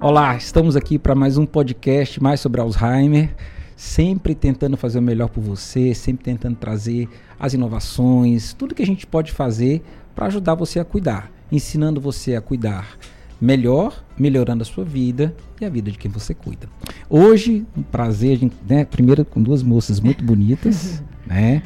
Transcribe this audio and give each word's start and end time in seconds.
Olá, 0.00 0.36
estamos 0.36 0.74
aqui 0.74 0.98
para 0.98 1.14
mais 1.14 1.38
um 1.38 1.46
podcast 1.46 2.20
mais 2.20 2.40
sobre 2.40 2.60
Alzheimer, 2.60 3.34
sempre 3.76 4.34
tentando 4.34 4.76
fazer 4.76 4.98
o 4.98 5.02
melhor 5.02 5.28
por 5.28 5.40
você, 5.40 5.94
sempre 5.94 6.24
tentando 6.24 6.56
trazer 6.56 7.08
as 7.38 7.54
inovações, 7.54 8.52
tudo 8.52 8.74
que 8.74 8.82
a 8.82 8.86
gente 8.86 9.06
pode 9.06 9.30
fazer 9.30 9.80
para 10.14 10.26
ajudar 10.26 10.56
você 10.56 10.80
a 10.80 10.84
cuidar, 10.84 11.30
ensinando 11.52 12.00
você 12.00 12.34
a 12.34 12.40
cuidar 12.40 12.98
melhor, 13.40 14.04
melhorando 14.18 14.62
a 14.62 14.64
sua 14.64 14.84
vida 14.84 15.34
e 15.60 15.64
a 15.64 15.68
vida 15.68 15.90
de 15.90 15.98
quem 15.98 16.10
você 16.10 16.34
cuida. 16.34 16.68
Hoje, 17.08 17.66
um 17.76 17.82
prazer, 17.82 18.40
né, 18.68 18.84
primeiro 18.84 19.24
com 19.24 19.42
duas 19.42 19.62
moças 19.62 19.98
muito 19.98 20.24
bonitas, 20.24 21.02
né? 21.26 21.62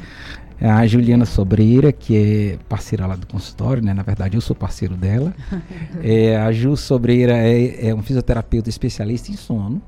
É 0.59 0.69
a 0.69 0.85
Juliana 0.87 1.25
Sobreira, 1.25 1.91
que 1.91 2.17
é 2.17 2.59
parceira 2.67 3.05
lá 3.05 3.15
do 3.15 3.27
consultório, 3.27 3.83
né? 3.83 3.93
Na 3.93 4.01
verdade, 4.01 4.35
eu 4.35 4.41
sou 4.41 4.55
parceiro 4.55 4.95
dela. 4.95 5.33
É, 6.03 6.37
a 6.37 6.51
Ju 6.51 6.77
Sobreira 6.77 7.35
é, 7.37 7.89
é 7.89 7.95
um 7.95 8.01
fisioterapeuta 8.01 8.69
especialista 8.69 9.31
em 9.31 9.35
sono. 9.35 9.81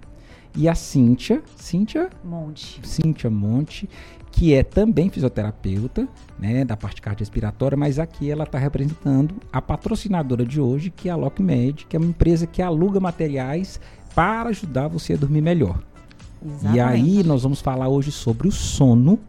E 0.55 0.67
a 0.67 0.75
Cíntia, 0.75 1.41
Cíntia 1.55 2.09
Monte. 2.23 2.79
Cíntia 2.83 3.29
Monte, 3.29 3.87
que 4.31 4.53
é 4.53 4.63
também 4.63 5.09
fisioterapeuta, 5.09 6.07
né, 6.37 6.65
da 6.65 6.75
parte 6.75 7.01
cardiorrespiratória, 7.01 7.77
mas 7.77 7.99
aqui 7.99 8.29
ela 8.29 8.43
está 8.43 8.57
representando 8.57 9.35
a 9.51 9.61
patrocinadora 9.61 10.45
de 10.45 10.59
hoje, 10.59 10.89
que 10.89 11.09
é 11.09 11.11
a 11.11 11.15
LocMed, 11.15 11.85
que 11.87 11.95
é 11.95 11.99
uma 11.99 12.09
empresa 12.09 12.47
que 12.47 12.61
aluga 12.61 12.99
materiais 12.99 13.79
para 14.15 14.49
ajudar 14.49 14.87
você 14.87 15.13
a 15.13 15.17
dormir 15.17 15.41
melhor. 15.41 15.79
Exatamente. 16.43 16.75
E 16.75 16.79
aí 16.79 17.23
nós 17.23 17.43
vamos 17.43 17.61
falar 17.61 17.87
hoje 17.87 18.11
sobre 18.11 18.47
o 18.47 18.51
sono 18.51 19.19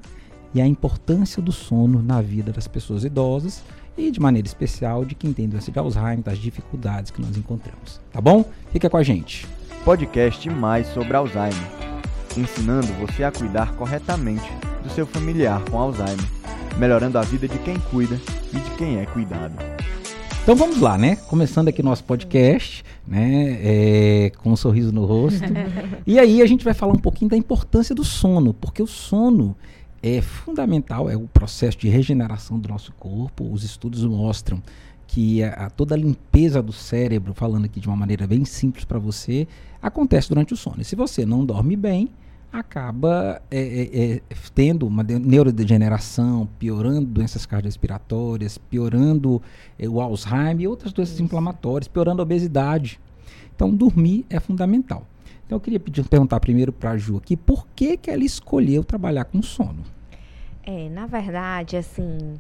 e 0.55 0.61
a 0.61 0.67
importância 0.67 1.43
do 1.43 1.53
sono 1.53 2.03
na 2.03 2.21
vida 2.21 2.53
das 2.53 2.67
pessoas 2.67 3.05
idosas 3.05 3.63
e 3.97 4.11
de 4.11 4.21
maneira 4.21 4.47
especial 4.47 5.05
de 5.05 5.15
quem 5.15 5.33
tem 5.33 5.49
doença 5.49 5.71
de 5.71 5.79
Alzheimer, 5.79 6.23
das 6.23 6.39
dificuldades 6.39 7.11
que 7.11 7.21
nós 7.21 7.37
encontramos. 7.37 8.01
Tá 8.13 8.21
bom? 8.21 8.45
Fica 8.73 8.89
com 8.89 8.97
a 8.97 9.03
gente. 9.03 9.47
Podcast 9.85 10.49
mais 10.51 10.87
sobre 10.89 11.17
Alzheimer, 11.17 11.55
ensinando 12.37 12.89
você 12.95 13.25
a 13.25 13.33
cuidar 13.33 13.75
corretamente 13.75 14.51
do 14.83 14.91
seu 14.91 15.07
familiar 15.07 15.63
com 15.71 15.79
Alzheimer, 15.79 16.27
melhorando 16.79 17.19
a 17.19 17.23
vida 17.23 17.47
de 17.47 17.59
quem 17.59 17.79
cuida 17.91 18.19
e 18.53 18.57
de 18.57 18.71
quem 18.77 18.99
é 18.99 19.07
cuidado. 19.07 19.55
Então 20.43 20.57
vamos 20.57 20.81
lá, 20.81 20.97
né? 20.97 21.17
Começando 21.29 21.69
aqui 21.69 21.83
nosso 21.83 22.03
podcast, 22.03 22.83
né? 23.07 23.59
É, 23.63 24.33
com 24.39 24.51
um 24.51 24.57
sorriso 24.57 24.91
no 24.91 25.05
rosto. 25.05 25.45
e 26.07 26.19
aí 26.19 26.41
a 26.41 26.47
gente 26.47 26.65
vai 26.65 26.73
falar 26.73 26.93
um 26.93 26.99
pouquinho 26.99 27.31
da 27.31 27.37
importância 27.37 27.95
do 27.95 28.03
sono, 28.03 28.55
porque 28.55 28.83
o 28.83 28.87
sono 28.87 29.55
é 30.03 30.21
fundamental, 30.21 31.11
é 31.11 31.17
o 31.17 31.29
processo 31.29 31.77
de 31.79 31.89
regeneração 31.89 32.59
do 32.59 32.69
nosso 32.69 32.93
corpo. 32.93 33.51
Os 33.51 33.65
estudos 33.65 34.05
mostram 34.05 34.63
que 35.07 35.43
a, 35.43 35.67
a, 35.67 35.71
toda 35.71 35.95
a 35.95 35.99
limpeza 35.99 36.63
do 36.63 36.73
cérebro, 36.73 37.35
falando 37.35 37.65
aqui 37.65 37.81
de 37.81 37.89
uma 37.89 37.97
maneira 37.97 38.27
bem 38.27 38.45
simples 38.45 38.85
para 38.85 38.99
você, 38.99 39.47
acontece 39.83 40.29
durante 40.29 40.55
o 40.55 40.57
sono. 40.57 40.81
E 40.81 40.85
se 40.85 40.97
você 40.97 41.27
não 41.27 41.45
dorme 41.45 41.77
bem, 41.77 42.09
acaba 42.53 43.41
é, 43.51 43.59
é, 43.61 44.15
é 44.17 44.23
tendo 44.55 44.87
uma 44.87 45.03
neurodegeneração, 45.03 46.49
piorando 46.59 47.07
doenças 47.07 47.47
cardiorrespiratórias, 47.47 48.59
piorando 48.59 49.41
é, 49.79 49.89
o 49.89 50.01
Alzheimer 50.01 50.63
e 50.63 50.69
outras 50.69 50.93
doenças 50.93 51.15
Isso. 51.15 51.23
inflamatórias, 51.23 51.89
piorando 51.89 52.23
a 52.23 52.25
obesidade. 52.25 53.01
Então, 53.55 53.75
dormir 53.75 54.25
é 54.31 54.41
fundamental. 54.41 55.07
Então 55.51 55.57
eu 55.57 55.61
queria 55.61 55.81
pedir, 55.81 56.05
perguntar 56.05 56.39
primeiro 56.39 56.73
para 56.73 56.93
a 56.93 56.97
Ju 56.97 57.17
aqui, 57.17 57.37
por 57.37 57.67
que, 57.75 57.97
que 57.97 58.09
ela 58.09 58.23
escolheu 58.23 58.85
trabalhar 58.85 59.25
com 59.25 59.43
sono? 59.43 59.83
É, 60.63 60.89
na 60.91 61.07
verdade, 61.07 61.77
assim, 61.77 62.39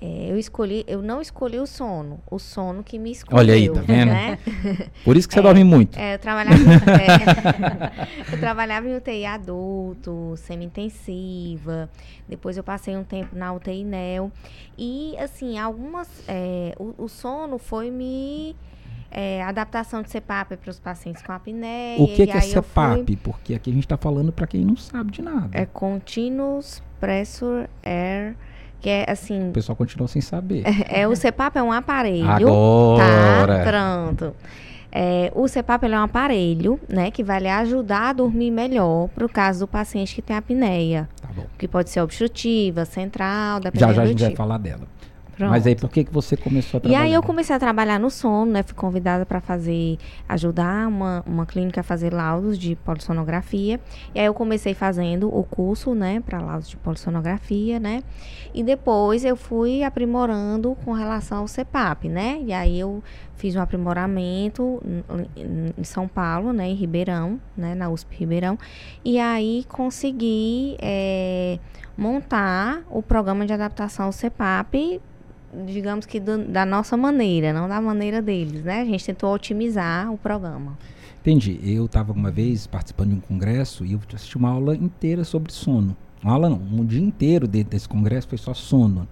é, 0.00 0.26
eu 0.28 0.36
escolhi, 0.36 0.84
eu 0.88 1.00
não 1.00 1.22
escolhi 1.22 1.60
o 1.60 1.66
sono, 1.68 2.18
o 2.28 2.40
sono 2.40 2.82
que 2.82 2.98
me 2.98 3.12
escolheu. 3.12 3.38
Olha 3.38 3.54
aí, 3.54 3.70
tá 3.70 3.80
vendo? 3.80 4.08
Né? 4.08 4.40
Por 5.04 5.16
isso 5.16 5.28
que 5.28 5.34
você 5.34 5.38
é, 5.38 5.42
dorme 5.44 5.62
muito. 5.62 5.96
É, 5.96 6.14
eu 6.14 6.18
trabalhava, 6.18 6.60
é, 6.60 8.34
eu 8.34 8.40
trabalhava 8.40 8.88
em 8.88 8.96
UTI 8.96 9.24
adulto, 9.24 10.34
semi-intensiva, 10.36 11.88
depois 12.28 12.56
eu 12.56 12.64
passei 12.64 12.96
um 12.96 13.04
tempo 13.04 13.36
na 13.36 13.52
UTI 13.52 13.84
NEL, 13.84 14.32
e 14.76 15.14
assim, 15.16 15.60
algumas, 15.60 16.08
é, 16.26 16.74
o, 16.76 17.04
o 17.04 17.08
sono 17.08 17.56
foi 17.56 17.88
me 17.88 18.56
é, 19.12 19.42
adaptação 19.42 20.02
de 20.02 20.08
CPAP 20.08 20.56
para 20.56 20.70
os 20.70 20.80
pacientes 20.80 21.22
com 21.22 21.32
apneia. 21.32 22.00
O 22.00 22.06
que, 22.06 22.26
que 22.26 22.32
é 22.32 22.40
CPAP? 22.40 23.06
Fui... 23.06 23.16
Porque 23.16 23.54
aqui 23.54 23.70
a 23.70 23.72
gente 23.74 23.84
está 23.84 23.96
falando 23.96 24.32
para 24.32 24.46
quem 24.46 24.64
não 24.64 24.76
sabe 24.76 25.12
de 25.12 25.22
nada. 25.22 25.50
É 25.52 25.66
Continuous 25.66 26.82
Pressure 26.98 27.68
Air 27.82 28.34
que 28.80 28.90
é 28.90 29.08
assim. 29.08 29.50
O 29.50 29.52
pessoal 29.52 29.76
continua 29.76 30.08
sem 30.08 30.20
saber. 30.20 30.64
É, 30.66 31.02
é 31.02 31.08
o 31.08 31.14
CPAP 31.14 31.56
é 31.56 31.62
um 31.62 31.70
aparelho. 31.70 32.28
Agora. 32.28 33.64
Tá, 33.64 33.70
pronto. 33.70 34.34
É, 34.90 35.32
o 35.34 35.48
CPAP 35.48 35.84
é 35.84 35.88
um 35.88 36.02
aparelho, 36.02 36.78
né, 36.86 37.10
que 37.10 37.24
vai 37.24 37.40
lhe 37.40 37.48
ajudar 37.48 38.10
a 38.10 38.12
dormir 38.12 38.50
melhor 38.50 39.08
para 39.08 39.24
o 39.24 39.28
caso 39.28 39.60
do 39.60 39.68
paciente 39.68 40.14
que 40.14 40.20
tem 40.20 40.36
apneia. 40.36 41.08
Tá 41.20 41.28
bom. 41.34 41.46
Que 41.56 41.66
pode 41.66 41.88
ser 41.88 42.02
obstrutiva, 42.02 42.84
central, 42.84 43.60
dependendo 43.60 43.90
Já 43.90 43.94
já 43.94 44.02
a 44.02 44.06
gente 44.06 44.18
tipo. 44.18 44.28
vai 44.28 44.36
falar 44.36 44.58
dela. 44.58 44.86
Pronto. 45.36 45.50
Mas 45.50 45.66
aí 45.66 45.74
por 45.74 45.88
que, 45.90 46.04
que 46.04 46.12
você 46.12 46.36
começou 46.36 46.78
a 46.78 46.80
trabalhar? 46.80 47.04
E 47.04 47.08
aí 47.08 47.14
eu 47.14 47.22
comecei 47.22 47.56
a 47.56 47.58
trabalhar 47.58 47.98
no 47.98 48.10
sono, 48.10 48.52
né? 48.52 48.62
Fui 48.62 48.74
convidada 48.74 49.24
para 49.24 49.40
fazer, 49.40 49.98
ajudar 50.28 50.86
uma, 50.88 51.22
uma 51.26 51.46
clínica 51.46 51.80
a 51.80 51.84
fazer 51.84 52.12
laudos 52.12 52.58
de 52.58 52.76
polissonografia. 52.76 53.80
E 54.14 54.20
aí 54.20 54.26
eu 54.26 54.34
comecei 54.34 54.74
fazendo 54.74 55.34
o 55.34 55.42
curso, 55.42 55.94
né, 55.94 56.20
para 56.20 56.40
laudos 56.40 56.68
de 56.68 56.76
polissonografia, 56.76 57.80
né? 57.80 58.02
E 58.54 58.62
depois 58.62 59.24
eu 59.24 59.36
fui 59.36 59.82
aprimorando 59.82 60.76
com 60.84 60.92
relação 60.92 61.38
ao 61.38 61.48
CEPAP, 61.48 62.08
né? 62.08 62.38
E 62.44 62.52
aí 62.52 62.78
eu 62.78 63.02
fiz 63.36 63.56
um 63.56 63.60
aprimoramento 63.60 64.80
em 65.76 65.82
São 65.82 66.06
Paulo, 66.06 66.52
né, 66.52 66.68
em 66.68 66.74
Ribeirão, 66.74 67.40
né, 67.56 67.74
na 67.74 67.88
USP 67.88 68.14
Ribeirão. 68.16 68.58
E 69.04 69.18
aí 69.18 69.64
consegui 69.68 70.76
é, 70.80 71.58
montar 71.96 72.84
o 72.90 73.02
programa 73.02 73.44
de 73.44 73.52
adaptação 73.52 74.06
ao 74.06 74.12
CEPAP 74.12 75.00
digamos 75.66 76.06
que 76.06 76.18
do, 76.18 76.38
da 76.46 76.64
nossa 76.64 76.96
maneira, 76.96 77.52
não 77.52 77.68
da 77.68 77.80
maneira 77.80 78.22
deles, 78.22 78.64
né? 78.64 78.80
A 78.80 78.84
gente 78.84 79.04
tentou 79.04 79.34
otimizar 79.34 80.12
o 80.12 80.18
programa. 80.18 80.76
Entendi. 81.20 81.60
Eu 81.62 81.86
estava 81.86 82.12
uma 82.12 82.30
vez 82.30 82.66
participando 82.66 83.10
de 83.10 83.16
um 83.16 83.20
congresso 83.20 83.84
e 83.84 83.92
eu 83.92 84.00
assisti 84.12 84.36
uma 84.36 84.50
aula 84.50 84.74
inteira 84.74 85.22
sobre 85.24 85.52
sono. 85.52 85.96
Uma 86.22 86.32
aula 86.34 86.48
não, 86.48 86.56
um 86.58 86.84
dia 86.84 87.00
inteiro 87.00 87.46
dentro 87.46 87.70
desse 87.70 87.88
congresso 87.88 88.28
foi 88.28 88.38
só 88.38 88.54
sono. 88.54 89.06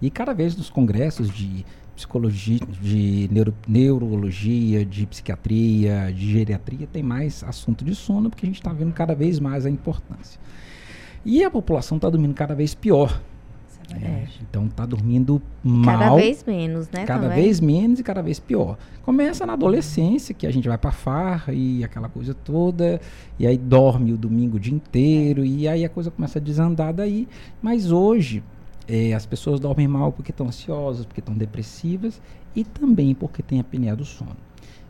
E 0.00 0.10
cada 0.10 0.32
vez 0.32 0.56
nos 0.56 0.70
congressos 0.70 1.30
de 1.30 1.64
psicologia, 1.94 2.58
de 2.80 3.28
neuro, 3.30 3.54
neurologia, 3.68 4.84
de 4.84 5.06
psiquiatria, 5.06 6.12
de 6.12 6.32
geriatria, 6.32 6.86
tem 6.86 7.02
mais 7.02 7.44
assunto 7.44 7.84
de 7.84 7.94
sono, 7.94 8.30
porque 8.30 8.44
a 8.44 8.48
gente 8.48 8.58
está 8.58 8.72
vendo 8.72 8.92
cada 8.92 9.14
vez 9.14 9.38
mais 9.38 9.64
a 9.66 9.70
importância. 9.70 10.40
E 11.24 11.44
a 11.44 11.50
população 11.50 11.96
está 11.96 12.10
dormindo 12.10 12.34
cada 12.34 12.54
vez 12.54 12.74
pior. 12.74 13.20
É, 14.00 14.06
é, 14.06 14.28
então 14.40 14.68
tá 14.68 14.86
dormindo 14.86 15.40
mal. 15.62 15.98
Cada 15.98 16.14
vez 16.16 16.44
menos, 16.44 16.88
né? 16.90 17.04
Cada 17.04 17.28
também. 17.28 17.42
vez 17.42 17.60
menos 17.60 18.00
e 18.00 18.02
cada 18.02 18.22
vez 18.22 18.38
pior. 18.38 18.78
Começa 19.02 19.44
na 19.44 19.52
adolescência, 19.54 20.34
que 20.34 20.46
a 20.46 20.50
gente 20.50 20.68
vai 20.68 20.78
pra 20.78 20.92
farra 20.92 21.52
e 21.52 21.82
aquela 21.84 22.08
coisa 22.08 22.34
toda, 22.34 23.00
e 23.38 23.46
aí 23.46 23.58
dorme 23.58 24.12
o 24.12 24.16
domingo 24.16 24.56
o 24.56 24.60
dia 24.60 24.74
inteiro, 24.74 25.44
e 25.44 25.66
aí 25.66 25.84
a 25.84 25.88
coisa 25.88 26.10
começa 26.10 26.38
a 26.38 26.42
desandar 26.42 26.92
daí. 26.92 27.28
Mas 27.60 27.90
hoje, 27.90 28.42
é, 28.88 29.12
as 29.12 29.26
pessoas 29.26 29.58
dormem 29.58 29.88
mal 29.88 30.12
porque 30.12 30.30
estão 30.30 30.46
ansiosas, 30.46 31.04
porque 31.04 31.20
estão 31.20 31.34
depressivas, 31.34 32.20
e 32.54 32.64
também 32.64 33.14
porque 33.14 33.42
tem 33.42 33.58
a 33.58 33.62
apneia 33.62 33.96
do 33.96 34.04
sono. 34.04 34.36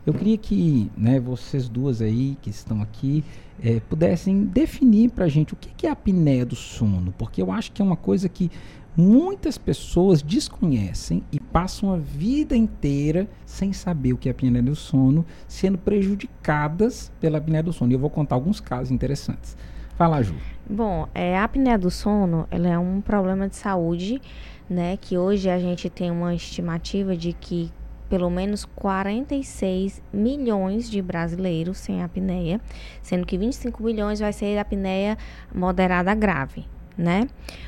Eu 0.05 0.13
queria 0.13 0.37
que 0.37 0.91
né, 0.97 1.17
vocês 1.17 1.69
duas 1.69 2.01
aí 2.01 2.37
que 2.41 2.49
estão 2.49 2.81
aqui 2.81 3.23
é, 3.63 3.79
pudessem 3.79 4.43
definir 4.43 5.09
para 5.09 5.25
a 5.25 5.29
gente 5.29 5.53
o 5.53 5.55
que, 5.55 5.69
que 5.69 5.87
é 5.87 5.89
a 5.89 5.93
apneia 5.93 6.45
do 6.45 6.55
sono, 6.55 7.13
porque 7.17 7.41
eu 7.41 7.51
acho 7.51 7.71
que 7.71 7.81
é 7.81 7.85
uma 7.85 7.95
coisa 7.95 8.27
que 8.27 8.51
muitas 8.95 9.57
pessoas 9.57 10.21
desconhecem 10.21 11.23
e 11.31 11.39
passam 11.39 11.91
a 11.91 11.97
vida 11.97 12.55
inteira 12.55 13.27
sem 13.45 13.73
saber 13.73 14.13
o 14.13 14.17
que 14.17 14.29
é 14.29 14.31
a 14.31 14.33
apneia 14.33 14.63
do 14.63 14.75
sono, 14.75 15.25
sendo 15.47 15.77
prejudicadas 15.77 17.11
pela 17.19 17.39
apneia 17.39 17.63
do 17.63 17.73
sono. 17.73 17.91
E 17.91 17.95
eu 17.95 17.99
vou 17.99 18.09
contar 18.09 18.35
alguns 18.35 18.59
casos 18.59 18.91
interessantes. 18.91 19.57
Fala, 19.95 20.21
Ju. 20.23 20.35
Bom, 20.69 21.07
é, 21.13 21.37
a 21.37 21.43
apneia 21.43 21.77
do 21.77 21.91
sono 21.91 22.47
ela 22.49 22.67
é 22.67 22.79
um 22.79 23.01
problema 23.01 23.47
de 23.47 23.55
saúde, 23.55 24.21
né? 24.69 24.97
Que 24.97 25.17
hoje 25.17 25.49
a 25.49 25.59
gente 25.59 25.89
tem 25.89 26.09
uma 26.09 26.33
estimativa 26.33 27.15
de 27.15 27.33
que 27.33 27.71
pelo 28.09 28.29
menos 28.29 28.63
46 28.65 30.01
milhões 30.11 30.89
de 30.89 31.01
brasileiros 31.01 31.79
sem 31.79 32.03
apneia, 32.03 32.61
sendo 33.01 33.25
que 33.25 33.37
25 33.37 33.81
milhões 33.81 34.19
vai 34.19 34.31
ser 34.31 34.57
apneia 34.59 35.17
moderada 35.53 36.13
grave 36.13 36.65
né? 36.97 37.27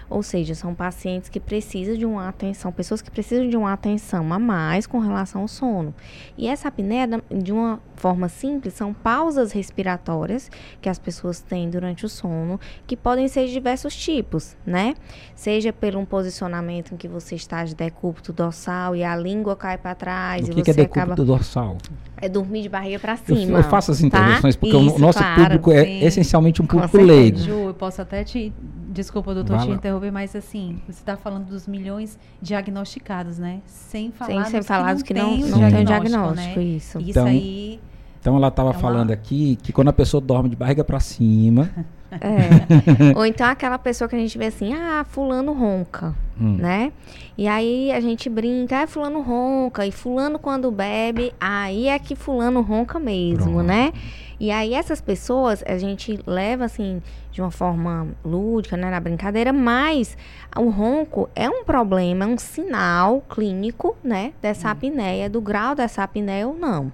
Ou 0.10 0.22
seja, 0.22 0.54
são 0.54 0.74
pacientes 0.76 1.30
que 1.30 1.40
precisam 1.40 1.96
de 1.98 2.06
uma 2.06 2.28
atenção, 2.30 2.72
pessoas 2.72 3.02
que 3.02 3.10
precisam 3.10 3.48
de 3.50 3.58
uma 3.58 3.74
atenção 3.74 4.32
a 4.32 4.38
mais 4.40 4.86
com 4.86 5.00
relação 5.00 5.42
ao 5.42 5.48
sono. 5.48 5.94
E 6.38 6.48
essa 6.48 6.68
apneia, 6.68 7.08
de 7.32 7.52
uma 7.52 7.80
forma 7.96 8.30
simples, 8.30 8.74
são 8.74 8.94
pausas 8.94 9.52
respiratórias 9.52 10.50
que 10.82 10.90
as 10.90 11.00
pessoas 11.00 11.42
têm 11.42 11.70
durante 11.70 12.06
o 12.06 12.10
sono, 12.10 12.60
que 12.86 12.96
podem 12.96 13.28
ser 13.28 13.48
de 13.48 13.54
diversos 13.54 13.96
tipos, 13.96 14.56
né? 14.66 14.94
Seja 15.36 15.74
por 15.74 15.96
um 15.96 16.06
posicionamento 16.06 16.94
em 16.94 16.98
que 16.98 17.08
você 17.08 17.36
está 17.36 17.64
de 17.64 17.74
decúbito 17.74 18.32
dorsal 18.32 18.96
e 18.96 19.04
a 19.04 19.16
língua 19.16 19.56
cai 19.56 19.78
para 19.78 19.96
trás 19.96 20.48
O 20.48 20.52
e 20.52 20.56
que, 20.56 20.56
você 20.56 20.64
que 20.64 20.72
é 20.72 20.74
decúbito 20.74 21.00
acaba 21.00 21.16
dorsal? 21.26 21.78
é 22.18 22.30
dormir 22.30 22.62
de 22.62 22.70
barriga 22.70 22.98
para 23.00 23.18
Eu, 23.28 23.36
cima. 23.36 23.60
eu 23.60 23.64
faço 23.64 23.92
as 23.92 24.00
tá? 24.00 24.06
intervenções 24.06 24.56
porque 24.56 24.76
o 24.76 24.88
Isso, 24.88 25.00
nosso 25.00 25.20
claro. 25.20 25.42
público 25.44 25.72
é 25.72 25.84
sim. 25.84 26.04
essencialmente 26.06 26.62
um 26.62 26.66
público 26.66 26.98
leigo. 26.98 27.38
Ju, 27.40 27.52
eu 27.68 27.74
posso 27.74 28.02
até 28.02 28.24
te. 28.24 28.54
Desculpa, 28.96 29.34
doutor, 29.34 29.60
te 29.60 29.70
interromper, 29.70 30.10
mas 30.12 30.34
assim, 30.36 30.82
você 30.88 31.00
está 31.02 31.18
falando 31.18 31.46
dos 31.48 31.68
milhões 31.68 32.18
diagnosticados, 32.42 33.38
né? 33.38 33.60
Sem 33.66 34.10
falar 34.12 34.30
Sem 34.44 34.46
ser 34.46 34.58
dos 34.60 34.68
falados 34.68 35.04
que 35.04 35.14
que 35.14 35.20
não, 35.20 35.38
não, 35.38 35.70
tem 35.70 35.84
diagnóstico, 35.86 36.60
né? 36.60 36.64
isso. 36.66 37.00
Isso 37.00 37.10
Então, 37.12 37.26
aí. 37.28 37.80
Então 38.22 38.36
ela 38.38 38.48
estava 38.48 38.70
É 38.70 38.72
uma- 38.72 38.80
falando 38.80 39.12
aqui 39.12 39.58
que 39.62 39.72
quando 39.74 39.90
a 39.90 39.94
pessoa 39.94 40.20
dorme 40.22 40.50
de 40.50 40.56
barriga 40.56 40.84
para 40.84 41.00
cima, 41.00 41.70
É. 42.12 43.12
Ou 43.18 43.26
então 43.26 43.46
aquela 43.48 43.78
pessoa 43.78 44.08
que 44.08 44.16
a 44.16 44.20
gente 44.20 44.38
vê 44.38 44.46
assim, 44.46 44.74
ah, 44.74 45.04
fulano 45.08 45.52
ronca, 45.52 46.16
Hum. 46.40 46.56
né? 46.58 46.94
E 47.38 47.46
aí 47.48 47.92
a 47.92 48.00
gente 48.00 48.30
brinca, 48.30 48.84
ah, 48.84 48.88
fulano 48.88 49.22
ronca, 49.22 49.86
e 49.86 49.92
fulano 49.92 50.40
quando 50.40 50.72
bebe, 50.72 51.34
aí 51.40 51.88
é 51.90 52.00
que 52.00 52.16
fulano 52.16 52.62
ronca 52.62 53.00
mesmo, 53.00 53.56
Pronto. 53.56 53.64
né? 53.64 53.92
E 54.40 54.52
aí 54.52 54.74
essas 54.74 55.02
pessoas 55.02 55.64
a 55.66 55.78
gente 55.78 56.20
leva 56.26 56.66
assim 56.66 57.02
de 57.32 57.42
uma 57.42 57.52
forma 57.52 58.08
lúdica, 58.24 58.78
né, 58.78 58.90
na 58.90 59.00
brincadeira, 59.00 59.52
mas 59.52 60.18
o 60.56 60.70
ronco 60.70 61.30
é 61.36 61.50
um 61.50 61.64
problema, 61.64 62.26
é 62.26 62.28
um 62.28 62.38
sinal 62.38 63.22
clínico, 63.30 63.96
né, 64.04 64.34
dessa 64.42 64.70
apneia, 64.72 65.30
do 65.30 65.42
grau 65.42 65.76
dessa 65.76 66.04
apneia 66.04 66.48
ou 66.48 66.56
não, 66.56 66.92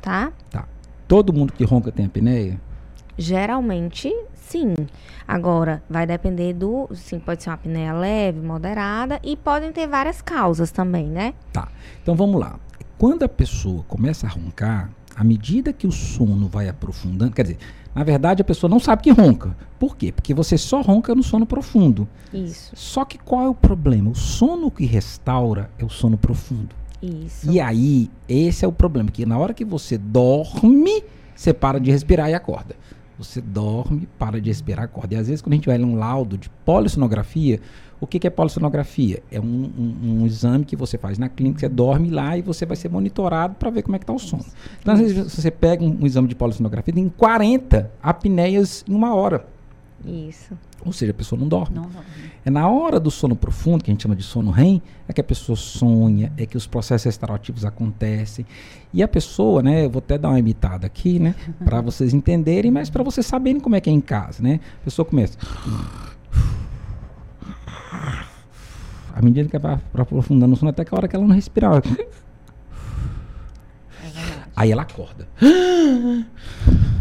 tá? 0.00 0.32
todo 1.08 1.32
mundo 1.32 1.52
que 1.52 1.64
ronca 1.64 1.92
tem 1.92 2.06
apneia? 2.06 2.60
Geralmente, 3.16 4.12
sim. 4.34 4.74
Agora, 5.26 5.82
vai 5.88 6.06
depender 6.06 6.52
do. 6.52 6.88
Sim, 6.94 7.18
pode 7.18 7.42
ser 7.42 7.50
uma 7.50 7.54
apneia 7.54 7.92
leve, 7.92 8.40
moderada 8.40 9.20
e 9.22 9.36
podem 9.36 9.72
ter 9.72 9.86
várias 9.86 10.20
causas 10.20 10.70
também, 10.70 11.06
né? 11.06 11.34
Então 12.02 12.14
vamos 12.14 12.40
lá. 12.40 12.58
Quando 12.98 13.22
a 13.22 13.28
pessoa 13.28 13.84
começa 13.88 14.26
a 14.26 14.30
roncar, 14.30 14.90
à 15.16 15.22
medida 15.22 15.72
que 15.72 15.86
o 15.86 15.92
sono 15.92 16.48
vai 16.48 16.68
aprofundando, 16.68 17.32
quer 17.32 17.42
dizer, 17.42 17.58
na 17.94 18.02
verdade 18.02 18.42
a 18.42 18.44
pessoa 18.44 18.68
não 18.68 18.80
sabe 18.80 19.02
que 19.02 19.10
ronca. 19.10 19.56
Por 19.78 19.96
quê? 19.96 20.10
Porque 20.12 20.34
você 20.34 20.58
só 20.58 20.80
ronca 20.80 21.14
no 21.14 21.22
sono 21.22 21.46
profundo. 21.46 22.08
Isso, 22.32 22.72
Só 22.74 23.04
que 23.04 23.18
qual 23.18 23.42
é 23.44 23.48
o 23.48 23.54
problema? 23.54 24.10
O 24.10 24.14
sono 24.14 24.70
que 24.70 24.84
restaura 24.84 25.70
é 25.78 25.84
o 25.84 25.88
sono 25.90 26.16
profundo. 26.16 26.74
isso. 27.00 27.50
E 27.50 27.60
aí, 27.60 28.10
esse 28.28 28.64
é 28.64 28.68
o 28.68 28.72
problema, 28.72 29.10
que 29.10 29.24
na 29.26 29.38
hora 29.38 29.52
que 29.54 29.64
você 29.64 29.96
dorme, 29.98 31.04
você 31.34 31.52
para 31.52 31.78
de 31.78 31.90
respirar 31.90 32.30
e 32.30 32.34
acorda. 32.34 32.74
Você 33.18 33.40
dorme, 33.40 34.08
para 34.18 34.40
de 34.40 34.50
respirar, 34.50 34.84
acorda. 34.86 35.14
E 35.14 35.18
às 35.18 35.28
vezes, 35.28 35.40
quando 35.40 35.52
a 35.52 35.56
gente 35.56 35.66
vai 35.66 35.78
ler 35.78 35.84
um 35.84 35.94
laudo 35.96 36.36
de 36.36 36.48
polissonografia, 36.64 37.60
o 38.00 38.06
que, 38.06 38.18
que 38.18 38.26
é 38.26 38.30
polissonografia? 38.30 39.22
É 39.30 39.40
um, 39.40 39.44
um- 39.44 39.96
um 40.22 40.26
exame 40.26 40.64
que 40.64 40.74
você 40.74 40.98
faz 40.98 41.16
na 41.16 41.28
clínica, 41.28 41.60
você 41.60 41.68
dorme 41.68 42.10
lá 42.10 42.36
e 42.36 42.42
você 42.42 42.66
vai 42.66 42.76
ser 42.76 42.88
monitorado 42.90 43.54
para 43.54 43.70
ver 43.70 43.82
como 43.82 43.94
é 43.94 43.98
que 43.98 44.02
está 44.02 44.12
o 44.12 44.18
sono. 44.18 44.44
Então, 44.80 44.94
às 44.94 45.00
vezes, 45.00 45.32
você 45.32 45.50
pega 45.50 45.84
um, 45.84 45.98
um 46.02 46.06
exame 46.06 46.26
de 46.28 46.34
polissonografia, 46.34 46.92
tem 46.92 47.08
40 47.08 47.90
apneias 48.02 48.84
em 48.88 48.94
uma 48.94 49.14
hora. 49.14 49.46
Isso. 50.06 50.56
Ou 50.84 50.92
seja, 50.92 51.12
a 51.12 51.14
pessoa 51.14 51.38
não 51.38 51.48
dorme. 51.48 51.76
Não, 51.76 51.84
não. 51.84 52.02
É 52.44 52.50
na 52.50 52.68
hora 52.68 53.00
do 53.00 53.10
sono 53.10 53.34
profundo, 53.34 53.82
que 53.82 53.90
a 53.90 53.94
gente 53.94 54.02
chama 54.02 54.14
de 54.14 54.22
sono 54.22 54.50
REM, 54.50 54.82
é 55.08 55.12
que 55.12 55.20
a 55.20 55.24
pessoa 55.24 55.56
sonha, 55.56 56.32
é 56.36 56.44
que 56.44 56.56
os 56.56 56.66
processos 56.66 57.06
restaurativos 57.06 57.64
acontecem. 57.64 58.44
E 58.92 59.02
a 59.02 59.08
pessoa, 59.08 59.62
né, 59.62 59.86
eu 59.86 59.90
vou 59.90 60.00
até 60.00 60.18
dar 60.18 60.28
uma 60.28 60.38
imitada 60.38 60.86
aqui, 60.86 61.18
né, 61.18 61.34
para 61.64 61.80
vocês 61.80 62.12
entenderem, 62.12 62.70
mas 62.70 62.90
para 62.90 63.02
vocês 63.02 63.24
saberem 63.24 63.60
como 63.60 63.76
é 63.76 63.80
que 63.80 63.88
é 63.88 63.92
em 63.92 64.00
casa, 64.00 64.42
né? 64.42 64.60
A 64.82 64.84
pessoa 64.84 65.06
começa. 65.06 65.38
À 69.14 69.22
medida 69.22 69.48
que 69.48 69.58
vai 69.58 69.78
aprofundando 69.94 70.52
o 70.54 70.56
sono, 70.56 70.70
até 70.70 70.84
que 70.84 70.94
a 70.94 70.98
hora 70.98 71.08
que 71.08 71.16
ela 71.16 71.26
não 71.26 71.34
respirar. 71.34 71.82
Aí 74.56 74.70
ela 74.70 74.82
acorda. 74.82 75.26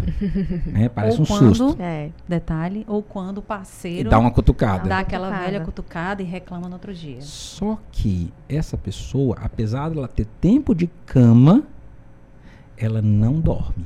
né, 0.68 0.90
parece 0.90 1.18
Ou 1.18 1.24
um 1.24 1.26
quando, 1.26 1.56
susto. 1.56 1.82
É. 1.82 2.10
detalhe, 2.28 2.84
ou 2.88 3.02
quando 3.02 3.38
o 3.38 3.42
E 3.42 3.44
parceiro 3.44 4.10
dá 4.10 4.20
uma 4.20 4.32
cutucada. 4.32 4.88
dá 4.90 5.00
aquela 5.00 5.28
Cutucada. 5.28 5.52
velha 5.52 5.66
cutucada 5.66 6.22
e 6.22 6.26
reclama 6.26 6.68
no 6.68 6.74
outro 6.74 6.94
dia. 6.94 7.22
Só 7.22 7.78
que 7.92 8.32
essa 8.48 8.78
pessoa, 8.78 9.38
apesar 9.42 9.90
dela 9.90 10.08
ter 10.08 10.26
tempo 10.40 10.74
de 10.76 10.88
cama, 11.06 11.64
ela 12.78 13.02
não 13.02 13.40
dorme. 13.40 13.86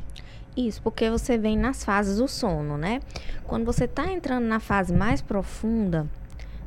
Isso, 0.56 0.82
porque 0.82 1.10
você 1.10 1.38
vem 1.38 1.56
nas 1.56 1.84
fases 1.84 2.18
do 2.18 2.28
sono, 2.28 2.78
né? 2.78 3.00
Quando 3.46 3.64
você 3.66 3.84
está 3.86 4.12
entrando 4.12 4.46
na 4.46 4.60
fase 4.60 4.92
mais 4.94 5.22
profunda, 5.22 6.08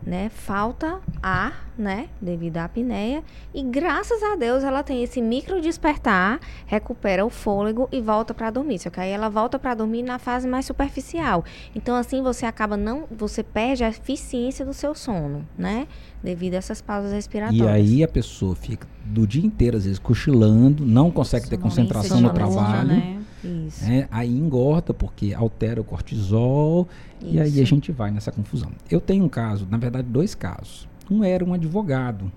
né? 0.05 0.29
Falta 0.31 1.01
ar, 1.23 1.71
né? 1.77 2.09
Devido 2.21 2.59
à 2.59 2.65
apneia. 2.65 3.23
E 3.55 3.63
graças 3.63 4.23
a 4.23 4.37
Deus 4.37 4.65
ela 4.65 4.83
tem 4.83 5.03
esse 5.03 5.21
micro 5.21 5.61
despertar, 5.61 6.41
recupera 6.67 7.25
o 7.25 7.31
fôlego 7.31 7.89
e 7.93 8.01
volta 8.01 8.33
para 8.33 8.51
dormir. 8.51 8.79
Só 8.79 8.91
que 8.91 9.01
aí 9.01 9.11
ela 9.11 9.29
volta 9.29 9.59
para 9.59 9.75
dormir 9.75 10.03
na 10.03 10.19
fase 10.19 10.49
mais 10.49 10.67
superficial. 10.67 11.45
Então 11.75 11.95
assim 11.95 12.23
você 12.23 12.47
acaba 12.47 12.77
não, 12.77 13.05
você 13.11 13.43
perde 13.43 13.85
a 13.85 13.89
eficiência 13.89 14.65
do 14.65 14.73
seu 14.73 14.95
sono, 14.95 15.47
né? 15.57 15.87
Devido 16.23 16.55
a 16.55 16.59
essas 16.59 16.81
pausas 16.81 17.13
respiratórias. 17.13 17.67
E 17.67 17.69
aí 17.69 18.05
a 18.05 18.09
pessoa 18.09 18.55
fica 18.55 18.87
do 19.05 19.27
dia 19.27 19.45
inteiro, 19.45 19.77
às 19.77 19.85
vezes, 19.85 19.99
cochilando, 19.99 20.85
não 20.85 21.11
consegue 21.11 21.49
ter 21.49 21.59
concentração 21.59 22.21
no 22.21 22.31
trabalho. 22.31 22.89
Né? 22.89 23.20
Isso. 23.45 23.85
né? 23.85 24.07
Aí 24.11 24.31
engorda, 24.37 24.93
porque 24.93 25.35
altera 25.35 25.81
o 25.81 25.85
cortisol. 25.85 26.89
E 27.21 27.39
aí 27.39 27.59
a 27.59 27.63
isso. 27.63 27.67
gente 27.67 27.93
vai 27.93 28.11
nessa 28.11 28.33
confusão. 28.33 28.71
Eu 28.91 29.01
tenho 29.01 29.25
um 29.25 29.29
caso, 29.29 29.67
na 29.71 29.77
verdade, 29.77 30.09
dois 30.09 30.35
casos. 30.35 30.89
Um 31.11 31.25
era 31.25 31.45
um 31.45 31.53
advogado, 31.53 32.31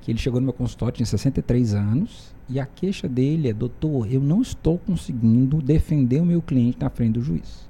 que 0.00 0.10
ele 0.10 0.18
chegou 0.18 0.40
no 0.40 0.46
meu 0.46 0.54
consultório, 0.54 0.96
tinha 0.96 1.06
63 1.06 1.74
anos, 1.74 2.34
e 2.48 2.58
a 2.58 2.64
queixa 2.64 3.06
dele 3.06 3.48
é, 3.48 3.52
doutor, 3.52 4.10
eu 4.10 4.20
não 4.20 4.40
estou 4.40 4.78
conseguindo 4.78 5.60
defender 5.60 6.20
o 6.20 6.24
meu 6.24 6.40
cliente 6.40 6.78
na 6.80 6.88
frente 6.88 7.12
do 7.12 7.22
juiz. 7.22 7.68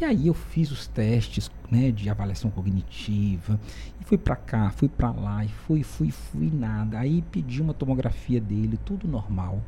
E 0.00 0.04
aí 0.04 0.26
eu 0.26 0.34
fiz 0.34 0.70
os 0.70 0.86
testes 0.86 1.50
né, 1.70 1.92
de 1.92 2.10
avaliação 2.10 2.50
cognitiva, 2.50 3.60
e 4.00 4.04
fui 4.04 4.18
pra 4.18 4.34
cá, 4.34 4.70
fui 4.70 4.88
pra 4.88 5.12
lá, 5.12 5.44
e 5.44 5.48
fui, 5.48 5.82
fui, 5.82 6.10
fui, 6.10 6.50
nada. 6.52 6.98
Aí 6.98 7.22
pedi 7.30 7.62
uma 7.62 7.74
tomografia 7.74 8.40
dele, 8.40 8.78
tudo 8.84 9.06
normal. 9.06 9.62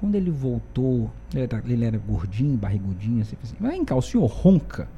Quando 0.00 0.14
ele 0.14 0.30
voltou, 0.30 1.10
ele 1.34 1.42
era, 1.42 1.62
ele 1.66 1.84
era 1.84 1.98
gordinho, 1.98 2.56
barrigudinho, 2.56 3.20
assim, 3.20 3.36
assim, 3.42 3.54
vem 3.60 3.84
cá, 3.84 3.94
o 3.94 4.00
senhor 4.00 4.26
ronca? 4.26 4.88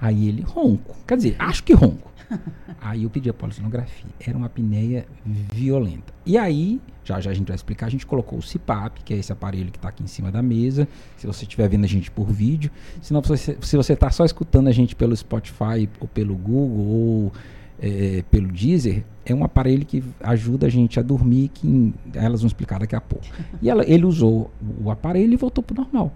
Aí 0.00 0.28
ele, 0.28 0.40
ronco. 0.40 0.96
Quer 1.06 1.18
dizer, 1.18 1.36
acho 1.38 1.62
que 1.62 1.74
ronco. 1.74 2.10
Aí 2.80 3.02
eu 3.02 3.10
pedi 3.10 3.28
a 3.28 3.34
polissonografia. 3.34 4.10
Era 4.18 4.38
uma 4.38 4.46
apneia 4.46 5.04
violenta. 5.26 6.14
E 6.24 6.38
aí, 6.38 6.80
já 7.04 7.20
já 7.20 7.30
a 7.30 7.34
gente 7.34 7.48
vai 7.48 7.54
explicar, 7.54 7.86
a 7.86 7.90
gente 7.90 8.06
colocou 8.06 8.38
o 8.38 8.42
CPAP, 8.42 9.04
que 9.04 9.12
é 9.12 9.18
esse 9.18 9.30
aparelho 9.30 9.70
que 9.70 9.76
está 9.76 9.90
aqui 9.90 10.02
em 10.02 10.06
cima 10.06 10.32
da 10.32 10.40
mesa. 10.40 10.88
Se 11.18 11.26
você 11.26 11.44
estiver 11.44 11.68
vendo 11.68 11.84
a 11.84 11.88
gente 11.88 12.10
por 12.10 12.26
vídeo. 12.30 12.70
Se, 13.02 13.12
não, 13.12 13.22
se 13.22 13.76
você 13.76 13.92
está 13.92 14.10
só 14.10 14.24
escutando 14.24 14.68
a 14.68 14.72
gente 14.72 14.96
pelo 14.96 15.14
Spotify, 15.14 15.88
ou 16.00 16.08
pelo 16.08 16.34
Google, 16.36 16.86
ou 16.86 17.32
é, 17.80 18.22
pelo 18.30 18.48
Deezer, 18.48 19.04
é 19.24 19.34
um 19.34 19.42
aparelho 19.44 19.86
que 19.86 20.02
ajuda 20.22 20.66
a 20.66 20.70
gente 20.70 20.98
a 21.00 21.02
dormir, 21.02 21.48
que 21.54 21.66
em- 21.66 21.94
elas 22.14 22.40
vão 22.42 22.46
explicar 22.46 22.78
daqui 22.80 22.94
a 22.94 23.00
pouco. 23.00 23.24
E 23.62 23.70
ela- 23.70 23.84
ele 23.88 24.04
usou 24.04 24.50
o, 24.80 24.84
o 24.86 24.90
aparelho 24.90 25.32
e 25.32 25.36
voltou 25.36 25.62
pro 25.64 25.74
normal. 25.80 26.12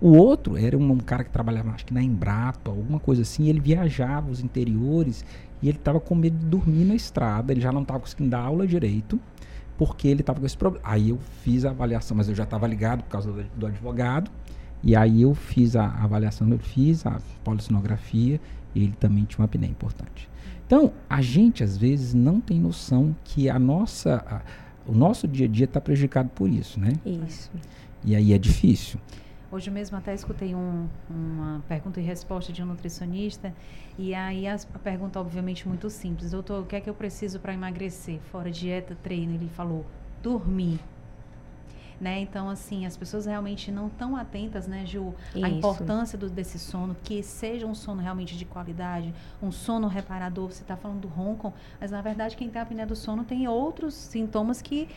O 0.00 0.10
outro 0.16 0.56
era 0.56 0.76
um, 0.76 0.92
um 0.92 0.98
cara 0.98 1.24
que 1.24 1.30
trabalhava, 1.30 1.70
acho 1.70 1.84
que 1.86 1.92
na 1.94 2.02
Embrapa, 2.02 2.70
alguma 2.70 3.00
coisa 3.00 3.22
assim, 3.22 3.48
ele 3.48 3.58
viajava 3.60 4.30
os 4.30 4.40
interiores 4.40 5.24
e 5.60 5.68
ele 5.68 5.78
estava 5.78 5.98
com 5.98 6.14
medo 6.14 6.36
de 6.38 6.46
dormir 6.46 6.84
na 6.84 6.94
estrada, 6.94 7.52
ele 7.52 7.60
já 7.60 7.72
não 7.72 7.82
estava 7.82 7.98
conseguindo 8.00 8.30
dar 8.30 8.40
aula 8.40 8.66
direito, 8.66 9.18
porque 9.76 10.06
ele 10.06 10.20
estava 10.20 10.38
com 10.38 10.46
esse 10.46 10.56
problema. 10.56 10.84
Aí 10.88 11.08
eu 11.10 11.18
fiz 11.42 11.64
a 11.64 11.70
avaliação, 11.70 12.16
mas 12.16 12.28
eu 12.28 12.34
já 12.34 12.44
estava 12.44 12.66
ligado 12.66 13.02
por 13.02 13.10
causa 13.10 13.32
do, 13.32 13.42
do 13.56 13.66
advogado, 13.66 14.30
e 14.84 14.94
aí 14.94 15.22
eu 15.22 15.34
fiz 15.34 15.74
a 15.74 15.86
avaliação, 15.86 16.48
eu 16.50 16.58
fiz 16.58 17.04
a 17.04 17.20
polissonografia, 17.42 18.40
ele 18.76 18.92
também 19.00 19.24
tinha 19.24 19.40
uma 19.40 19.46
apneia 19.46 19.70
importante. 19.70 20.28
Então, 20.68 20.92
a 21.08 21.22
gente 21.22 21.64
às 21.64 21.78
vezes 21.78 22.12
não 22.12 22.42
tem 22.42 22.60
noção 22.60 23.16
que 23.24 23.48
a 23.48 23.58
nossa, 23.58 24.22
a- 24.28 24.42
o 24.86 24.92
nosso 24.92 25.26
dia 25.26 25.46
a 25.46 25.48
dia 25.48 25.64
está 25.64 25.80
prejudicado 25.80 26.28
por 26.34 26.46
isso, 26.46 26.78
né? 26.78 26.92
Isso. 27.06 27.50
E 28.04 28.14
aí 28.14 28.34
é 28.34 28.38
difícil. 28.38 29.00
Hoje 29.50 29.70
mesmo 29.70 29.96
até 29.96 30.12
escutei 30.12 30.54
um- 30.54 30.86
uma 31.08 31.64
pergunta 31.66 31.98
e 31.98 32.04
resposta 32.04 32.52
de 32.52 32.62
um 32.62 32.66
nutricionista 32.66 33.50
e 33.98 34.12
aí 34.14 34.46
a 34.46 34.58
pergunta 34.84 35.18
obviamente 35.18 35.66
muito 35.66 35.88
simples, 35.88 36.32
doutor, 36.32 36.62
o 36.64 36.66
que 36.66 36.76
é 36.76 36.80
que 36.82 36.90
eu 36.90 36.92
preciso 36.94 37.40
para 37.40 37.54
emagrecer? 37.54 38.20
Fora 38.30 38.50
dieta, 38.50 38.94
treino, 39.02 39.32
ele 39.32 39.48
falou, 39.48 39.86
dormir. 40.22 40.78
Né? 42.00 42.20
Então, 42.20 42.48
assim, 42.48 42.86
as 42.86 42.96
pessoas 42.96 43.26
realmente 43.26 43.70
não 43.70 43.88
estão 43.88 44.16
atentas, 44.16 44.66
né, 44.66 44.84
Ju, 44.86 45.14
à 45.34 45.38
Isso. 45.38 45.48
importância 45.48 46.16
do, 46.18 46.30
desse 46.30 46.58
sono, 46.58 46.96
que 47.02 47.22
seja 47.22 47.66
um 47.66 47.74
sono 47.74 48.00
realmente 48.00 48.36
de 48.36 48.44
qualidade, 48.44 49.12
um 49.42 49.50
sono 49.50 49.88
reparador. 49.88 50.52
Você 50.52 50.62
está 50.62 50.76
falando 50.76 51.00
do 51.00 51.08
ronco, 51.08 51.52
mas 51.80 51.90
na 51.90 52.00
verdade 52.00 52.36
quem 52.36 52.48
tem 52.48 52.60
a 52.60 52.62
apneia 52.62 52.86
do 52.86 52.96
sono 52.96 53.24
tem 53.24 53.48
outros 53.48 53.94
sintomas 53.94 54.62
que, 54.62 54.88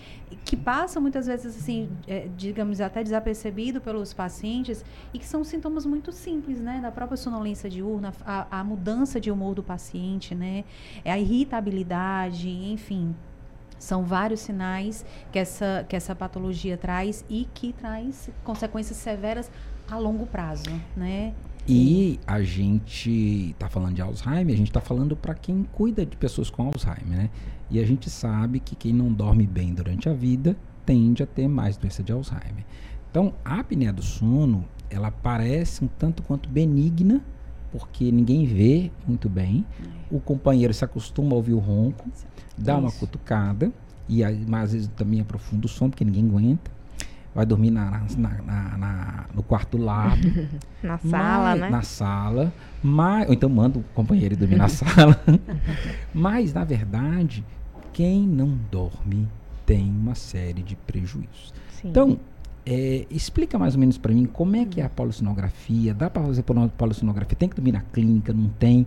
que 0.45 0.55
passam 0.55 1.01
muitas 1.01 1.27
vezes, 1.27 1.57
assim, 1.57 1.89
é, 2.07 2.27
digamos, 2.37 2.79
até 2.81 3.03
desapercebido 3.03 3.81
pelos 3.81 4.13
pacientes 4.13 4.85
e 5.13 5.19
que 5.19 5.25
são 5.25 5.43
sintomas 5.43 5.85
muito 5.85 6.11
simples, 6.11 6.59
né, 6.59 6.79
da 6.81 6.91
própria 6.91 7.17
sonolência 7.17 7.69
diurna, 7.69 8.13
a, 8.25 8.59
a 8.59 8.63
mudança 8.63 9.19
de 9.19 9.31
humor 9.31 9.55
do 9.55 9.63
paciente, 9.63 10.35
né, 10.35 10.63
é 11.03 11.11
a 11.11 11.17
irritabilidade, 11.17 12.49
enfim, 12.49 13.15
são 13.81 14.03
vários 14.03 14.41
sinais 14.41 15.03
que 15.31 15.39
essa, 15.39 15.85
que 15.89 15.95
essa 15.95 16.15
patologia 16.15 16.77
traz 16.77 17.25
e 17.27 17.47
que 17.51 17.73
traz 17.73 18.29
consequências 18.43 18.97
severas 18.97 19.49
a 19.89 19.97
longo 19.97 20.27
prazo, 20.27 20.69
né? 20.95 21.33
E 21.67 22.19
a 22.25 22.41
gente 22.43 23.55
tá 23.57 23.67
falando 23.67 23.95
de 23.95 24.01
Alzheimer, 24.01 24.53
a 24.53 24.57
gente 24.57 24.71
tá 24.71 24.81
falando 24.81 25.15
para 25.15 25.33
quem 25.33 25.63
cuida 25.71 26.05
de 26.05 26.15
pessoas 26.15 26.49
com 26.49 26.67
Alzheimer, 26.67 27.17
né? 27.17 27.29
E 27.71 27.79
a 27.79 27.85
gente 27.85 28.09
sabe 28.09 28.59
que 28.59 28.75
quem 28.75 28.93
não 28.93 29.11
dorme 29.11 29.47
bem 29.47 29.73
durante 29.73 30.07
a 30.07 30.13
vida 30.13 30.55
tende 30.85 31.23
a 31.23 31.25
ter 31.25 31.47
mais 31.47 31.75
doença 31.75 32.03
de 32.03 32.11
Alzheimer. 32.11 32.65
Então, 33.09 33.33
a 33.43 33.59
apneia 33.59 33.91
do 33.91 34.03
sono, 34.03 34.63
ela 34.89 35.09
parece 35.09 35.83
um 35.83 35.87
tanto 35.87 36.21
quanto 36.21 36.47
benigna, 36.47 37.21
porque 37.71 38.11
ninguém 38.11 38.45
vê 38.45 38.91
muito 39.07 39.29
bem. 39.29 39.65
O 40.09 40.19
companheiro 40.19 40.73
se 40.73 40.83
acostuma 40.83 41.31
a 41.33 41.35
ouvir 41.35 41.53
o 41.53 41.59
ronco, 41.59 42.09
dá 42.57 42.77
uma 42.77 42.91
cutucada, 42.91 43.71
e 44.09 44.23
aí, 44.23 44.43
mas 44.47 44.65
às 44.65 44.73
vezes 44.73 44.87
também 44.95 45.21
aprofunda 45.21 45.65
o 45.65 45.69
sono, 45.69 45.91
porque 45.91 46.03
ninguém 46.03 46.27
aguenta. 46.27 46.69
Vai 47.33 47.45
dormir 47.45 47.71
na, 47.71 48.03
na- 48.17 48.41
na- 48.41 48.77
na- 48.77 49.25
no 49.33 49.41
quarto 49.41 49.77
do 49.77 49.83
lado. 49.85 50.19
Na 50.83 50.97
sala, 50.97 51.51
Mas- 51.51 51.59
né? 51.61 51.69
Na 51.69 51.81
sala. 51.81 52.53
Mas, 52.83 53.27
ou 53.29 53.33
então 53.33 53.47
manda 53.49 53.79
o 53.79 53.83
companheiro 53.93 54.33
ir 54.33 54.37
dormir 54.37 54.57
na 54.57 54.67
sala. 54.69 55.17
Mas, 56.13 56.53
na 56.53 56.65
verdade, 56.65 57.45
quem 57.93 58.27
não 58.27 58.57
dorme 58.69 59.29
tem 59.65 59.89
uma 59.89 60.13
série 60.13 60.61
de 60.61 60.75
prejuízos. 60.75 61.53
Sim. 61.71 61.89
Então, 61.89 62.19
é, 62.65 63.05
explica 63.09 63.57
mais 63.57 63.73
ou 63.73 63.79
menos 63.79 63.97
para 63.97 64.13
mim 64.13 64.25
como 64.25 64.55
é 64.55 64.65
que 64.65 64.79
é 64.81 64.85
a 64.85 64.89
polissonografia. 64.89 65.93
Dá 65.93 66.09
para 66.09 66.23
fazer 66.23 66.43
poli- 66.43 66.69
polissonografia? 66.77 67.35
Tem 67.37 67.49
que 67.49 67.55
dormir 67.55 67.71
na 67.71 67.81
clínica? 67.81 68.31
Não 68.33 68.49
tem? 68.49 68.85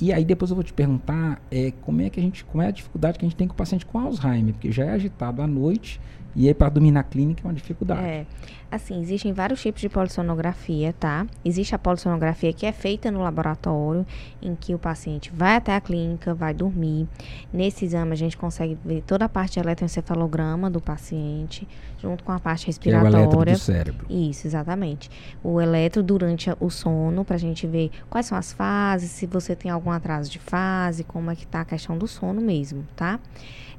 E 0.00 0.12
aí 0.12 0.24
depois 0.24 0.50
eu 0.50 0.54
vou 0.56 0.64
te 0.64 0.72
perguntar 0.72 1.40
é, 1.50 1.72
como 1.82 2.00
é 2.02 2.10
que 2.10 2.18
a 2.18 2.22
gente, 2.22 2.44
como 2.44 2.62
é 2.62 2.68
a 2.68 2.70
dificuldade 2.70 3.18
que 3.18 3.24
a 3.24 3.28
gente 3.28 3.36
tem 3.36 3.46
com 3.46 3.54
o 3.54 3.56
paciente 3.56 3.86
com 3.86 3.98
Alzheimer, 3.98 4.52
porque 4.54 4.72
já 4.72 4.84
é 4.84 4.90
agitado 4.90 5.40
à 5.42 5.46
noite 5.46 6.00
e 6.34 6.48
aí 6.48 6.54
para 6.54 6.68
dormir 6.68 6.90
na 6.90 7.02
clínica 7.02 7.42
é 7.42 7.46
uma 7.46 7.54
dificuldade. 7.54 8.00
É, 8.02 8.26
assim, 8.70 9.00
existem 9.00 9.32
vários 9.32 9.60
tipos 9.60 9.80
de 9.80 9.88
polissonografia, 9.88 10.94
tá? 10.98 11.26
Existe 11.44 11.74
a 11.74 11.78
polissonografia 11.78 12.52
que 12.52 12.64
é 12.66 12.72
feita 12.72 13.10
no 13.10 13.20
laboratório, 13.22 14.06
em 14.40 14.54
que 14.54 14.74
o 14.74 14.78
paciente 14.78 15.30
vai 15.34 15.56
até 15.56 15.74
a 15.74 15.80
clínica, 15.80 16.34
vai 16.34 16.54
dormir. 16.54 17.06
Nesse 17.52 17.84
exame 17.84 18.12
a 18.12 18.16
gente 18.16 18.36
consegue 18.36 18.78
ver 18.84 19.02
toda 19.02 19.24
a 19.24 19.28
parte 19.28 19.54
de 19.54 19.60
eletroencefalograma 19.60 20.70
do 20.70 20.80
paciente, 20.80 21.68
junto 22.00 22.24
com 22.24 22.32
a 22.32 22.40
parte 22.40 22.72
que 22.72 22.90
é 22.90 22.92
o 22.94 23.06
eletro 23.06 23.18
respiratória. 23.18 23.52
do 23.54 23.58
cérebro. 23.58 24.06
Isso, 24.08 24.46
exatamente. 24.46 25.10
O 25.42 25.60
eletro 25.60 26.02
durante 26.02 26.50
a- 26.50 26.56
o 26.60 26.70
sono, 26.70 27.24
pra 27.24 27.36
gente 27.36 27.66
ver 27.66 27.90
quais 28.08 28.26
são 28.26 28.36
as 28.38 28.52
fases, 28.52 29.10
se 29.10 29.26
você 29.26 29.54
tem 29.54 29.70
algum 29.70 29.90
atraso 29.90 30.30
de 30.30 30.38
fase, 30.38 31.04
como 31.04 31.30
é 31.30 31.36
que 31.36 31.46
tá 31.46 31.60
a 31.60 31.64
questão 31.64 31.96
do 31.98 32.06
sono 32.08 32.40
mesmo, 32.40 32.86
tá? 32.96 33.20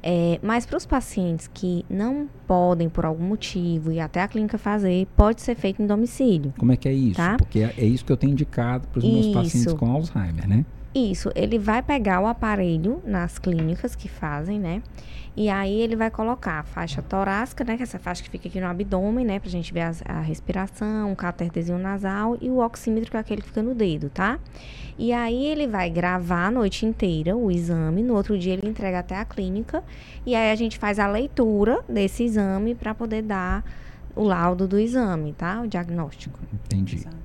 É, 0.06 0.38
mas 0.44 0.66
para 0.66 0.76
os 0.78 0.86
pacientes 0.86 1.50
que 1.54 1.86
não 1.90 2.28
podem, 2.48 2.90
por 2.90 3.06
algum 3.06 3.24
motivo, 3.24 3.92
ir 3.92 4.00
até 4.00 4.22
a 4.22 4.28
clínica 4.28 4.58
fazer, 4.58 5.08
pode 5.16 5.42
ser 5.42 5.56
feito 5.56 5.82
em 5.82 5.88
domicílio. 5.88 6.54
Como 6.58 6.72
é 6.72 6.78
que 6.78 6.88
é 6.88 6.94
isso? 6.94 7.18
Tá. 7.18 7.38
Porque 7.38 7.60
é, 7.60 7.74
é 7.78 7.86
isso 7.86 8.06
que 8.06 8.12
eu 8.12 8.18
tenho 8.18 8.32
indicado 8.32 8.88
para 8.88 9.00
os 9.00 9.06
meus 9.06 9.28
pacientes 9.28 9.74
com 9.74 9.92
Alzheimer, 9.92 10.48
né? 10.48 10.66
Isso, 10.94 11.32
ele 11.36 11.58
vai 11.58 11.82
pegar 11.82 12.20
o 12.22 12.28
aparelho 12.28 13.02
nas 13.06 13.40
clínicas 13.40 13.96
que 13.96 14.08
fazem, 14.08 14.60
né? 14.60 14.82
E 15.36 15.50
aí 15.50 15.82
ele 15.82 15.96
vai 15.96 16.12
colocar 16.12 16.60
a 16.60 16.64
faixa 16.64 17.02
torácica, 17.02 17.64
né? 17.64 17.76
Que 17.76 17.82
é 17.82 17.86
essa 17.86 17.98
faixa 17.98 18.22
que 18.22 18.30
fica 18.30 18.48
aqui 18.48 18.62
no 18.62 18.68
abdômen, 18.68 19.26
né? 19.26 19.40
Pra 19.40 19.50
gente 19.50 19.74
ver 19.74 19.82
as- 19.82 20.04
a, 20.06 20.22
respiração, 20.22 21.10
um 21.12 21.16
catéterzinho 21.16 21.80
nasal 21.80 22.38
e 22.40 22.48
o 22.52 22.60
oxímetro, 22.60 23.10
que 23.10 23.18
é 23.18 23.20
aquele 23.20 23.42
que 23.42 23.48
fica 23.48 23.64
no 23.64 23.74
dedo, 23.74 24.12
tá? 24.12 24.38
E 25.00 25.12
aí 25.12 25.44
ele 25.48 25.66
vai 25.66 25.90
gravar 25.90 26.46
a 26.46 26.52
noite 26.52 26.86
inteira 26.86 27.36
o 27.36 27.50
exame, 27.50 28.04
no 28.04 28.14
outro 28.14 28.38
dia 28.38 28.54
ele 28.54 28.70
entrega 28.70 29.00
até 29.00 29.16
a 29.18 29.26
clínica 29.26 29.84
e 30.24 30.36
aí 30.36 30.52
a 30.52 30.56
gente 30.56 30.78
faz 30.78 31.00
a 31.00 31.08
leitura 31.08 31.84
desse 31.90 32.24
exame 32.24 32.76
para 32.76 32.94
poder 32.94 33.24
dar 33.24 33.64
o 34.16 34.22
laudo 34.24 34.68
do 34.68 34.78
exame, 34.78 35.34
tá? 35.34 35.62
O 35.64 35.68
diagnóstico. 35.68 36.40
Entendi. 36.54 36.98
Exato. 36.98 37.23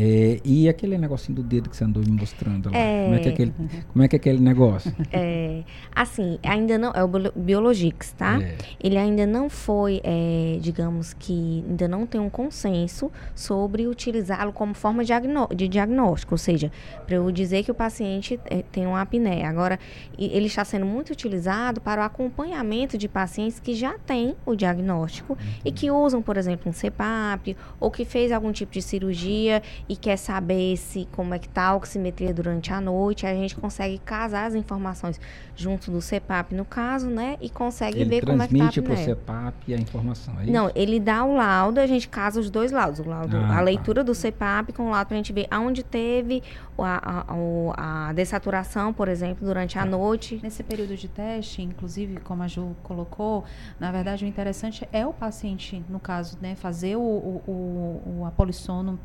É, 0.00 0.40
e 0.44 0.68
aquele 0.68 0.96
negocinho 0.96 1.34
do 1.36 1.42
dedo 1.42 1.68
que 1.68 1.76
você 1.76 1.82
andou 1.82 2.00
me 2.02 2.12
mostrando 2.12 2.70
lá? 2.70 2.78
É. 2.78 3.04
Como, 3.04 3.14
é 3.16 3.18
que 3.18 3.28
é 3.28 3.32
aquele, 3.32 3.54
como 3.92 4.04
é 4.04 4.08
que 4.08 4.16
é 4.16 4.18
aquele 4.18 4.38
negócio? 4.38 4.94
É, 5.10 5.64
assim, 5.94 6.38
ainda 6.44 6.78
não. 6.78 6.92
É 6.92 7.02
o 7.02 7.08
Bio- 7.08 7.32
Biologix, 7.34 8.12
tá? 8.12 8.40
É. 8.40 8.54
Ele 8.80 8.96
ainda 8.96 9.26
não 9.26 9.48
foi, 9.50 10.00
é, 10.04 10.58
digamos 10.60 11.14
que, 11.14 11.64
ainda 11.68 11.88
não 11.88 12.06
tem 12.06 12.20
um 12.20 12.30
consenso 12.30 13.10
sobre 13.34 13.86
utilizá-lo 13.88 14.52
como 14.52 14.74
forma 14.74 15.02
de 15.04 15.66
diagnóstico. 15.68 16.34
Ou 16.34 16.38
seja, 16.38 16.70
para 17.06 17.16
eu 17.16 17.30
dizer 17.32 17.64
que 17.64 17.70
o 17.70 17.74
paciente 17.74 18.38
é, 18.44 18.62
tem 18.70 18.86
uma 18.86 19.00
apneia. 19.00 19.48
Agora, 19.48 19.78
ele 20.16 20.46
está 20.46 20.64
sendo 20.64 20.86
muito 20.86 21.10
utilizado 21.10 21.80
para 21.80 22.02
o 22.02 22.04
acompanhamento 22.04 22.96
de 22.96 23.08
pacientes 23.08 23.58
que 23.58 23.74
já 23.74 23.98
têm 23.98 24.36
o 24.46 24.54
diagnóstico 24.54 25.36
e 25.64 25.72
que 25.72 25.90
usam, 25.90 26.22
por 26.22 26.36
exemplo, 26.36 26.70
um 26.70 26.72
CPAP 26.72 27.56
ou 27.80 27.90
que 27.90 28.04
fez 28.04 28.30
algum 28.30 28.52
tipo 28.52 28.70
de 28.72 28.82
cirurgia 28.82 29.62
e 29.88 29.96
quer 29.96 30.16
saber 30.16 30.76
se 30.76 31.08
como 31.12 31.34
é 31.34 31.38
que 31.38 31.48
tá 31.48 31.68
a 31.68 31.76
oximetria 31.76 32.34
durante 32.34 32.72
a 32.72 32.80
noite. 32.80 33.26
A 33.26 33.32
gente 33.34 33.56
consegue 33.56 33.98
casar 33.98 34.46
as 34.46 34.54
informações 34.54 35.20
junto 35.56 35.90
do 35.90 36.00
CPAP, 36.00 36.54
no 36.54 36.64
caso, 36.64 37.08
né? 37.08 37.36
E 37.40 37.48
consegue 37.48 38.00
Ele 38.00 38.10
ver 38.10 38.26
como 38.26 38.42
é 38.42 38.46
que 38.46 38.56
tá 38.58 38.64
a 38.64 38.70
transmite 38.70 38.82
para 38.82 38.92
o. 38.94 39.04
CEPAP 39.04 39.74
a 39.74 39.78
informação, 39.78 40.38
é 40.40 40.44
isso? 40.44 40.52
Não, 40.52 40.70
ele 40.74 41.00
dá 41.00 41.24
o 41.24 41.34
laudo, 41.34 41.80
a 41.80 41.86
gente 41.86 42.08
casa 42.08 42.38
os 42.38 42.50
dois 42.50 42.70
laudos. 42.70 43.00
O 43.00 43.08
laudo, 43.08 43.36
Ah, 43.36 43.46
a 43.46 43.54
tá. 43.56 43.60
leitura 43.60 44.04
do 44.04 44.14
CPAP 44.14 44.72
com 44.72 44.88
o 44.88 44.90
laudo 44.90 45.08
pra 45.08 45.16
gente 45.16 45.32
ver 45.32 45.46
aonde 45.50 45.82
teve 45.82 46.42
a, 46.78 47.24
a, 47.32 48.08
a 48.08 48.12
dessaturação, 48.12 48.92
por 48.92 49.08
exemplo, 49.08 49.46
durante 49.46 49.78
a 49.78 49.84
noite. 49.84 50.38
Nesse 50.42 50.62
período 50.62 50.96
de 50.96 51.08
teste, 51.08 51.62
inclusive, 51.62 52.18
como 52.20 52.42
a 52.42 52.48
Ju 52.48 52.76
colocou, 52.82 53.44
na 53.80 53.90
verdade 53.90 54.24
o 54.24 54.28
interessante 54.28 54.86
é 54.92 55.06
o 55.06 55.12
paciente, 55.12 55.82
no 55.88 55.98
caso, 55.98 56.36
né, 56.40 56.54
fazer 56.54 56.96
o, 56.96 57.00
o, 57.00 57.42
o, 57.46 58.18
o 58.20 58.24
a 58.26 58.30
polissono 58.30 58.98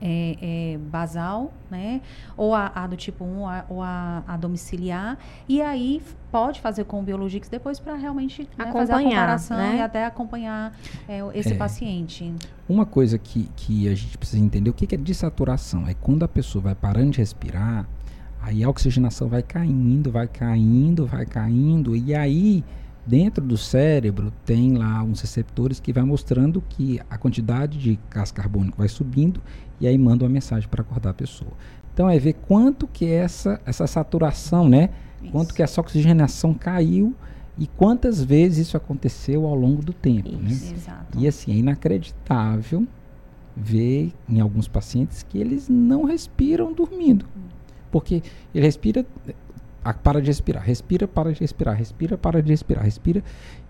é, 0.00 0.36
é, 0.74 0.78
basal, 0.78 1.52
né? 1.70 2.00
Ou 2.36 2.54
a, 2.54 2.70
a 2.74 2.86
do 2.86 2.96
tipo 2.96 3.24
1 3.24 3.38
ou 3.38 3.46
a, 3.46 3.64
ou 3.68 3.82
a, 3.82 4.22
a 4.26 4.36
domiciliar. 4.36 5.18
E 5.48 5.60
aí 5.60 6.02
pode 6.30 6.60
fazer 6.60 6.84
com 6.84 7.00
o 7.00 7.02
Biologix 7.02 7.48
depois 7.48 7.78
para 7.80 7.94
realmente 7.94 8.42
né, 8.42 8.48
fazer 8.72 8.92
a 8.92 8.96
Acompanhar, 8.96 9.20
comparação 9.20 9.56
né? 9.56 9.76
e 9.76 9.80
até 9.82 10.04
acompanhar 10.04 10.76
é, 11.08 11.20
esse 11.34 11.52
É. 11.54 11.56
paciente. 11.56 12.34
Uma 12.68 12.84
coisa 12.84 13.18
que, 13.18 13.48
que 13.56 13.88
a 13.88 13.94
gente 13.94 14.16
precisa 14.18 14.42
entender, 14.42 14.70
o 14.70 14.74
que 14.74 14.86
que 14.86 14.94
é 14.94 14.98
dessaturação? 14.98 15.86
É 15.88 15.94
quando 15.94 16.22
a 16.24 16.28
pessoa 16.28 16.62
vai 16.62 16.74
parando 16.74 17.12
de 17.12 17.18
respirar, 17.18 17.88
aí 18.42 18.62
a 18.62 18.68
oxigenação 18.68 19.28
vai 19.28 19.42
caindo, 19.42 20.10
vai 20.12 20.28
caindo, 20.28 21.06
vai 21.06 21.24
caindo, 21.26 21.96
e 21.96 22.14
aí 22.14 22.62
dentro 23.08 23.42
do 23.42 23.56
cérebro 23.56 24.30
tem 24.44 24.76
lá 24.76 25.02
uns 25.02 25.22
receptores 25.22 25.80
que 25.80 25.94
vai 25.94 26.04
mostrando 26.04 26.62
que 26.68 27.00
a 27.08 27.16
quantidade 27.16 27.78
de 27.78 27.98
gás 28.10 28.30
carbônico 28.30 28.76
vai 28.76 28.88
subindo 28.88 29.40
e 29.80 29.86
aí 29.86 29.96
manda 29.96 30.24
uma 30.24 30.30
mensagem 30.30 30.68
para 30.68 30.82
acordar 30.82 31.10
a 31.10 31.14
pessoa. 31.14 31.52
Então 31.94 32.08
é 32.08 32.18
ver 32.18 32.34
quanto 32.34 32.86
que 32.86 33.06
essa, 33.06 33.60
essa 33.64 33.86
saturação, 33.86 34.68
né? 34.68 34.90
Quanto 35.32 35.48
Isso. 35.48 35.56
que 35.56 35.62
essa 35.62 35.80
oxigenação 35.80 36.52
caiu 36.52 37.14
e 37.56 37.66
quantas 37.66 38.22
vezes 38.22 38.68
isso 38.68 38.76
aconteceu 38.76 39.46
ao 39.46 39.54
longo 39.54 39.82
do 39.82 39.92
tempo, 39.92 40.30
né? 40.30 40.50
Isso. 40.50 40.74
Exato. 40.74 41.18
E 41.18 41.26
assim, 41.26 41.52
é 41.52 41.56
inacreditável 41.56 42.86
ver 43.56 44.12
em 44.28 44.38
alguns 44.38 44.68
pacientes 44.68 45.22
que 45.22 45.38
eles 45.38 45.68
não 45.68 46.04
respiram 46.04 46.72
dormindo. 46.72 47.24
Porque 47.90 48.22
ele 48.54 48.64
respira, 48.64 49.04
para 49.94 50.20
de 50.20 50.26
respirar, 50.26 50.62
respira, 50.62 51.08
para 51.08 51.32
de 51.32 51.40
respirar, 51.40 51.76
respira, 51.76 52.18
para 52.18 52.42
de 52.42 52.50
respirar, 52.50 52.84
respira. 52.84 53.22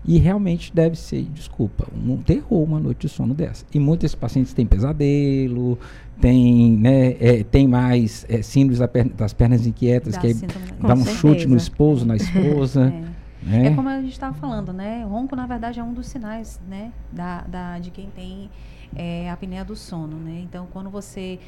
E 0.05 0.17
realmente 0.17 0.73
deve 0.73 0.95
ser, 0.95 1.23
desculpa, 1.23 1.87
um 1.93 2.17
terror 2.17 2.63
uma 2.63 2.79
noite 2.79 3.07
de 3.07 3.09
sono 3.09 3.33
dessa. 3.33 3.65
E 3.73 3.79
muitos 3.79 4.15
pacientes 4.15 4.53
têm 4.53 4.65
pesadelo, 4.65 5.77
tem, 6.21 6.71
né, 6.77 7.15
é, 7.19 7.43
tem 7.43 7.67
mais 7.67 8.25
é, 8.29 8.41
síndromes 8.41 8.79
das 9.15 9.33
pernas 9.33 9.65
inquietas, 9.65 10.13
Dá 10.13 10.19
que 10.19 10.33
dá 10.33 10.93
um 10.93 11.03
Com 11.03 11.05
chute 11.05 11.27
no 11.27 11.37
certeza. 11.39 11.55
esposo, 11.57 12.05
na 12.05 12.15
esposa. 12.15 12.93
É. 13.05 13.19
Né? 13.41 13.67
É 13.67 13.73
como 13.73 13.87
a 13.87 14.01
gente 14.01 14.11
estava 14.11 14.33
falando, 14.33 14.73
né? 14.73 15.05
O 15.05 15.09
ronco, 15.09 15.33
na 15.33 15.47
verdade, 15.47 15.79
é 15.79 15.83
um 15.83 15.93
dos 15.93 16.07
sinais, 16.07 16.59
né? 16.67 16.91
Da, 17.09 17.41
da, 17.43 17.79
de 17.79 17.89
quem 17.89 18.09
tem 18.09 18.49
é, 18.95 19.29
a 19.29 19.33
apneia 19.33 19.63
do 19.63 19.75
sono, 19.75 20.17
né? 20.17 20.41
Então, 20.43 20.67
quando 20.71 20.89
você, 20.89 21.39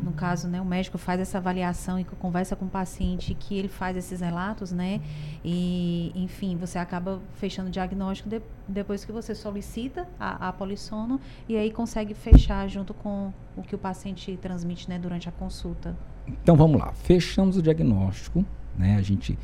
no 0.00 0.12
caso, 0.12 0.48
né, 0.48 0.60
o 0.60 0.64
médico 0.64 0.98
faz 0.98 1.20
essa 1.20 1.38
avaliação 1.38 1.98
e 1.98 2.04
conversa 2.04 2.54
com 2.54 2.66
o 2.66 2.68
paciente, 2.68 3.34
que 3.34 3.56
ele 3.56 3.68
faz 3.68 3.96
esses 3.96 4.20
relatos, 4.20 4.72
né? 4.72 5.00
E, 5.44 6.12
enfim, 6.14 6.56
você 6.56 6.78
acaba 6.78 7.20
fechando 7.34 7.68
o 7.68 7.72
diagnóstico 7.72 8.28
de, 8.28 8.40
depois 8.68 9.04
que 9.04 9.12
você 9.12 9.34
solicita 9.34 10.06
a, 10.18 10.48
a 10.48 10.52
polissono 10.52 11.20
e 11.48 11.56
aí 11.56 11.70
consegue 11.70 12.14
fechar 12.14 12.68
junto 12.68 12.92
com 12.94 13.32
o 13.56 13.62
que 13.62 13.74
o 13.74 13.78
paciente 13.78 14.38
transmite, 14.40 14.88
né, 14.88 14.98
durante 14.98 15.28
a 15.28 15.32
consulta. 15.32 15.96
Então, 16.26 16.56
vamos 16.56 16.78
lá. 16.78 16.92
Fechamos 16.92 17.56
o 17.56 17.62
diagnóstico, 17.62 18.44
né? 18.76 18.96
A 18.96 19.02
gente 19.02 19.38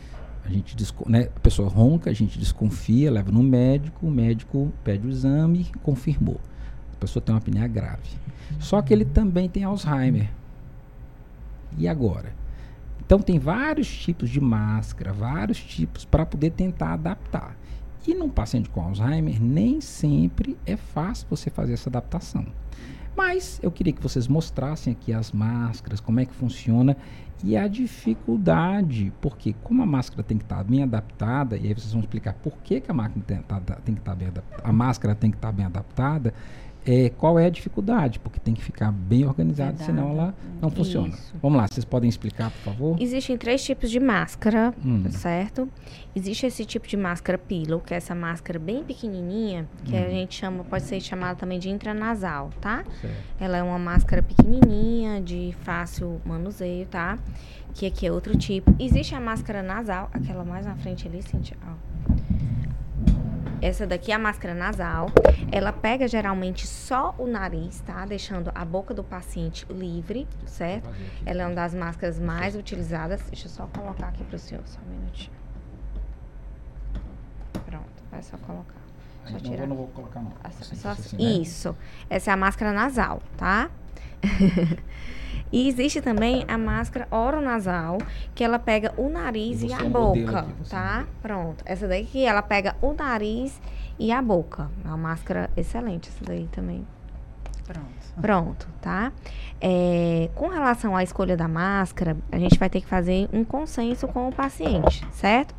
a 0.44 0.48
gente 0.48 0.76
né, 1.06 1.28
a 1.34 1.40
pessoa 1.40 1.68
ronca, 1.68 2.08
a 2.08 2.12
gente 2.12 2.38
desconfia, 2.38 3.10
leva 3.10 3.32
no 3.32 3.42
médico, 3.42 4.06
o 4.06 4.10
médico 4.10 4.72
pede 4.84 5.04
o 5.04 5.10
exame, 5.10 5.66
confirmou. 5.82 6.40
A 6.96 7.00
pessoa 7.00 7.22
tem 7.22 7.34
uma 7.34 7.38
apneia 7.38 7.68
grave. 7.68 8.08
Só 8.58 8.80
que 8.80 8.92
ele 8.92 9.04
também 9.04 9.48
tem 9.48 9.64
Alzheimer. 9.64 10.30
E 11.76 11.86
agora? 11.86 12.32
Então 13.04 13.20
tem 13.20 13.38
vários 13.38 13.88
tipos 13.88 14.30
de 14.30 14.40
máscara, 14.40 15.12
vários 15.12 15.62
tipos 15.62 16.04
para 16.04 16.26
poder 16.26 16.50
tentar 16.50 16.94
adaptar. 16.94 17.56
E 18.06 18.14
num 18.14 18.28
paciente 18.28 18.68
com 18.68 18.80
Alzheimer, 18.80 19.40
nem 19.42 19.80
sempre 19.80 20.56
é 20.64 20.76
fácil 20.76 21.26
você 21.28 21.50
fazer 21.50 21.74
essa 21.74 21.88
adaptação. 21.88 22.46
Mas 23.16 23.58
eu 23.62 23.70
queria 23.70 23.92
que 23.92 24.02
vocês 24.02 24.28
mostrassem 24.28 24.92
aqui 24.92 25.12
as 25.12 25.32
máscaras, 25.32 26.00
como 26.00 26.20
é 26.20 26.26
que 26.26 26.34
funciona 26.34 26.96
e 27.42 27.56
a 27.56 27.66
dificuldade, 27.66 29.12
porque 29.20 29.54
como 29.62 29.82
a 29.82 29.86
máscara 29.86 30.22
tem 30.22 30.36
que 30.36 30.44
estar 30.44 30.56
tá 30.56 30.64
bem 30.64 30.82
adaptada, 30.82 31.56
e 31.56 31.66
aí 31.66 31.74
vocês 31.74 31.92
vão 31.92 32.00
explicar 32.00 32.34
por 32.34 32.58
que, 32.58 32.80
que 32.80 32.90
a, 32.90 32.94
máquina 32.94 33.24
tem, 33.26 33.38
tá, 33.42 33.60
tem 33.60 33.94
que 33.94 34.00
estar 34.00 34.12
tá 34.12 34.16
bem 34.16 34.28
a 34.62 34.72
máscara 34.72 35.14
tem 35.14 35.30
que 35.30 35.36
estar 35.36 35.48
tá 35.48 35.52
bem 35.52 35.66
adaptada, 35.66 36.34
é, 36.86 37.10
qual 37.10 37.38
é 37.38 37.46
a 37.46 37.50
dificuldade, 37.50 38.20
porque 38.20 38.38
tem 38.38 38.54
que 38.54 38.62
ficar 38.62 38.92
bem 38.92 39.26
organizado, 39.26 39.82
senão 39.82 40.10
ela 40.10 40.34
não 40.62 40.70
funciona. 40.70 41.08
Isso. 41.08 41.34
Vamos 41.42 41.58
lá, 41.58 41.66
vocês 41.66 41.84
podem 41.84 42.08
explicar, 42.08 42.50
por 42.50 42.60
favor? 42.60 42.96
Existem 43.00 43.36
três 43.36 43.64
tipos 43.64 43.90
de 43.90 43.98
máscara, 43.98 44.72
hum. 44.84 45.10
certo? 45.10 45.68
Existe 46.14 46.46
esse 46.46 46.64
tipo 46.64 46.86
de 46.86 46.96
máscara 46.96 47.36
pillow, 47.36 47.80
que 47.80 47.92
é 47.92 47.96
essa 47.96 48.14
máscara 48.14 48.58
bem 48.58 48.84
pequenininha, 48.84 49.68
que 49.84 49.94
hum. 49.94 50.04
a 50.06 50.08
gente 50.08 50.36
chama, 50.36 50.62
pode 50.62 50.84
ser 50.84 51.00
chamada 51.00 51.34
também 51.34 51.58
de 51.58 51.68
intranasal, 51.68 52.50
tá? 52.60 52.84
Certo. 53.00 53.16
Ela 53.40 53.58
é 53.58 53.62
uma 53.62 53.78
máscara 53.78 54.22
pequenininha, 54.22 55.20
de 55.20 55.54
fácil 55.62 56.20
manuseio, 56.24 56.86
tá? 56.86 57.18
Que 57.74 57.86
aqui 57.86 58.06
é 58.06 58.12
outro 58.12 58.38
tipo. 58.38 58.74
Existe 58.78 59.14
a 59.14 59.20
máscara 59.20 59.62
nasal, 59.62 60.08
aquela 60.12 60.44
mais 60.44 60.64
na 60.64 60.76
frente 60.76 61.08
ali, 61.08 61.20
Cintia, 61.20 61.56
ó. 61.66 61.85
Essa 63.60 63.86
daqui 63.86 64.12
é 64.12 64.14
a 64.14 64.18
máscara 64.18 64.54
nasal. 64.54 65.10
Ela 65.50 65.72
pega 65.72 66.06
geralmente 66.06 66.66
só 66.66 67.14
o 67.18 67.26
nariz, 67.26 67.80
tá? 67.80 68.04
Deixando 68.04 68.50
a 68.54 68.64
boca 68.64 68.92
do 68.92 69.02
paciente 69.02 69.66
livre, 69.70 70.26
certo? 70.46 70.88
Ela 71.24 71.42
é 71.42 71.46
uma 71.46 71.54
das 71.54 71.74
máscaras 71.74 72.18
mais 72.18 72.54
utilizadas. 72.54 73.22
Deixa 73.22 73.46
eu 73.46 73.50
só 73.50 73.66
colocar 73.66 74.08
aqui 74.08 74.24
pro 74.24 74.38
senhor, 74.38 74.62
só 74.66 74.78
um 74.80 74.90
minutinho. 74.90 75.36
Pronto, 77.64 78.02
vai 78.10 78.22
só 78.22 78.36
colocar. 78.38 78.74
Só 79.26 79.38
tirar. 79.38 79.62
Eu 79.64 79.68
não 79.68 79.76
vou 79.76 79.88
colocar 79.88 80.20
não. 80.20 80.32
Assim, 80.44 80.76
só, 80.76 80.90
assim, 80.90 81.16
né? 81.16 81.22
Isso. 81.22 81.76
Essa 82.08 82.30
é 82.30 82.34
a 82.34 82.36
máscara 82.36 82.72
nasal, 82.72 83.22
tá? 83.36 83.70
E 85.52 85.68
existe 85.68 86.00
também 86.00 86.44
a 86.48 86.58
máscara 86.58 87.06
oronasal, 87.10 87.98
que 88.34 88.42
ela 88.42 88.58
pega 88.58 88.92
o 88.96 89.08
nariz 89.08 89.62
e, 89.62 89.68
e 89.68 89.72
a 89.72 89.80
é 89.80 89.84
boca, 89.84 90.40
aqui, 90.40 90.70
tá? 90.70 91.06
Pronto. 91.22 91.62
Essa 91.64 91.86
daí 91.86 92.04
que 92.04 92.24
ela 92.24 92.42
pega 92.42 92.76
o 92.82 92.92
nariz 92.92 93.60
e 93.98 94.10
a 94.12 94.20
boca. 94.20 94.70
É 94.84 94.88
uma 94.88 94.96
máscara 94.96 95.50
excelente 95.56 96.08
essa 96.08 96.24
daí 96.24 96.48
também. 96.52 96.86
Pronto. 97.66 97.96
Pronto, 98.20 98.68
tá? 98.80 99.12
É, 99.60 100.30
com 100.34 100.48
relação 100.48 100.96
à 100.96 101.02
escolha 101.02 101.36
da 101.36 101.48
máscara, 101.48 102.16
a 102.30 102.38
gente 102.38 102.58
vai 102.58 102.70
ter 102.70 102.80
que 102.80 102.86
fazer 102.86 103.28
um 103.32 103.44
consenso 103.44 104.06
com 104.08 104.28
o 104.28 104.32
paciente, 104.32 105.06
certo? 105.10 105.54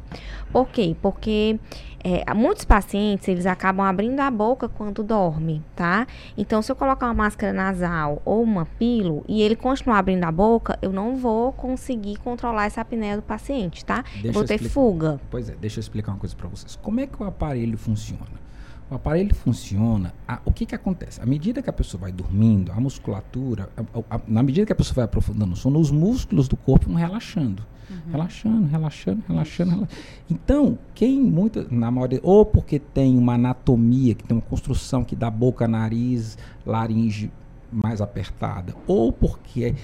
Por 0.52 0.70
quê? 0.70 0.96
Porque 1.02 1.60
é, 2.04 2.34
muitos 2.34 2.66
pacientes, 2.66 3.28
eles 3.28 3.46
acabam 3.46 3.86
abrindo 3.86 4.20
a 4.20 4.30
boca 4.30 4.70
quando 4.70 5.04
dorme, 5.04 5.64
tá? 5.76 6.08
Então, 6.38 6.62
se 6.62 6.72
eu 6.72 6.76
colocar 6.76 7.08
uma 7.08 7.14
máscara 7.14 7.52
nasal 7.52 8.22
ou 8.24 8.42
uma 8.44 8.66
pilo 8.66 9.24
e 9.28 9.42
ele 9.42 9.56
continuar 9.56 10.00
abrindo 10.00 10.24
a 10.24 10.32
boca, 10.32 10.78
eu 10.82 10.92
não 10.92 11.16
vou 11.16 11.52
conseguir 11.52 12.18
controlar 12.18 12.66
essa 12.66 12.82
apneia 12.82 13.16
do 13.16 13.24
paciente, 13.24 13.84
tá? 13.84 14.04
Deixa 14.22 14.32
vou 14.32 14.44
ter 14.44 14.56
explicar. 14.56 14.74
fuga. 14.74 15.22
Pois 15.30 15.50
é, 15.50 15.56
deixa 15.56 15.80
eu 15.80 15.82
explicar 15.82 16.12
uma 16.12 16.20
coisa 16.20 16.36
para 16.36 16.48
vocês. 16.48 16.78
Como 16.82 17.00
é 17.00 17.08
que 17.08 17.22
o 17.22 17.26
aparelho 17.26 17.78
funciona? 17.78 18.48
O 18.90 18.96
aparelho 18.96 19.36
funciona. 19.36 20.14
A, 20.26 20.40
o 20.46 20.52
que, 20.52 20.66
que 20.66 20.76
acontece? 20.76 21.20
À 21.22 21.26
medida 21.26 21.62
que 21.62 21.70
a 21.70 21.74
pessoa 21.74 22.02
vai 22.02 22.12
dormindo, 22.12 22.72
a 22.72 22.80
musculatura, 22.80 23.70
a, 23.76 24.16
a, 24.16 24.22
na 24.26 24.42
medida 24.42 24.66
que 24.66 24.72
a 24.72 24.76
pessoa 24.76 24.96
vai 24.96 25.06
aprofundando 25.06 25.54
o 25.54 25.56
sono, 25.58 25.80
os 25.80 25.92
músculos 25.92 26.48
do 26.48 26.56
corpo 26.56 26.88
vão 26.88 26.96
relaxando. 26.96 27.66
Uhum. 27.90 28.12
Relaxando, 28.12 28.68
relaxando, 28.68 29.24
relaxando, 29.28 29.72
relaxando. 29.72 29.96
Então, 30.30 30.78
quem 30.94 31.22
muito, 31.22 31.68
na 31.74 31.90
maioria, 31.90 32.20
ou 32.22 32.46
porque 32.46 32.80
tem 32.80 33.18
uma 33.18 33.36
anatomia, 33.36 34.14
que 34.14 34.24
tem 34.24 34.36
uma 34.36 34.44
construção 34.44 35.04
que 35.04 35.16
dá 35.16 35.30
boca, 35.30 35.68
nariz, 35.68 36.38
laringe 36.66 37.32
mais 37.72 38.02
apertada, 38.02 38.76
ou 38.86 39.12
porque 39.12 39.76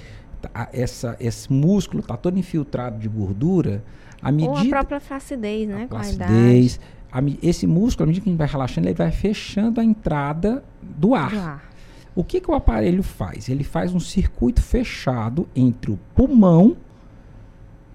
tá, 0.41 0.69
essa, 0.73 1.15
esse 1.19 1.51
músculo 1.51 2.01
está 2.01 2.17
todo 2.17 2.38
infiltrado 2.38 2.99
de 2.99 3.08
gordura, 3.08 3.84
à 4.21 4.32
medida. 4.32 4.51
Ou 4.51 4.58
a 4.58 4.65
própria 4.65 4.99
flacidez, 4.99 5.67
né? 5.67 5.84
A 5.84 5.88
flacidez, 5.88 6.80
esse 7.41 7.67
músculo, 7.67 8.06
à 8.06 8.08
medida 8.08 8.23
que 8.23 8.30
a 8.30 8.32
gente 8.32 8.39
vai 8.39 8.47
relaxando, 8.47 8.88
ele 8.88 8.95
vai 8.95 9.12
fechando 9.12 9.80
a 9.80 9.84
entrada 9.84 10.63
do 10.82 11.13
ar. 11.13 11.30
Do 11.30 11.39
ar. 11.39 11.73
O 12.15 12.23
que, 12.23 12.39
que 12.39 12.49
o 12.49 12.54
aparelho 12.54 13.01
faz? 13.01 13.49
Ele 13.49 13.63
faz 13.63 13.93
um 13.93 13.99
circuito 13.99 14.62
fechado 14.62 15.47
entre 15.56 15.91
o 15.91 15.99
pulmão, 16.15 16.77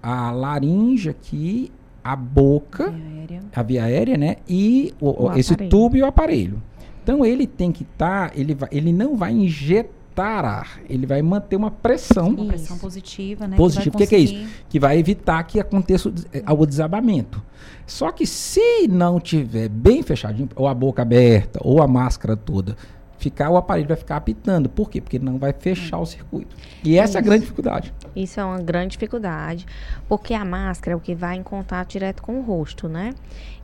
a 0.01 0.31
laringe 0.31 1.09
aqui, 1.09 1.71
a 2.03 2.15
boca, 2.15 2.91
via 2.91 3.41
a 3.55 3.63
via 3.63 3.83
aérea, 3.83 4.17
né? 4.17 4.37
E 4.47 4.93
o, 4.99 5.25
o 5.25 5.37
esse 5.37 5.55
tubo 5.55 5.95
e 5.95 6.01
o 6.01 6.05
aparelho. 6.05 6.61
Então 7.03 7.25
ele 7.25 7.47
tem 7.47 7.71
que 7.71 7.83
estar, 7.83 8.29
tá, 8.29 8.35
ele, 8.35 8.57
ele 8.71 8.93
não 8.93 9.15
vai 9.15 9.31
injetar 9.31 10.45
ar, 10.45 10.79
ele 10.89 11.05
vai 11.05 11.21
manter 11.21 11.55
uma 11.55 11.71
pressão. 11.71 12.29
Uma 12.29 12.45
pressão 12.45 12.77
positiva, 12.77 13.47
né? 13.47 13.55
Positiva. 13.55 13.95
O 13.95 13.97
que, 13.97 14.07
que, 14.07 14.15
é 14.15 14.19
isso? 14.19 14.47
Que 14.69 14.79
vai 14.79 14.97
evitar 14.97 15.41
que 15.43 15.59
aconteça 15.59 16.09
o, 16.09 16.13
o 16.61 16.65
desabamento. 16.65 17.41
Só 17.87 18.11
que 18.11 18.25
se 18.27 18.87
não 18.87 19.19
tiver 19.19 19.69
bem 19.69 20.03
fechadinho, 20.03 20.49
ou 20.55 20.67
a 20.67 20.73
boca 20.73 21.01
aberta, 21.01 21.59
ou 21.63 21.81
a 21.81 21.87
máscara 21.87 22.35
toda, 22.35 22.75
ficar 23.19 23.49
o 23.49 23.57
aparelho 23.57 23.87
vai 23.87 23.97
ficar 23.97 24.15
apitando. 24.15 24.69
Por 24.69 24.89
quê? 24.89 24.99
Porque 25.01 25.19
não 25.19 25.37
vai 25.37 25.53
fechar 25.53 25.99
o 25.99 26.05
circuito. 26.05 26.55
E 26.83 26.97
essa 26.97 27.11
Isso. 27.11 27.17
é 27.17 27.19
a 27.19 27.23
grande 27.23 27.41
dificuldade. 27.41 27.93
Isso 28.15 28.39
é 28.39 28.43
uma 28.43 28.59
grande 28.59 28.93
dificuldade, 28.93 29.65
porque 30.07 30.33
a 30.33 30.43
máscara 30.43 30.93
é 30.93 30.95
o 30.95 30.99
que 30.99 31.13
vai 31.13 31.35
em 31.35 31.43
contato 31.43 31.89
direto 31.89 32.23
com 32.23 32.39
o 32.39 32.41
rosto, 32.41 32.87
né? 32.87 33.13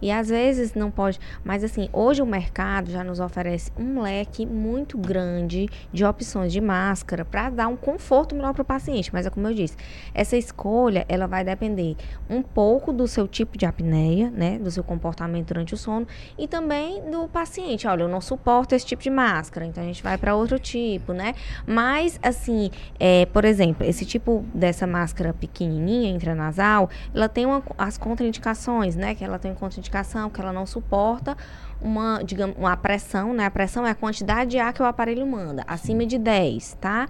E 0.01 0.11
às 0.11 0.27
vezes 0.27 0.73
não 0.73 0.91
pode, 0.91 1.19
mas 1.43 1.63
assim, 1.63 1.89
hoje 1.91 2.21
o 2.21 2.25
mercado 2.25 2.91
já 2.91 3.03
nos 3.03 3.19
oferece 3.19 3.71
um 3.77 4.01
leque 4.01 4.45
muito 4.45 4.97
grande 4.97 5.69
de 5.91 6.03
opções 6.03 6.51
de 6.51 6.59
máscara 6.59 7.23
para 7.23 7.49
dar 7.49 7.67
um 7.67 7.77
conforto 7.77 8.35
melhor 8.35 8.53
para 8.53 8.61
o 8.61 8.65
paciente, 8.65 9.09
mas 9.13 9.25
é 9.25 9.29
como 9.29 9.47
eu 9.47 9.53
disse, 9.53 9.75
essa 10.13 10.35
escolha, 10.35 11.05
ela 11.07 11.27
vai 11.27 11.43
depender 11.43 11.95
um 12.29 12.41
pouco 12.41 12.91
do 12.91 13.07
seu 13.07 13.27
tipo 13.27 13.57
de 13.57 13.65
apneia, 13.65 14.29
né, 14.29 14.59
do 14.59 14.69
seu 14.69 14.83
comportamento 14.83 15.47
durante 15.47 15.73
o 15.73 15.77
sono 15.77 16.05
e 16.37 16.47
também 16.47 17.09
do 17.09 17.27
paciente. 17.27 17.87
Olha, 17.87 18.03
eu 18.03 18.09
não 18.09 18.21
suporto 18.21 18.75
esse 18.75 18.85
tipo 18.85 19.01
de 19.01 19.09
máscara, 19.09 19.44
então 19.65 19.83
a 19.83 19.87
gente 19.87 20.01
vai 20.01 20.17
para 20.17 20.35
outro 20.35 20.59
tipo, 20.59 21.13
né? 21.13 21.33
Mas 21.65 22.19
assim, 22.21 22.71
é, 22.99 23.25
por 23.27 23.45
exemplo, 23.45 23.85
esse 23.85 24.05
tipo 24.05 24.45
dessa 24.53 24.87
máscara 24.87 25.33
pequenininha 25.33 26.09
intranasal, 26.09 26.89
ela 27.13 27.29
tem 27.29 27.45
uma, 27.45 27.63
as 27.77 27.97
contraindicações, 27.97 28.95
né? 28.95 29.15
Que 29.15 29.23
ela 29.23 29.39
tem 29.39 29.53
contraindicação, 29.53 30.29
que 30.29 30.39
ela 30.39 30.53
não 30.53 30.65
suporta 30.65 31.35
uma, 31.81 32.21
digamos, 32.23 32.55
uma 32.57 32.75
pressão, 32.75 33.33
né? 33.33 33.45
A 33.45 33.51
pressão 33.51 33.85
é 33.85 33.91
a 33.91 33.95
quantidade 33.95 34.51
de 34.51 34.59
ar 34.59 34.73
que 34.73 34.81
o 34.81 34.85
aparelho 34.85 35.25
manda, 35.25 35.63
acima 35.67 36.05
de 36.05 36.17
10, 36.17 36.77
tá? 36.79 37.07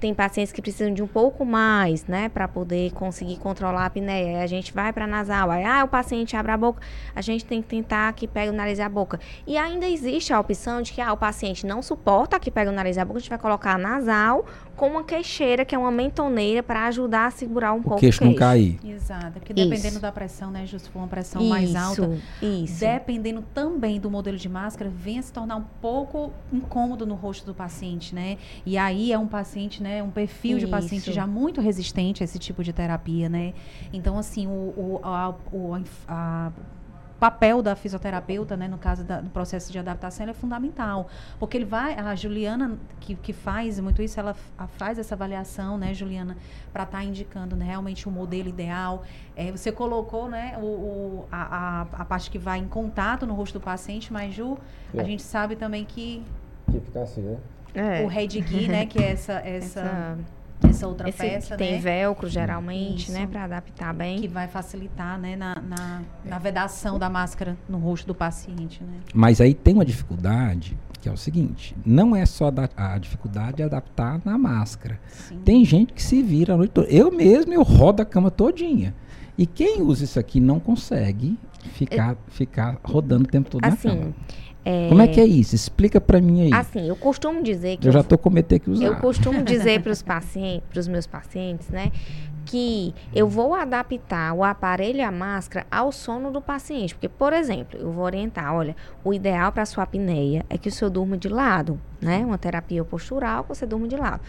Tem 0.00 0.14
pacientes 0.14 0.52
que 0.52 0.60
precisam 0.60 0.92
de 0.92 1.02
um 1.02 1.06
pouco 1.06 1.44
mais, 1.44 2.06
né, 2.06 2.28
para 2.28 2.46
poder 2.46 2.92
conseguir 2.92 3.36
controlar 3.38 3.82
a 3.82 3.86
apneia. 3.86 4.38
Aí 4.38 4.44
a 4.44 4.46
gente 4.46 4.72
vai 4.72 4.92
para 4.92 5.06
nasal, 5.06 5.50
aí 5.50 5.64
ah, 5.64 5.84
o 5.84 5.88
paciente 5.88 6.36
abre 6.36 6.52
a 6.52 6.56
boca, 6.56 6.82
a 7.14 7.20
gente 7.20 7.44
tem 7.44 7.62
que 7.62 7.68
tentar 7.68 8.12
que 8.12 8.26
pegue 8.26 8.50
o 8.50 8.52
nariz 8.52 8.78
e 8.78 8.82
a 8.82 8.88
boca. 8.88 9.18
E 9.46 9.56
ainda 9.56 9.86
existe 9.88 10.32
a 10.32 10.40
opção 10.40 10.82
de 10.82 10.92
que 10.92 11.00
ah, 11.00 11.12
o 11.12 11.16
paciente 11.16 11.66
não 11.66 11.82
suporta 11.82 12.38
que 12.38 12.50
pegue 12.50 12.70
o 12.70 12.72
nariz 12.72 12.96
e 12.96 13.00
a 13.00 13.04
boca, 13.04 13.18
a 13.18 13.20
gente 13.20 13.30
vai 13.30 13.38
colocar 13.38 13.78
nasal 13.78 14.44
com 14.78 14.86
uma 14.86 15.02
queixeira, 15.02 15.64
que 15.64 15.74
é 15.74 15.78
uma 15.78 15.90
mentoneira, 15.90 16.62
para 16.62 16.86
ajudar 16.86 17.26
a 17.26 17.30
segurar 17.32 17.72
um 17.72 17.78
o 17.78 17.82
pouco 17.82 17.98
queixo 17.98 18.18
o 18.18 18.20
queixo. 18.20 18.30
não 18.30 18.38
cair. 18.38 18.78
Exato, 18.84 19.32
porque 19.32 19.52
dependendo 19.52 19.88
isso. 19.88 20.00
da 20.00 20.12
pressão, 20.12 20.52
né, 20.52 20.64
Justo, 20.64 20.88
for 20.90 21.00
uma 21.00 21.08
pressão 21.08 21.42
isso, 21.42 21.50
mais 21.50 21.74
alta, 21.74 22.16
isso. 22.40 22.78
dependendo 22.78 23.42
também 23.52 23.98
do 23.98 24.08
modelo 24.08 24.36
de 24.38 24.48
máscara, 24.48 24.88
vem 24.88 25.18
a 25.18 25.22
se 25.22 25.32
tornar 25.32 25.56
um 25.56 25.64
pouco 25.82 26.32
incômodo 26.52 27.04
no 27.04 27.16
rosto 27.16 27.44
do 27.44 27.52
paciente, 27.52 28.14
né? 28.14 28.38
E 28.64 28.78
aí 28.78 29.12
é 29.12 29.18
um 29.18 29.26
paciente, 29.26 29.82
né, 29.82 30.00
um 30.00 30.10
perfil 30.10 30.58
de 30.58 30.66
paciente 30.68 31.12
já 31.12 31.26
muito 31.26 31.60
resistente 31.60 32.22
a 32.22 32.24
esse 32.24 32.38
tipo 32.38 32.62
de 32.62 32.72
terapia, 32.72 33.28
né? 33.28 33.54
Então, 33.92 34.16
assim, 34.16 34.46
o, 34.46 34.50
o, 34.50 35.00
a, 35.02 35.34
o, 35.52 35.82
a 36.06 36.52
papel 37.18 37.62
da 37.62 37.74
fisioterapeuta, 37.74 38.56
né, 38.56 38.68
no 38.68 38.78
caso 38.78 39.04
do 39.04 39.30
processo 39.30 39.72
de 39.72 39.78
adaptação, 39.78 40.24
ele 40.24 40.30
é 40.30 40.34
fundamental. 40.34 41.08
Porque 41.38 41.56
ele 41.56 41.64
vai, 41.64 41.94
a 41.94 42.14
Juliana, 42.14 42.78
que, 43.00 43.14
que 43.14 43.32
faz 43.32 43.80
muito 43.80 44.00
isso, 44.00 44.18
ela 44.20 44.34
faz 44.76 44.98
essa 44.98 45.14
avaliação, 45.14 45.76
né, 45.76 45.92
Juliana, 45.92 46.36
para 46.72 46.84
estar 46.84 46.98
tá 46.98 47.04
indicando 47.04 47.56
né, 47.56 47.64
realmente 47.64 48.08
o 48.08 48.10
modelo 48.10 48.48
ideal. 48.48 49.02
É, 49.34 49.50
você 49.50 49.72
colocou 49.72 50.28
né, 50.28 50.56
o, 50.60 50.64
o 50.64 51.28
a, 51.30 51.42
a, 51.42 51.80
a, 51.80 52.04
parte 52.04 52.30
que 52.30 52.38
vai 52.38 52.58
em 52.58 52.68
contato 52.68 53.26
no 53.26 53.34
rosto 53.34 53.58
do 53.58 53.64
paciente, 53.64 54.12
mas, 54.12 54.34
Ju, 54.34 54.56
é. 54.94 55.00
a 55.00 55.04
gente 55.04 55.22
sabe 55.22 55.56
também 55.56 55.84
que. 55.84 56.22
Que 56.70 56.80
fica 56.80 57.02
assim, 57.02 57.22
né? 57.22 57.36
É. 57.74 58.04
O 58.04 58.06
Red 58.06 58.28
Key, 58.28 58.68
né, 58.68 58.86
que 58.86 58.98
é 58.98 59.10
essa, 59.12 59.34
essa, 59.44 59.80
essa 59.80 60.18
essa 60.62 60.86
outra 60.88 61.08
Esse 61.08 61.18
peça, 61.18 61.56
que 61.56 61.58
tem 61.58 61.72
né? 61.72 61.78
velcro 61.78 62.28
geralmente, 62.28 63.10
né, 63.10 63.18
Isso. 63.18 63.26
né, 63.26 63.26
para 63.26 63.44
adaptar 63.44 63.92
bem. 63.94 64.20
Que 64.20 64.28
vai 64.28 64.48
facilitar, 64.48 65.18
né, 65.18 65.36
na, 65.36 65.56
na, 65.56 66.02
na, 66.24 66.38
vedação 66.38 66.98
da 66.98 67.08
máscara 67.08 67.56
no 67.68 67.78
rosto 67.78 68.06
do 68.06 68.14
paciente, 68.14 68.82
né? 68.82 68.98
Mas 69.14 69.40
aí 69.40 69.54
tem 69.54 69.74
uma 69.74 69.84
dificuldade 69.84 70.76
que 71.00 71.08
é 71.08 71.12
o 71.12 71.16
seguinte, 71.16 71.76
não 71.86 72.14
é 72.14 72.26
só 72.26 72.50
da, 72.50 72.68
a 72.76 72.98
dificuldade 72.98 73.58
de 73.58 73.62
adaptar 73.62 74.20
na 74.24 74.36
máscara. 74.36 75.00
Sim. 75.08 75.38
Tem 75.44 75.64
gente 75.64 75.92
que 75.92 76.02
se 76.02 76.22
vira 76.22 76.54
a 76.54 76.56
noite 76.56 76.72
toda. 76.72 76.88
Eu 76.88 77.12
mesmo, 77.12 77.52
eu 77.52 77.62
rodo 77.62 78.02
a 78.02 78.04
cama 78.04 78.30
todinha. 78.30 78.94
E 79.36 79.46
quem 79.46 79.80
usa 79.80 80.02
isso 80.02 80.18
aqui 80.18 80.40
não 80.40 80.58
consegue 80.58 81.38
ficar, 81.72 82.16
ficar 82.26 82.78
rodando 82.82 83.24
o 83.24 83.28
tempo 83.28 83.48
todo 83.48 83.64
assim, 83.64 83.88
na 83.88 83.94
cama. 83.94 84.14
É... 84.68 84.90
Como 84.90 85.00
é 85.00 85.08
que 85.08 85.18
é 85.18 85.24
isso? 85.24 85.54
Explica 85.54 85.98
para 85.98 86.20
mim 86.20 86.42
aí. 86.42 86.52
Assim, 86.52 86.86
eu 86.86 86.94
costumo 86.94 87.42
dizer 87.42 87.78
que 87.78 87.86
eu, 87.86 87.88
eu 87.88 87.92
já 87.92 88.02
tô 88.02 88.18
cometendo 88.18 88.60
que 88.60 88.70
usar. 88.70 88.84
Eu 88.84 88.96
costumo 88.96 89.42
dizer 89.42 89.80
para 89.80 89.90
os 89.90 90.02
pacientes, 90.02 90.68
para 90.68 90.78
os 90.78 90.86
meus 90.86 91.06
pacientes, 91.06 91.70
né, 91.70 91.90
que 92.44 92.94
eu 93.14 93.26
vou 93.26 93.54
adaptar 93.54 94.34
o 94.34 94.44
aparelho 94.44 94.98
e 94.98 95.02
a 95.02 95.10
máscara 95.10 95.66
ao 95.70 95.90
sono 95.90 96.30
do 96.30 96.42
paciente. 96.42 96.94
Porque, 96.94 97.08
por 97.08 97.32
exemplo, 97.32 97.80
eu 97.80 97.90
vou 97.90 98.04
orientar, 98.04 98.54
olha, 98.54 98.76
o 99.02 99.14
ideal 99.14 99.50
para 99.52 99.64
sua 99.64 99.84
apneia 99.84 100.44
é 100.50 100.58
que 100.58 100.68
o 100.68 100.72
senhor 100.72 100.90
durma 100.90 101.16
de 101.16 101.30
lado, 101.30 101.80
né? 102.00 102.18
Uma 102.24 102.38
terapia 102.38 102.84
postural 102.84 103.42
que 103.42 103.48
você 103.48 103.66
durma 103.66 103.88
de 103.88 103.96
lado. 103.96 104.20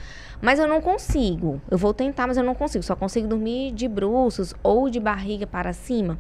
Mas 0.41 0.59
eu 0.59 0.67
não 0.67 0.81
consigo. 0.81 1.61
Eu 1.69 1.77
vou 1.77 1.93
tentar, 1.93 2.27
mas 2.27 2.37
eu 2.37 2.43
não 2.43 2.55
consigo. 2.55 2.83
Só 2.83 2.95
consigo 2.95 3.27
dormir 3.27 3.71
de 3.71 3.87
bruços 3.87 4.53
ou 4.63 4.89
de 4.89 4.99
barriga 4.99 5.45
para 5.45 5.73
cima. 5.73 6.17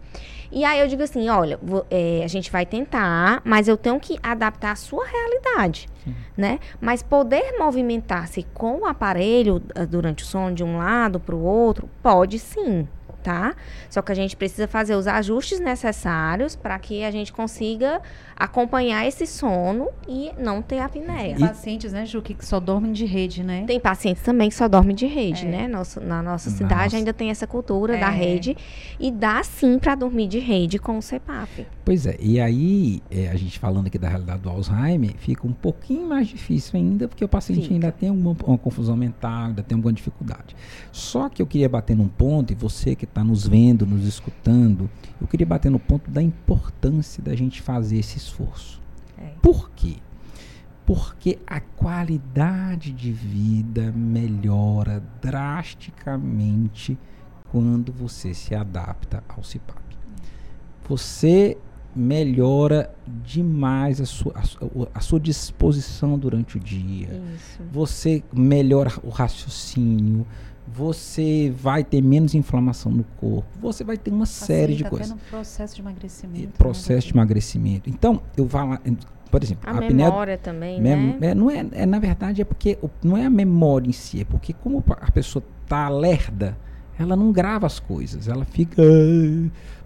E 0.51 0.65
aí 0.65 0.79
eu 0.79 0.87
digo 0.87 1.03
assim, 1.03 1.29
olha, 1.29 1.59
vou, 1.61 1.85
é, 1.91 2.21
a 2.23 2.27
gente 2.27 2.51
vai 2.51 2.65
tentar, 2.65 3.41
mas 3.45 3.67
eu 3.67 3.77
tenho 3.77 3.99
que 3.99 4.17
adaptar 4.21 4.71
a 4.71 4.75
sua 4.75 5.05
realidade, 5.05 5.87
Sim. 6.03 6.15
né? 6.35 6.59
Mas 6.81 7.03
poder 7.03 7.55
movimentar-se 7.59 8.43
com 8.53 8.79
o 8.79 8.85
aparelho 8.87 9.61
ah, 9.75 9.85
durante 9.85 10.23
o 10.23 10.27
sono 10.27 10.55
de 10.55 10.63
um 10.63 10.77
lado 10.79 11.19
para 11.19 11.35
o 11.35 11.43
outro, 11.43 11.87
pode 12.01 12.39
sim, 12.39 12.87
tá? 13.21 13.53
Só 13.91 14.01
que 14.01 14.11
a 14.11 14.15
gente 14.15 14.35
precisa 14.35 14.67
fazer 14.67 14.95
os 14.95 15.05
ajustes 15.05 15.59
necessários 15.59 16.55
para 16.55 16.79
que 16.79 17.03
a 17.03 17.11
gente 17.11 17.31
consiga 17.31 18.01
acompanhar 18.39 19.05
esse 19.05 19.27
sono 19.27 19.89
e 20.07 20.31
não 20.39 20.61
ter 20.61 20.79
apneia. 20.79 21.35
Tem 21.35 21.45
pacientes, 21.45 21.91
né, 21.91 22.05
Ju, 22.05 22.21
que 22.21 22.33
só 22.45 22.57
dormem 22.57 22.93
de 22.93 23.03
rede, 23.03 23.43
né? 23.43 23.65
Tem 23.67 23.79
pacientes 23.79 24.23
também 24.23 24.47
que 24.47 24.55
só 24.55 24.69
dormem 24.69 24.95
de 24.95 25.05
rede, 25.05 25.45
é. 25.45 25.49
né? 25.49 25.67
Nosso, 25.67 25.99
na 25.99 26.23
nossa 26.23 26.49
cidade 26.49 26.83
nossa. 26.85 26.97
ainda 26.97 27.13
tem 27.13 27.29
essa 27.29 27.45
cultura 27.45 27.97
é. 27.97 27.99
da 27.99 28.09
rede 28.09 28.55
e 28.97 29.11
dá 29.11 29.43
sim 29.43 29.77
para 29.77 29.93
dormir 29.93 30.27
de 30.27 30.39
rede 30.39 30.79
com 30.79 30.97
o 30.97 31.01
CPAP. 31.01 31.67
Pois 31.83 32.05
é, 32.05 32.15
e 32.21 32.39
aí 32.39 33.01
é, 33.11 33.27
a 33.27 33.35
gente 33.35 33.59
falando 33.59 33.87
aqui 33.87 33.97
da 33.97 34.07
realidade 34.07 34.41
do 34.41 34.49
Alzheimer, 34.49 35.15
fica 35.17 35.45
um 35.45 35.51
pouquinho 35.51 36.07
mais 36.07 36.27
difícil 36.27 36.79
ainda, 36.79 37.09
porque 37.09 37.25
o 37.25 37.27
paciente 37.27 37.63
fica. 37.63 37.73
ainda 37.73 37.91
tem 37.91 38.09
uma, 38.09 38.37
uma 38.45 38.57
confusão 38.57 38.95
mental, 38.95 39.47
ainda 39.47 39.63
tem 39.63 39.75
alguma 39.75 39.91
dificuldade. 39.91 40.55
Só 40.93 41.27
que 41.27 41.41
eu 41.41 41.47
queria 41.47 41.67
bater 41.67 41.95
num 41.95 42.07
ponto, 42.07 42.53
e 42.53 42.55
você 42.55 42.95
que 42.95 43.03
está 43.03 43.21
nos 43.21 43.45
vendo, 43.45 43.85
nos 43.85 44.07
escutando, 44.07 44.89
eu 45.19 45.27
queria 45.27 45.45
bater 45.45 45.69
no 45.69 45.79
ponto 45.79 46.09
da 46.09 46.21
importância 46.21 47.21
da 47.21 47.35
gente 47.35 47.61
fazer 47.61 47.97
esses 47.97 48.28
esforço. 48.29 48.81
É. 49.17 49.33
Por 49.41 49.69
quê? 49.71 49.97
Porque 50.85 51.37
a 51.45 51.59
qualidade 51.59 52.91
de 52.91 53.11
vida 53.11 53.91
melhora 53.91 55.03
drasticamente 55.21 56.97
quando 57.51 57.91
você 57.91 58.33
se 58.33 58.55
adapta 58.55 59.23
ao 59.27 59.43
CIPAP. 59.43 59.79
Você 60.87 61.57
melhora 61.95 62.93
demais 63.07 63.99
a 63.99 64.05
sua, 64.05 64.33
a, 64.35 64.87
a 64.93 64.99
sua 64.99 65.19
disposição 65.19 66.17
durante 66.17 66.57
o 66.57 66.59
dia. 66.59 67.09
Isso. 67.35 67.61
Você 67.71 68.23
melhora 68.31 68.91
o 69.03 69.09
raciocínio, 69.09 70.25
você 70.67 71.53
vai 71.55 71.83
ter 71.83 72.01
menos 72.01 72.35
inflamação 72.35 72.91
no 72.91 73.03
corpo, 73.19 73.47
você 73.59 73.83
vai 73.83 73.97
ter 73.97 74.11
uma 74.11 74.25
série 74.25 74.75
de 74.75 74.83
coisas. 74.83 75.15
processo 75.29 75.75
de 75.75 75.81
emagrecimento. 75.81 76.45
Né, 76.47 76.53
processo 76.57 77.07
né, 77.07 77.11
de 77.11 77.17
emagrecimento. 77.17 77.89
Então, 77.89 78.21
eu 78.37 78.45
vou 78.45 78.61
por 79.31 79.43
exemplo, 79.43 79.69
a, 79.69 79.77
a 79.77 79.81
memória 79.81 80.37
também, 80.37 80.81
né? 80.81 81.17
É, 81.21 81.35
não 81.35 81.51
é, 81.51 81.65
é, 81.71 81.85
na 81.85 81.99
verdade, 81.99 82.41
é 82.41 82.45
porque 82.45 82.79
não 83.03 83.15
é 83.15 83.25
a 83.25 83.29
memória 83.29 83.87
em 83.87 83.91
si, 83.91 84.21
é 84.21 84.25
porque 84.25 84.53
como 84.53 84.83
a 84.87 85.11
pessoa 85.11 85.43
está 85.63 85.87
lerda, 85.87 86.57
ela 86.97 87.15
não 87.15 87.31
grava 87.31 87.67
as 87.67 87.79
coisas, 87.79 88.27
ela 88.27 88.43
fica 88.43 88.81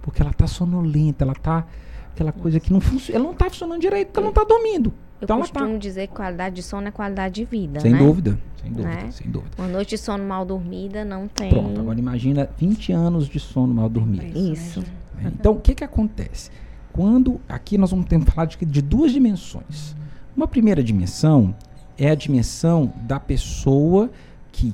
porque 0.01 0.21
ela 0.21 0.31
está 0.31 0.47
sonolenta, 0.47 1.23
ela 1.23 1.33
está 1.33 1.65
aquela 2.13 2.31
coisa 2.31 2.59
que 2.59 2.71
não 2.71 2.79
funciona, 2.79 3.17
ela 3.17 3.25
não 3.25 3.33
está 3.33 3.49
funcionando 3.49 3.81
direito, 3.81 4.07
porque 4.07 4.19
ela 4.19 4.25
não 4.25 4.31
está 4.31 4.43
dormindo. 4.43 4.93
Eu 5.19 5.25
então 5.25 5.39
costumo 5.39 5.71
tá. 5.71 5.77
dizer 5.77 6.07
que 6.07 6.13
qualidade 6.13 6.55
de 6.55 6.63
sono 6.63 6.87
é 6.87 6.91
qualidade 6.91 7.35
de 7.35 7.45
vida, 7.45 7.79
sem 7.79 7.91
né? 7.91 7.97
Dúvida, 7.97 8.37
sem 8.61 8.71
dúvida, 8.71 8.89
né? 8.89 9.11
sem 9.11 9.31
dúvida. 9.31 9.51
Uma 9.57 9.67
noite 9.67 9.91
de 9.91 9.97
sono 9.97 10.23
mal 10.23 10.45
dormida 10.45 11.03
não 11.05 11.27
tem... 11.27 11.49
Pronto, 11.49 11.79
agora 11.79 11.97
imagina 11.97 12.49
20 12.57 12.91
anos 12.91 13.27
de 13.27 13.39
sono 13.39 13.73
mal 13.73 13.89
dormido. 13.89 14.37
Isso. 14.37 14.81
Né, 14.81 15.23
é, 15.23 15.27
então, 15.27 15.53
o 15.53 15.59
que 15.59 15.73
que 15.73 15.83
acontece? 15.83 16.51
Quando, 16.91 17.39
aqui 17.47 17.77
nós 17.77 17.91
vamos 17.91 18.05
ter 18.05 18.19
que 18.19 18.29
falar 18.29 18.45
de, 18.45 18.57
de 18.65 18.81
duas 18.81 19.11
dimensões. 19.11 19.95
Uma 20.35 20.47
primeira 20.47 20.83
dimensão 20.83 21.55
é 21.97 22.09
a 22.09 22.15
dimensão 22.15 22.93
da 23.03 23.19
pessoa 23.19 24.11
que 24.51 24.73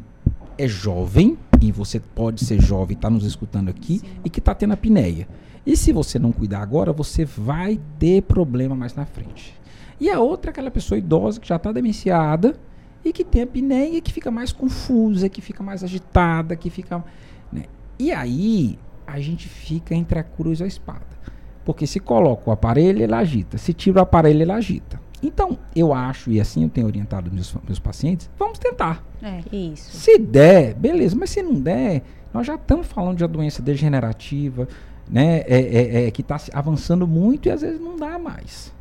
é 0.58 0.68
jovem, 0.68 1.38
e 1.62 1.72
você 1.72 2.00
pode 2.00 2.44
ser 2.44 2.62
jovem, 2.62 2.96
está 2.96 3.10
nos 3.10 3.24
escutando 3.24 3.70
aqui, 3.70 4.00
Sim. 4.00 4.08
e 4.26 4.30
que 4.30 4.40
está 4.40 4.54
tendo 4.54 4.74
apneia. 4.74 5.28
E 5.66 5.76
se 5.76 5.92
você 5.92 6.18
não 6.18 6.32
cuidar 6.32 6.62
agora, 6.62 6.92
você 6.92 7.26
vai 7.26 7.80
ter 7.98 8.24
problema 8.24 8.76
mais 8.76 8.96
na 8.96 9.06
frente. 9.06 9.54
E 10.00 10.10
a 10.10 10.20
outra 10.20 10.50
é 10.50 10.52
aquela 10.52 10.72
pessoa 10.72 10.98
idosa 10.98 11.40
que 11.40 11.48
já 11.48 11.58
está 11.58 11.72
demenciada 11.72 12.56
e 13.04 13.12
que 13.12 13.24
tem 13.24 13.42
apneia, 13.42 14.02
que 14.02 14.12
fica 14.12 14.32
mais 14.32 14.52
confusa, 14.52 15.28
que 15.30 15.42
fica 15.42 15.62
mais 15.62 15.84
agitada, 15.84 16.56
que 16.56 16.70
fica. 16.70 17.04
Né? 17.52 17.66
E 17.98 18.12
aí 18.12 18.80
a 19.06 19.20
gente 19.20 19.48
fica 19.48 19.94
entre 19.94 20.20
a 20.20 20.24
cruz 20.24 20.60
e 20.60 20.64
a 20.64 20.68
espada. 20.68 21.20
Porque 21.66 21.86
se 21.86 22.00
coloca 22.00 22.50
o 22.50 22.54
aparelho, 22.54 23.04
ele 23.04 23.14
agita. 23.14 23.58
Se 23.58 23.74
tira 23.74 24.00
o 24.00 24.02
aparelho, 24.02 24.42
ele 24.42 24.52
agita. 24.52 25.00
Então, 25.22 25.58
eu 25.76 25.94
acho, 25.94 26.32
e 26.32 26.40
assim 26.40 26.64
eu 26.64 26.70
tenho 26.70 26.88
orientado 26.88 27.32
meus, 27.32 27.54
meus 27.68 27.80
pacientes, 27.80 28.30
vamos 28.40 28.58
tentar. 28.58 29.04
É, 29.22 29.42
isso. 29.54 29.92
Se 29.92 30.18
der, 30.18 30.74
beleza. 30.74 31.16
Mas 31.16 31.32
se 31.32 31.44
não 31.44 31.56
der, 31.56 32.04
nós 32.34 32.48
já 32.48 32.56
estamos 32.56 32.88
falando 32.88 33.18
de 33.18 33.24
uma 33.24 33.28
doença 33.28 33.62
degenerativa, 33.62 34.68
né? 35.10 35.40
É, 35.40 35.60
é, 35.60 36.08
é 36.08 36.12
que 36.12 36.22
está 36.22 36.40
avançando 36.54 37.08
muito 37.08 37.48
e 37.48 37.52
às 37.52 37.62
vezes 37.62 37.80
não 37.80 37.96
dá 37.96 38.20
mais 38.20 38.72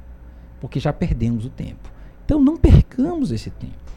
porque 0.61 0.81
já 0.81 0.93
perdemos 0.93 1.45
o 1.45 1.51
tempo. 1.51 1.91
Então 2.25 2.41
não 2.41 2.57
percamos 2.57 3.31
esse 3.31 3.51
tempo. 3.51 3.89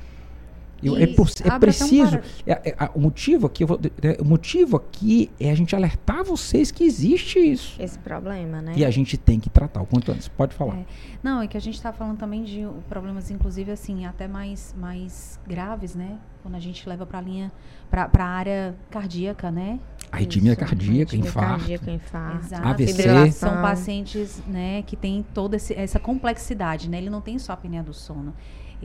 Eu, 0.84 0.98
é, 0.98 1.06
por, 1.06 1.30
é 1.44 1.60
preciso. 1.60 2.20
É, 2.44 2.70
é, 2.72 2.90
o 2.96 3.00
motivo 3.00 3.46
aqui, 3.46 3.64
vou, 3.64 3.80
é, 4.02 4.20
o 4.20 4.26
motivo 4.26 4.78
aqui 4.78 5.30
é 5.40 5.52
a 5.52 5.56
gente 5.56 5.76
alertar 5.76 6.24
vocês 6.24 6.72
que 6.72 6.84
existe 6.84 7.38
isso. 7.38 7.80
Esse 7.80 8.00
problema, 8.00 8.64
né? 8.64 8.74
E 8.76 8.84
a 8.84 8.90
gente 8.90 9.16
tem 9.16 9.40
que 9.40 9.48
tratar 9.48 9.80
o 9.84 9.86
quanto 9.86 10.12
antes. 10.12 10.28
Pode 10.28 10.56
falar. 10.56 10.78
É. 10.78 10.86
Não, 11.22 11.40
é 11.40 11.48
que 11.48 11.56
a 11.56 11.62
gente 11.62 11.76
está 11.76 11.94
falando 11.94 12.18
também 12.18 12.44
de 12.44 12.68
problemas, 12.90 13.30
inclusive 13.30 13.72
assim, 13.72 14.08
até 14.08 14.28
mais, 14.28 14.74
mais 14.76 15.40
graves, 15.48 15.94
né? 15.94 16.18
Quando 16.42 16.56
a 16.56 16.60
gente 16.60 16.90
leva 16.90 17.06
para 17.06 17.20
a 17.20 17.22
linha, 17.22 17.52
para 17.88 18.10
a 18.18 18.28
área 18.28 18.76
cardíaca, 18.90 19.52
né? 19.52 19.80
Arritmia 20.12 20.56
cardíaca, 20.56 21.16
infarto. 21.16 21.60
Cardíaca, 21.60 21.92
infarto. 21.92 22.46
Exato. 22.46 22.68
AVC. 22.68 23.32
São 23.32 23.62
pacientes, 23.62 24.44
né, 24.46 24.82
que 24.82 24.96
têm 24.96 25.26
toda 25.34 25.56
esse, 25.56 25.74
essa 25.74 26.00
complexidade, 26.00 26.90
né? 26.90 26.98
Ele 26.98 27.10
não 27.10 27.22
tem 27.22 27.40
só 27.40 27.54
a 27.54 27.56
apneia 27.56 27.82
do 27.82 27.94
sono 27.94 28.34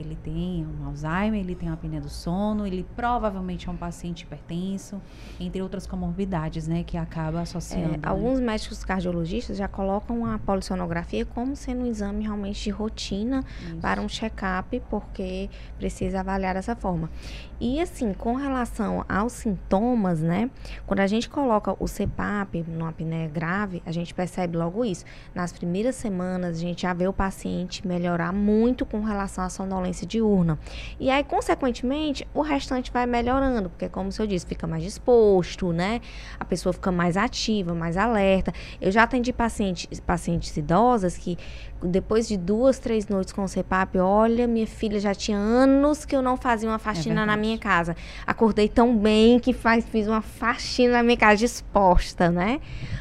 ele 0.01 0.17
tem 0.23 0.65
um 0.65 0.87
Alzheimer, 0.87 1.39
ele 1.39 1.53
tem 1.55 1.69
uma 1.69 1.75
apneia 1.75 2.01
do 2.01 2.09
sono, 2.09 2.65
ele 2.65 2.85
provavelmente 2.95 3.67
é 3.67 3.71
um 3.71 3.77
paciente 3.77 4.21
hipertenso, 4.21 5.01
entre 5.39 5.61
outras 5.61 5.85
comorbidades, 5.85 6.67
né, 6.67 6.83
que 6.83 6.97
acaba 6.97 7.41
associando. 7.41 7.95
É, 7.95 7.97
né? 7.97 7.99
Alguns 8.03 8.39
médicos 8.39 8.83
cardiologistas 8.83 9.57
já 9.57 9.67
colocam 9.67 10.25
a 10.25 10.39
polissonografia 10.39 11.25
como 11.25 11.55
sendo 11.55 11.81
um 11.81 11.85
exame 11.85 12.23
realmente 12.23 12.63
de 12.63 12.69
rotina 12.69 13.43
Isso. 13.61 13.77
para 13.77 14.01
um 14.01 14.07
check-up, 14.07 14.81
porque 14.89 15.49
precisa 15.77 16.21
avaliar 16.21 16.55
dessa 16.55 16.75
forma. 16.75 17.09
E 17.59 17.81
assim, 17.81 18.13
com 18.13 18.35
relação 18.35 19.03
aos 19.09 19.33
sintomas, 19.33 20.21
né, 20.21 20.49
quando 20.85 20.99
a 20.99 21.07
gente 21.07 21.17
gente 21.17 21.29
coloca 21.29 21.75
o 21.79 21.85
CPAP 21.85 22.63
numa 22.67 22.89
apneia 22.89 23.27
grave, 23.27 23.81
a 23.85 23.91
gente 23.91 24.13
percebe 24.13 24.57
logo 24.57 24.85
isso. 24.85 25.03
Nas 25.35 25.51
primeiras 25.51 25.95
semanas, 25.95 26.57
a 26.57 26.59
gente 26.59 26.83
já 26.83 26.93
vê 26.93 27.07
o 27.07 27.13
paciente 27.13 27.85
melhorar 27.85 28.31
muito 28.31 28.85
com 28.85 29.01
relação 29.01 29.43
à 29.43 29.49
sonolência 29.49 29.86
diurna. 30.05 30.59
E 30.99 31.09
aí, 31.09 31.23
consequentemente, 31.23 32.27
o 32.33 32.41
restante 32.41 32.91
vai 32.91 33.05
melhorando, 33.05 33.69
porque, 33.69 33.87
como 33.89 34.09
o 34.09 34.11
senhor 34.11 34.27
disse, 34.27 34.45
fica 34.45 34.67
mais 34.67 34.83
disposto, 34.83 35.71
né? 35.71 36.01
A 36.39 36.45
pessoa 36.45 36.73
fica 36.73 36.91
mais 36.91 37.17
ativa, 37.17 37.73
mais 37.73 37.97
alerta. 37.97 38.53
Eu 38.81 38.91
já 38.91 39.03
atendi 39.03 39.31
pacientes, 39.31 39.99
pacientes 39.99 40.55
idosas 40.57 41.17
que, 41.17 41.37
depois 41.81 42.27
de 42.27 42.37
duas, 42.37 42.79
três 42.79 43.07
noites 43.07 43.31
com 43.33 43.43
o 43.43 43.47
CPAP, 43.47 43.97
olha, 43.97 44.47
minha 44.47 44.67
filha 44.67 44.99
já 44.99 45.13
tinha 45.13 45.37
anos 45.37 46.05
que 46.05 46.15
eu 46.15 46.21
não 46.21 46.37
fazia 46.37 46.69
uma 46.69 46.79
faxina 46.79 47.25
na 47.25 47.37
minha 47.37 47.57
casa. 47.57 47.95
Acordei 48.25 48.67
tão 48.67 48.97
bem 48.97 49.39
que 49.39 49.53
faz, 49.53 49.85
fiz 49.85 50.07
uma 50.07 50.21
faxina 50.21 50.93
na 50.93 51.03
minha 51.03 51.17
casa 51.17 51.37
disposta, 51.37 52.29
né? 52.29 52.59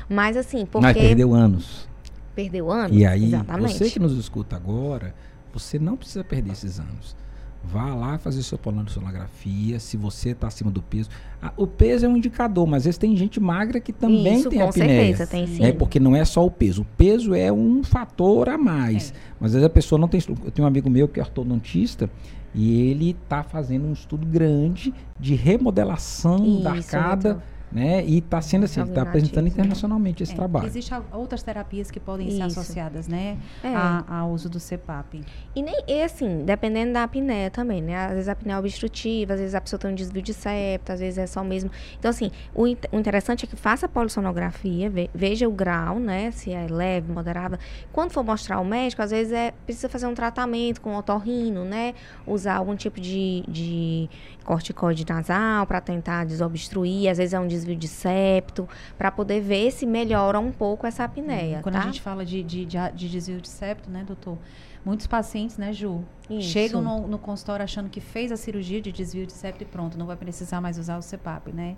Mas 0.08 0.36
assim, 0.36 0.66
porque. 0.66 0.86
Mas 0.86 0.96
perdeu 0.96 1.34
anos. 1.34 1.88
Perdeu 2.34 2.70
anos? 2.70 2.96
E 2.96 3.06
aí, 3.06 3.24
Exatamente. 3.24 3.78
você 3.78 3.90
que 3.90 3.98
nos 3.98 4.12
escuta 4.18 4.56
agora, 4.56 5.14
você 5.58 5.78
não 5.78 5.96
precisa 5.96 6.22
perder 6.24 6.52
esses 6.52 6.78
anos. 6.78 7.16
Vá 7.64 7.92
lá 7.94 8.16
fazer 8.16 8.42
sua 8.44 8.58
polissonografia, 8.58 9.80
se 9.80 9.96
você 9.96 10.30
está 10.30 10.46
acima 10.46 10.70
do 10.70 10.80
peso. 10.80 11.08
Ah, 11.42 11.52
o 11.56 11.66
peso 11.66 12.06
é 12.06 12.08
um 12.08 12.16
indicador, 12.16 12.64
mas 12.66 12.82
às 12.82 12.84
vezes 12.84 12.98
tem 12.98 13.16
gente 13.16 13.40
magra 13.40 13.80
que 13.80 13.92
também 13.92 14.38
Isso, 14.38 14.48
tem 14.48 14.60
com 14.60 14.68
apneia. 14.68 15.16
certeza, 15.16 15.26
tem 15.26 15.46
sim. 15.48 15.64
É 15.64 15.72
porque 15.72 15.98
não 15.98 16.14
é 16.14 16.24
só 16.24 16.44
o 16.46 16.50
peso. 16.50 16.82
O 16.82 16.84
peso 16.96 17.34
é 17.34 17.50
um 17.52 17.82
fator 17.82 18.48
a 18.48 18.56
mais. 18.56 19.12
Mas 19.40 19.50
às 19.50 19.54
vezes 19.54 19.66
a 19.66 19.70
pessoa 19.70 19.98
não 19.98 20.06
tem. 20.06 20.20
Eu 20.44 20.50
tenho 20.52 20.64
um 20.64 20.68
amigo 20.68 20.88
meu 20.88 21.08
que 21.08 21.18
é 21.18 21.22
ortodontista 21.22 22.08
e 22.54 22.90
ele 22.90 23.10
está 23.10 23.42
fazendo 23.42 23.86
um 23.86 23.92
estudo 23.92 24.24
grande 24.26 24.94
de 25.18 25.34
remodelação 25.34 26.60
da 26.62 26.76
Isso, 26.76 26.96
arcada. 26.96 27.34
muito. 27.34 27.55
Né? 27.70 28.04
E 28.06 28.18
está 28.18 28.40
sendo 28.40 28.64
assim, 28.64 28.80
está 28.80 29.02
apresentando 29.02 29.48
internacionalmente 29.48 30.22
esse 30.22 30.32
É, 30.32 30.36
trabalho. 30.36 30.66
Existem 30.66 30.98
outras 31.12 31.42
terapias 31.42 31.90
que 31.90 31.98
podem 31.98 32.30
ser 32.30 32.46
Isso. 32.46 32.60
associadas, 32.60 33.08
né, 33.08 33.36
É. 33.62 33.74
a- 33.74 34.04
ao 34.08 34.30
uso 34.30 34.48
do 34.48 34.60
CPAP. 34.60 35.20
E 35.54 35.62
nem 35.62 35.74
e 35.88 36.00
assim, 36.02 36.44
dependendo 36.44 36.92
da 36.92 37.02
apneia 37.02 37.50
também, 37.50 37.82
né? 37.82 37.96
Às 38.06 38.12
vezes 38.12 38.28
a 38.28 38.32
apneia 38.32 38.56
é 38.56 38.58
obstrutiva, 38.60 39.34
às 39.34 39.40
vezes 39.40 39.54
a 39.54 39.60
pessoa 39.60 39.80
tem 39.80 39.90
um 39.90 39.94
desvio 39.94 40.22
de 40.22 40.32
septo, 40.32 40.92
às 40.92 41.00
vezes 41.00 41.18
é 41.18 41.26
só 41.26 41.42
mesmo. 41.42 41.70
Então, 41.98 42.08
assim, 42.08 42.30
o, 42.54 42.62
o 42.64 42.98
interessante 42.98 43.44
é 43.44 43.48
que 43.48 43.56
faça 43.56 43.86
a 43.86 43.88
polissonografia, 43.88 44.88
ve- 44.88 45.10
veja 45.12 45.48
o 45.48 45.52
grau, 45.52 45.98
né? 45.98 46.30
Se 46.30 46.52
é 46.52 46.66
leve, 46.68 47.10
moderada. 47.12 47.58
Quando 47.92 48.12
for 48.12 48.22
mostrar 48.24 48.56
ao 48.56 48.64
médico, 48.64 49.02
às 49.02 49.10
vezes 49.10 49.32
é 49.32 49.52
precisa 49.64 49.88
fazer 49.88 50.06
um 50.06 50.14
tratamento 50.14 50.80
com 50.80 50.94
otorrino, 50.96 51.64
né? 51.64 51.94
Usar 52.26 52.56
algum 52.56 52.76
tipo 52.76 53.00
de, 53.00 53.42
de 53.48 54.08
corticoide 54.44 55.04
nasal 55.08 55.66
para 55.66 55.80
tentar 55.80 56.24
desobstruir, 56.24 57.10
às 57.10 57.18
vezes 57.18 57.34
é 57.34 57.40
um 57.40 57.46
desvio 57.56 57.76
de 57.76 57.88
septo, 57.88 58.68
para 58.96 59.10
poder 59.10 59.40
ver 59.40 59.70
se 59.70 59.86
melhora 59.86 60.38
um 60.38 60.52
pouco 60.52 60.86
essa 60.86 61.04
apneia, 61.04 61.60
Quando 61.62 61.74
tá? 61.74 61.80
a 61.80 61.84
gente 61.84 62.00
fala 62.00 62.24
de, 62.24 62.42
de, 62.42 62.64
de, 62.64 62.78
de 62.94 63.08
desvio 63.08 63.40
de 63.40 63.48
septo, 63.48 63.90
né, 63.90 64.04
doutor? 64.06 64.38
Muitos 64.84 65.06
pacientes, 65.06 65.56
né, 65.56 65.72
Ju, 65.72 66.04
Isso. 66.30 66.48
chegam 66.50 66.80
no, 66.80 67.08
no 67.08 67.18
consultório 67.18 67.64
achando 67.64 67.90
que 67.90 68.00
fez 68.00 68.30
a 68.30 68.36
cirurgia 68.36 68.80
de 68.80 68.92
desvio 68.92 69.26
de 69.26 69.32
septo 69.32 69.62
e 69.62 69.66
pronto, 69.66 69.98
não 69.98 70.06
vai 70.06 70.16
precisar 70.16 70.60
mais 70.60 70.78
usar 70.78 70.96
o 70.96 71.02
CPAP, 71.02 71.52
né? 71.52 71.76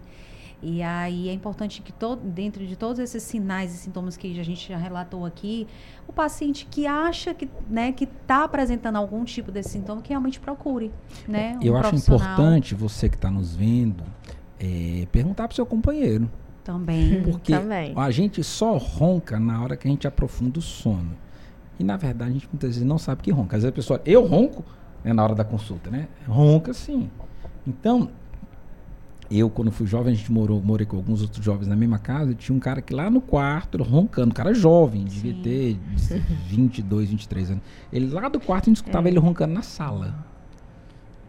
E 0.61 0.83
aí 0.83 1.29
é 1.29 1.33
importante 1.33 1.81
que 1.81 1.93
todo, 1.93 2.21
dentro 2.21 2.67
de 2.67 2.75
todos 2.75 2.99
esses 2.99 3.23
sinais 3.23 3.73
e 3.73 3.79
sintomas 3.79 4.17
que 4.17 4.39
a 4.41 4.45
gente 4.45 4.69
já 4.69 4.77
relatou 4.77 5.25
aqui, 5.25 5.69
o 6.07 6.13
paciente 6.13 6.67
que 6.67 6.85
acha 6.85 7.33
que 7.33 7.49
né, 7.71 7.93
que 7.93 8.05
está 8.05 8.43
apresentando 8.45 8.97
algum 8.97 9.25
tipo 9.25 9.53
desse 9.53 9.71
sintoma, 9.71 10.03
que 10.03 10.09
realmente 10.09 10.41
procure, 10.41 10.91
né? 11.29 11.57
um 11.63 11.65
Eu 11.65 11.77
acho 11.77 11.95
importante 11.95 12.75
você 12.75 13.09
que 13.09 13.15
está 13.15 13.31
nos 13.31 13.55
vendo 13.55 14.03
é, 14.61 15.07
perguntar 15.13 15.47
para 15.49 15.53
o 15.53 15.57
seu 15.57 15.67
companheiro. 15.67 16.31
também. 16.65 17.23
Porque 17.25 17.53
Também. 17.53 17.93
a 17.97 18.11
gente 18.11 18.43
só 18.45 18.77
ronca 18.77 19.39
na 19.41 19.63
hora 19.63 19.77
que 19.77 19.89
a 19.89 19.91
gente 19.91 20.07
aprofunda 20.07 20.59
o 20.59 20.63
sono. 20.63 21.13
E 21.79 21.85
na 21.85 21.97
verdade 21.97 22.31
a 22.31 22.35
gente 22.35 22.49
muitas 22.53 22.71
vezes 22.71 22.85
não 22.87 22.99
sabe 22.99 23.23
que 23.23 23.31
ronca. 23.31 23.57
Às 23.57 23.63
vezes 23.63 23.73
a 23.73 23.75
pessoa, 23.75 24.03
eu 24.05 24.27
ronco 24.27 24.65
né, 25.05 25.13
na 25.13 25.23
hora 25.23 25.35
da 25.35 25.45
consulta, 25.45 25.91
né? 25.91 26.09
Ronca 26.27 26.73
sim. 26.75 27.09
Então, 27.67 28.11
eu 29.31 29.49
quando 29.49 29.71
fui 29.71 29.87
jovem, 29.87 30.13
a 30.13 30.17
gente 30.17 30.33
morou, 30.33 30.61
morei 30.61 30.87
com 30.87 30.97
alguns 30.97 31.23
outros 31.23 31.45
jovens 31.45 31.69
na 31.69 31.77
mesma 31.77 31.99
casa, 31.99 32.33
e 32.33 32.35
tinha 32.35 32.55
um 32.57 32.59
cara 32.59 32.83
que 32.83 32.93
lá 32.95 33.09
no 33.11 33.21
quarto, 33.21 33.81
roncando, 33.83 34.31
um 34.31 34.35
cara 34.35 34.53
jovem, 34.55 35.05
devia 35.05 35.35
Sim. 35.35 35.43
ter 35.43 35.79
22, 36.49 37.11
23 37.11 37.51
anos. 37.53 37.63
Ele 37.93 38.07
lá 38.11 38.29
do 38.29 38.41
quarto, 38.41 38.65
a 38.65 38.71
gente 38.71 38.77
escutava 38.77 39.07
É. 39.07 39.11
ele 39.11 39.19
roncando 39.19 39.55
na 39.55 39.63
sala. 39.63 40.27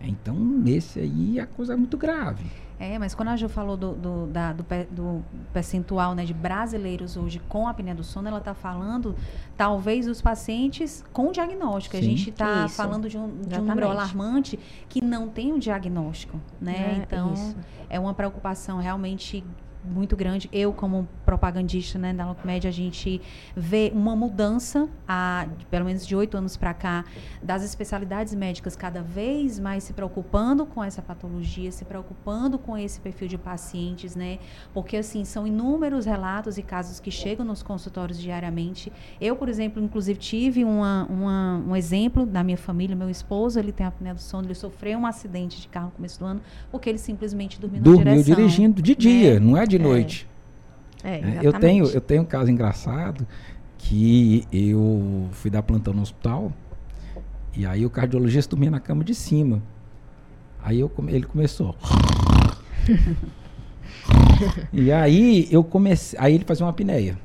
Então, 0.02 0.64
esse 0.66 1.00
aí 1.00 1.40
a 1.40 1.46
coisa 1.46 1.74
é 1.74 1.76
muito 1.76 1.98
grave. 1.98 2.46
É, 2.80 2.98
mas 2.98 3.14
quando 3.14 3.28
a 3.28 3.36
Ju 3.36 3.50
falou 3.50 3.76
do, 3.76 3.94
do, 3.94 4.28
da- 4.28 4.54
do, 4.54 4.66
do 4.90 5.26
percentual 5.52 6.16
né, 6.16 6.24
de 6.24 6.34
brasileiros 6.34 7.18
hoje 7.18 7.42
com 7.50 7.68
apneia 7.68 7.94
do 7.94 8.06
sono, 8.06 8.30
ela 8.30 8.38
está 8.38 8.54
falando, 8.54 9.16
talvez, 9.58 10.08
os 10.08 10.22
pacientes 10.22 11.04
com 11.12 11.30
diagnóstico. 11.32 11.98
A 11.98 12.00
Sim. 12.00 12.06
gente 12.16 12.30
está 12.30 12.70
falando 12.70 13.10
de 13.10 13.18
um, 13.18 13.28
de 13.42 13.60
um 13.60 13.66
número 13.66 13.90
alarmante 13.90 14.58
que 14.88 15.04
não 15.04 15.28
tem 15.28 15.52
um 15.52 15.60
diagnóstico, 15.60 16.40
né? 16.62 17.00
É, 17.00 17.04
então, 17.04 17.34
isso. 17.34 17.58
é 17.90 18.00
uma 18.00 18.14
preocupação 18.14 18.78
realmente 18.78 19.44
muito 19.84 20.16
grande. 20.16 20.50
Eu, 20.52 20.74
como 20.74 21.08
propagandista 21.26 21.98
né, 21.98 22.14
da 22.14 22.26
Locomédia, 22.28 22.70
a 22.70 22.74
gente 22.74 23.22
vê 23.56 23.92
uma 23.96 24.16
mudança, 24.16 24.88
há, 25.08 25.48
pelo 25.72 25.86
menos 25.86 26.06
de 26.06 26.16
oito 26.16 26.36
anos 26.38 26.58
para 26.58 26.74
cá, 26.74 27.06
das 27.42 27.64
especialidades 27.64 28.34
médicas 28.36 28.76
cada 28.76 29.02
vez 29.02 29.60
mais 29.60 29.84
se 29.84 29.94
preocupando 29.94 30.66
com 30.66 30.84
essa 30.84 31.02
patologia, 31.02 31.72
se 31.72 31.86
preocupando 31.86 32.58
com 32.60 32.78
esse 32.78 33.00
perfil 33.00 33.28
de 33.28 33.38
pacientes, 33.38 34.16
né? 34.16 34.40
Porque, 34.74 34.98
assim, 34.98 35.24
são 35.24 35.48
inúmeros 35.48 36.06
relatos 36.06 36.58
e 36.58 36.62
casos 36.64 37.00
que 37.00 37.10
chegam 37.12 37.46
nos 37.46 37.64
consultórios 37.64 38.20
diariamente. 38.20 38.92
Eu, 39.20 39.36
por 39.36 39.48
exemplo, 39.50 39.82
inclusive, 39.82 40.20
tive 40.20 40.64
uma, 40.66 41.06
uma- 41.10 41.64
um 41.68 41.76
exemplo 41.76 42.26
da 42.26 42.44
minha 42.44 42.58
família. 42.58 42.96
Meu 42.96 43.10
esposo, 43.10 43.58
ele 43.60 43.72
tem 43.72 43.86
apneia 43.86 44.14
do 44.16 44.22
sono, 44.22 44.46
ele 44.48 44.56
sofreu 44.56 45.00
um 45.00 45.06
acidente 45.06 45.62
de 45.62 45.68
carro 45.68 45.86
no 45.88 45.92
começo 45.92 46.20
do 46.20 46.26
ano, 46.26 46.42
porque 46.72 46.90
ele 46.90 46.98
simplesmente 46.98 47.60
dormiu, 47.60 47.80
na 47.80 47.84
Dormiu 47.86 48.04
direção. 48.06 48.36
dirigindo 48.36 48.82
de 48.82 48.96
dia, 48.96 49.40
não 49.40 49.56
é 49.58 49.66
de 49.70 49.80
noite. 49.80 50.28
É, 51.04 51.22
né? 51.22 51.40
Eu 51.42 51.54
tenho, 51.54 51.86
eu 51.86 52.02
tenho 52.02 52.24
um 52.24 52.26
caso 52.26 52.52
engraçado 52.52 53.26
que 53.78 54.46
eu 54.52 55.30
fui 55.32 55.50
dar 55.50 55.64
plantão 55.64 55.94
no 55.94 56.02
hospital 56.02 56.52
e 57.56 57.66
aí 57.66 57.86
o 57.86 57.90
cardiologista 57.90 58.52
dormia 58.52 58.70
na 58.70 58.80
cama 58.80 59.04
de 59.04 59.16
cima. 59.16 59.62
Aí 60.62 60.80
eu 60.80 60.92
ele 61.08 61.26
começou. 61.26 61.76
e 64.74 64.92
aí 64.92 65.48
eu 65.50 65.64
comecei, 65.64 66.20
aí 66.20 66.36
ele 66.36 66.44
fazia 66.46 66.66
uma 66.66 66.72
apneia. 66.72 67.18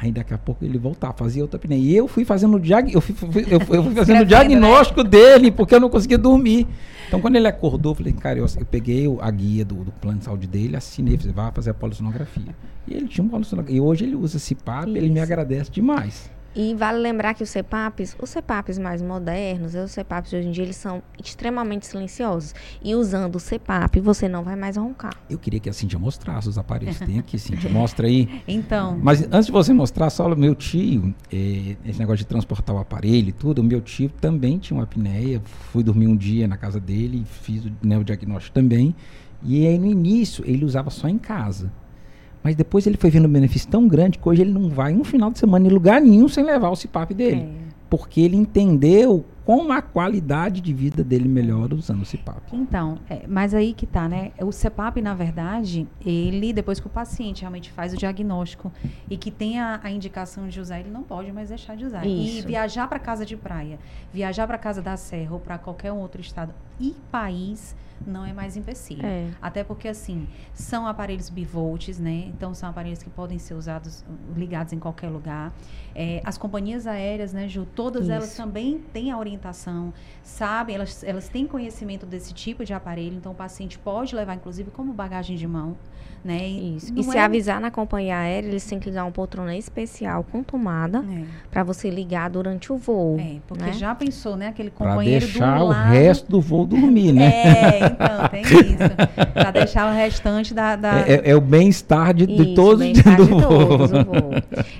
Aí 0.00 0.12
daqui 0.12 0.34
a 0.34 0.38
pouco 0.38 0.64
ele 0.64 0.78
voltava, 0.78 1.12
fazia 1.14 1.42
outra 1.42 1.56
apneia. 1.58 1.80
E 1.80 1.96
eu 1.96 2.06
fui 2.06 2.24
fazendo 2.24 2.56
o 2.56 2.60
diag... 2.60 2.92
eu 2.94 3.00
fui, 3.00 3.14
eu 3.50 3.60
fui- 3.60 3.78
eu 3.78 3.82
fui 3.84 3.94
fazendo 3.94 4.18
né? 4.18 4.24
diagnóstico 4.24 5.02
dele, 5.02 5.50
porque 5.50 5.74
eu 5.74 5.80
não 5.80 5.88
conseguia 5.88 6.18
dormir. 6.18 6.66
Então 7.08 7.20
quando 7.20 7.36
ele 7.36 7.46
acordou, 7.48 7.92
eu 7.92 7.96
falei, 7.96 8.12
cara, 8.12 8.38
eu, 8.38 8.46
eu 8.58 8.66
peguei 8.66 9.06
a 9.20 9.30
guia 9.30 9.64
do, 9.64 9.76
do 9.76 9.92
plano 9.92 10.18
de 10.18 10.24
saúde 10.24 10.46
dele, 10.46 10.76
assinei, 10.76 11.16
falei, 11.16 11.32
vai 11.32 11.50
fazer 11.52 11.70
a 11.70 11.74
polissonografia. 11.74 12.54
E 12.86 12.94
ele 12.94 13.06
tinha 13.08 13.24
um 13.24 13.28
polissonografia. 13.28 13.76
E 13.78 13.80
hoje 13.80 14.04
ele 14.04 14.14
usa 14.16 14.36
esse 14.36 14.54
PAP, 14.54 14.88
ele 14.88 15.08
me 15.08 15.20
agradece 15.20 15.70
demais. 15.70 16.30
E 16.58 16.74
vale 16.74 16.98
lembrar 16.98 17.34
que 17.34 17.42
os 17.42 17.50
CPAPs, 17.50 18.16
os 18.18 18.32
CPAPs 18.32 18.78
mais 18.78 19.02
modernos, 19.02 19.74
os 19.74 19.92
CPAPs 19.92 20.30
de 20.30 20.36
hoje 20.36 20.48
em 20.48 20.50
dia, 20.52 20.64
eles 20.64 20.76
são 20.76 21.02
extremamente 21.22 21.86
silenciosos. 21.86 22.54
E 22.82 22.94
usando 22.94 23.36
o 23.36 23.38
CPAP, 23.38 24.00
você 24.00 24.26
não 24.26 24.42
vai 24.42 24.56
mais 24.56 24.78
roncar. 24.78 25.14
Eu 25.28 25.38
queria 25.38 25.60
que 25.60 25.68
a 25.68 25.72
Cintia 25.74 25.98
mostrasse 25.98 26.48
os 26.48 26.56
aparelhos. 26.56 26.98
Tem 26.98 27.18
aqui, 27.18 27.38
Cintia, 27.38 27.68
mostra 27.68 28.06
aí. 28.06 28.26
Então, 28.48 28.98
Mas 29.02 29.22
antes 29.24 29.46
de 29.46 29.52
você 29.52 29.72
mostrar, 29.72 30.08
só 30.08 30.26
o 30.26 30.36
meu 30.36 30.54
tio, 30.54 31.14
eh, 31.30 31.76
esse 31.84 31.98
negócio 31.98 32.18
de 32.18 32.26
transportar 32.26 32.74
o 32.74 32.78
aparelho 32.78 33.28
e 33.28 33.32
tudo, 33.32 33.58
o 33.58 33.64
meu 33.64 33.82
tio 33.82 34.08
também 34.08 34.56
tinha 34.56 34.78
uma 34.78 34.84
apneia. 34.84 35.42
Fui 35.72 35.82
dormir 35.82 36.06
um 36.06 36.16
dia 36.16 36.48
na 36.48 36.56
casa 36.56 36.80
dele, 36.80 37.26
fiz 37.26 37.66
o, 37.66 37.72
né, 37.82 37.98
o 37.98 38.04
diagnóstico 38.04 38.54
também. 38.54 38.94
E 39.42 39.66
aí 39.66 39.78
no 39.78 39.86
início 39.86 40.42
ele 40.46 40.64
usava 40.64 40.88
só 40.88 41.06
em 41.06 41.18
casa. 41.18 41.70
Mas 42.46 42.54
depois 42.54 42.86
ele 42.86 42.96
foi 42.96 43.10
vendo 43.10 43.26
um 43.26 43.32
benefício 43.32 43.68
tão 43.68 43.88
grande 43.88 44.20
que 44.20 44.28
hoje 44.28 44.42
ele 44.42 44.52
não 44.52 44.68
vai 44.68 44.94
um 44.94 45.02
final 45.02 45.32
de 45.32 45.38
semana 45.40 45.66
em 45.66 45.68
lugar 45.68 46.00
nenhum 46.00 46.28
sem 46.28 46.44
levar 46.44 46.70
o 46.70 46.76
CPAP 46.76 47.12
dele. 47.12 47.40
é. 47.40 47.66
Porque 47.90 48.20
ele 48.20 48.36
entendeu 48.36 49.24
como 49.44 49.72
a 49.72 49.82
qualidade 49.82 50.60
de 50.60 50.72
vida 50.72 51.02
dele 51.02 51.28
melhora 51.28 51.74
usando 51.74 52.02
o 52.02 52.06
CPAP. 52.06 52.52
Então, 52.52 52.98
é, 53.10 53.22
mas 53.26 53.52
aí 53.52 53.72
que 53.72 53.84
tá, 53.84 54.08
né? 54.08 54.30
O 54.40 54.52
CEPAP, 54.52 55.00
na 55.00 55.12
verdade, 55.12 55.88
ele, 56.04 56.52
depois 56.52 56.78
que 56.78 56.86
o 56.86 56.90
paciente 56.90 57.40
realmente 57.40 57.72
faz 57.72 57.92
o 57.92 57.96
diagnóstico 57.96 58.72
e 59.10 59.16
que 59.16 59.32
tem 59.32 59.58
a, 59.58 59.80
a 59.82 59.90
indicação 59.90 60.46
de 60.46 60.60
usar, 60.60 60.78
ele 60.78 60.90
não 60.90 61.02
pode 61.02 61.32
mais 61.32 61.48
deixar 61.48 61.76
de 61.76 61.84
usar. 61.84 62.06
E 62.06 62.38
Isso. 62.38 62.46
viajar 62.46 62.86
para 62.86 63.00
casa 63.00 63.26
de 63.26 63.36
praia, 63.36 63.78
viajar 64.12 64.46
para 64.46 64.58
casa 64.58 64.80
da 64.80 64.96
Serra 64.96 65.32
ou 65.32 65.40
para 65.40 65.58
qualquer 65.58 65.90
outro 65.90 66.20
estado 66.20 66.54
e 66.80 66.94
país 67.10 67.74
não 68.04 68.24
é 68.24 68.32
mais 68.32 68.56
empecilho. 68.56 69.06
É. 69.06 69.28
Até 69.40 69.62
porque, 69.62 69.88
assim, 69.88 70.26
são 70.52 70.86
aparelhos 70.86 71.28
bivolts, 71.28 71.98
né? 71.98 72.24
Então, 72.28 72.52
são 72.54 72.68
aparelhos 72.68 73.02
que 73.02 73.10
podem 73.10 73.38
ser 73.38 73.54
usados, 73.54 74.04
ligados 74.36 74.72
em 74.72 74.78
qualquer 74.78 75.08
lugar. 75.08 75.52
É, 75.94 76.20
as 76.24 76.36
companhias 76.36 76.86
aéreas, 76.86 77.32
né, 77.32 77.48
Ju? 77.48 77.66
Todas 77.74 78.08
elas 78.08 78.28
Isso. 78.28 78.36
também 78.36 78.80
têm 78.92 79.10
a 79.10 79.18
orientação 79.18 79.36
orientação, 79.36 79.92
sabem, 80.22 80.74
elas, 80.76 81.04
elas 81.04 81.28
têm 81.28 81.46
conhecimento 81.46 82.06
desse 82.06 82.32
tipo 82.32 82.64
de 82.64 82.72
aparelho, 82.72 83.16
então 83.16 83.32
o 83.32 83.34
paciente 83.34 83.78
pode 83.78 84.14
levar, 84.14 84.34
inclusive, 84.34 84.70
como 84.70 84.92
bagagem 84.92 85.36
de 85.36 85.46
mão. 85.46 85.76
Né? 86.26 86.48
E, 86.48 86.76
Isso. 86.76 86.92
E 86.96 87.04
se 87.04 87.16
é... 87.16 87.22
avisar 87.22 87.60
na 87.60 87.70
companhia 87.70 88.18
aérea, 88.18 88.48
eles 88.48 88.64
têm 88.64 88.80
que 88.80 88.90
dar 88.90 89.04
um 89.04 89.12
poltrona 89.12 89.56
especial 89.56 90.24
com 90.24 90.42
tomada 90.42 91.04
é. 91.08 91.22
para 91.52 91.62
você 91.62 91.88
ligar 91.88 92.28
durante 92.28 92.72
o 92.72 92.76
voo. 92.76 93.16
É, 93.20 93.36
porque 93.46 93.62
né? 93.62 93.72
já 93.72 93.94
pensou, 93.94 94.36
né? 94.36 94.48
Aquele 94.48 94.70
companheiro 94.70 95.24
pra 95.24 95.32
deixar 95.32 95.58
do 95.60 95.66
lado... 95.66 95.88
o 95.88 95.92
resto 95.92 96.28
do 96.28 96.40
voo 96.40 96.66
dormir, 96.66 97.12
né? 97.12 97.36
É, 97.46 97.86
então, 97.86 98.28
tem 98.28 98.42
isso. 98.42 99.32
para 99.32 99.50
deixar 99.52 99.90
o 99.90 99.94
restante 99.94 100.52
da... 100.52 100.74
da... 100.74 101.00
É, 101.00 101.12
é, 101.12 101.30
é, 101.30 101.36
o 101.36 101.40
bem-estar 101.40 102.12
de, 102.12 102.26
de 102.26 102.54
todos 102.54 102.80
bem 102.80 102.92
do 102.92 103.02
de 103.02 103.42
todos, 103.42 103.92
o 103.92 104.04
voo. 104.04 104.32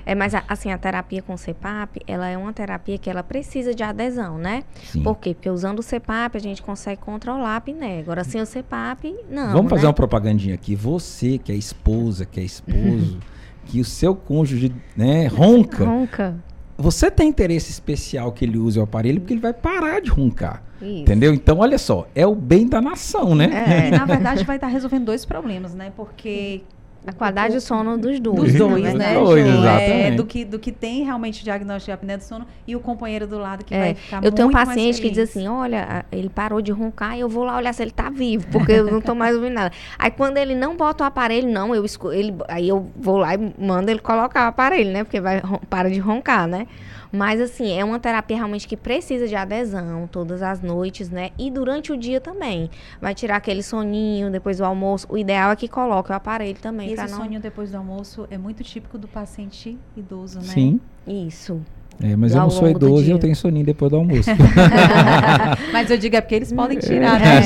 É, 0.05 0.13
mas 0.13 0.33
assim, 0.47 0.71
a 0.71 0.77
terapia 0.77 1.21
com 1.21 1.35
CPAP, 1.37 2.01
ela 2.05 2.27
é 2.27 2.37
uma 2.37 2.51
terapia 2.51 2.97
que 2.97 3.09
ela 3.09 3.23
precisa 3.23 3.73
de 3.73 3.83
adesão, 3.83 4.37
né? 4.37 4.63
Sim. 4.91 5.01
Por 5.01 5.17
quê? 5.17 5.33
Porque 5.33 5.49
usando 5.49 5.79
o 5.79 5.83
CPAP 5.83 6.35
a 6.35 6.39
gente 6.39 6.61
consegue 6.61 6.99
controlar 7.01 7.51
a 7.51 7.55
apneia. 7.57 8.01
Agora, 8.01 8.23
sem 8.23 8.41
o 8.41 8.45
CPAP, 8.45 9.15
não. 9.29 9.53
Vamos 9.53 9.69
fazer 9.69 9.83
né? 9.83 9.87
uma 9.87 9.93
propagandinha 9.93 10.55
aqui. 10.55 10.75
Você 10.75 11.36
que 11.37 11.51
é 11.51 11.55
esposa, 11.55 12.25
que 12.25 12.39
é 12.39 12.43
esposo, 12.43 13.17
que 13.65 13.79
o 13.79 13.85
seu 13.85 14.15
cônjuge 14.15 14.73
né, 14.95 15.27
ronca. 15.27 15.85
Ronca. 15.85 16.35
Você 16.77 17.09
tem 17.09 17.27
interesse 17.29 17.71
especial 17.71 18.31
que 18.31 18.45
ele 18.45 18.57
use 18.57 18.79
o 18.79 18.83
aparelho 18.83 19.19
porque 19.19 19.33
ele 19.33 19.41
vai 19.41 19.53
parar 19.53 19.99
de 19.99 20.09
roncar. 20.09 20.63
Isso. 20.81 21.01
Entendeu? 21.01 21.33
Então, 21.33 21.57
olha 21.57 21.77
só, 21.77 22.07
é 22.13 22.25
o 22.25 22.35
bem 22.35 22.67
da 22.67 22.79
nação, 22.79 23.33
né? 23.33 23.89
É, 23.89 23.97
na 23.97 24.05
verdade, 24.05 24.43
vai 24.43 24.57
estar 24.57 24.67
resolvendo 24.67 25.05
dois 25.05 25.25
problemas, 25.25 25.73
né? 25.73 25.91
Porque 25.95 26.61
a 27.07 27.13
qualidade 27.13 27.53
de 27.53 27.61
sono 27.61 27.97
dos 27.97 28.19
dois. 28.19 28.37
Dos 28.37 28.53
dois, 28.53 28.83
né? 28.83 28.93
né? 28.93 29.13
Dois, 29.13 29.47
é, 29.47 30.11
do, 30.11 30.25
que, 30.25 30.43
do 30.43 30.59
que 30.59 30.73
tem 30.73 31.05
realmente 31.05 31.41
diagnóstico 31.41 31.85
de 31.85 31.91
apneia 31.93 32.17
do 32.17 32.23
sono 32.23 32.45
e 32.67 32.75
o 32.75 32.81
companheiro 32.81 33.25
do 33.25 33.39
lado 33.39 33.63
que 33.63 33.73
é, 33.73 33.79
vai 33.79 33.93
ficar 33.95 34.23
Eu 34.25 34.29
tenho 34.29 34.49
um 34.49 34.51
paciente 34.51 35.01
que 35.01 35.09
diz 35.09 35.29
assim, 35.29 35.47
olha, 35.47 36.05
ele 36.11 36.27
parou 36.27 36.61
de 36.61 36.73
roncar 36.73 37.15
e 37.15 37.21
eu 37.21 37.29
vou 37.29 37.45
lá 37.45 37.55
olhar 37.55 37.73
se 37.73 37.81
ele 37.81 37.91
tá 37.91 38.09
vivo, 38.09 38.45
porque 38.51 38.73
eu 38.73 38.91
não 38.91 38.99
tô 38.99 39.15
mais 39.15 39.33
ouvindo 39.37 39.53
nada. 39.53 39.71
Aí 39.97 40.11
quando 40.11 40.35
ele 40.37 40.53
não 40.53 40.75
bota 40.75 41.05
o 41.05 41.07
aparelho, 41.07 41.49
não, 41.49 41.73
eu 41.73 41.85
ele, 42.11 42.35
aí 42.49 42.67
eu 42.67 42.91
vou 42.97 43.15
lá 43.15 43.35
e 43.35 43.53
mando 43.57 43.89
ele 43.89 44.01
colocar 44.01 44.45
o 44.45 44.49
aparelho, 44.49 44.91
né? 44.91 45.05
Porque 45.05 45.21
vai 45.21 45.41
para 45.69 45.89
de 45.89 45.99
roncar, 45.99 46.45
né? 46.45 46.67
Mas, 47.11 47.39
assim, 47.39 47.71
é 47.77 47.83
uma 47.83 47.99
terapia 47.99 48.37
realmente 48.37 48.67
que 48.67 48.77
precisa 48.77 49.27
de 49.27 49.35
adesão 49.35 50.07
todas 50.07 50.41
as 50.41 50.61
noites, 50.61 51.09
né? 51.09 51.31
E 51.37 51.49
durante 51.49 51.91
o 51.91 51.97
dia 51.97 52.19
também. 52.19 52.69
Vai 53.01 53.15
tirar 53.15 53.37
aquele 53.37 53.63
soninho 53.63 54.31
depois 54.31 54.57
do 54.57 54.65
almoço. 54.65 55.07
O 55.09 55.17
ideal 55.17 55.51
é 55.51 55.55
que 55.55 55.67
coloque 55.67 56.11
o 56.11 56.15
aparelho 56.15 56.59
também. 56.59 56.89
E 56.89 56.93
esse 56.93 57.11
não... 57.11 57.19
soninho 57.19 57.41
depois 57.41 57.71
do 57.71 57.77
almoço 57.77 58.27
é 58.29 58.37
muito 58.37 58.63
típico 58.63 58.97
do 58.97 59.07
paciente 59.07 59.77
idoso, 59.95 60.39
né? 60.39 60.45
Sim. 60.45 60.79
Isso. 61.05 61.61
É, 62.01 62.15
mas 62.15 62.33
eu 62.33 62.41
não 62.41 62.49
sou 62.49 62.69
idoso 62.69 63.05
e 63.05 63.11
eu 63.11 63.17
tenho 63.17 63.35
soninho 63.35 63.65
depois 63.65 63.89
do 63.89 63.97
almoço. 63.97 64.29
mas 65.73 65.89
eu 65.89 65.97
digo 65.97 66.15
é 66.15 66.21
porque 66.21 66.35
eles 66.35 66.53
podem 66.53 66.77
tirar, 66.77 67.19
né, 67.19 67.39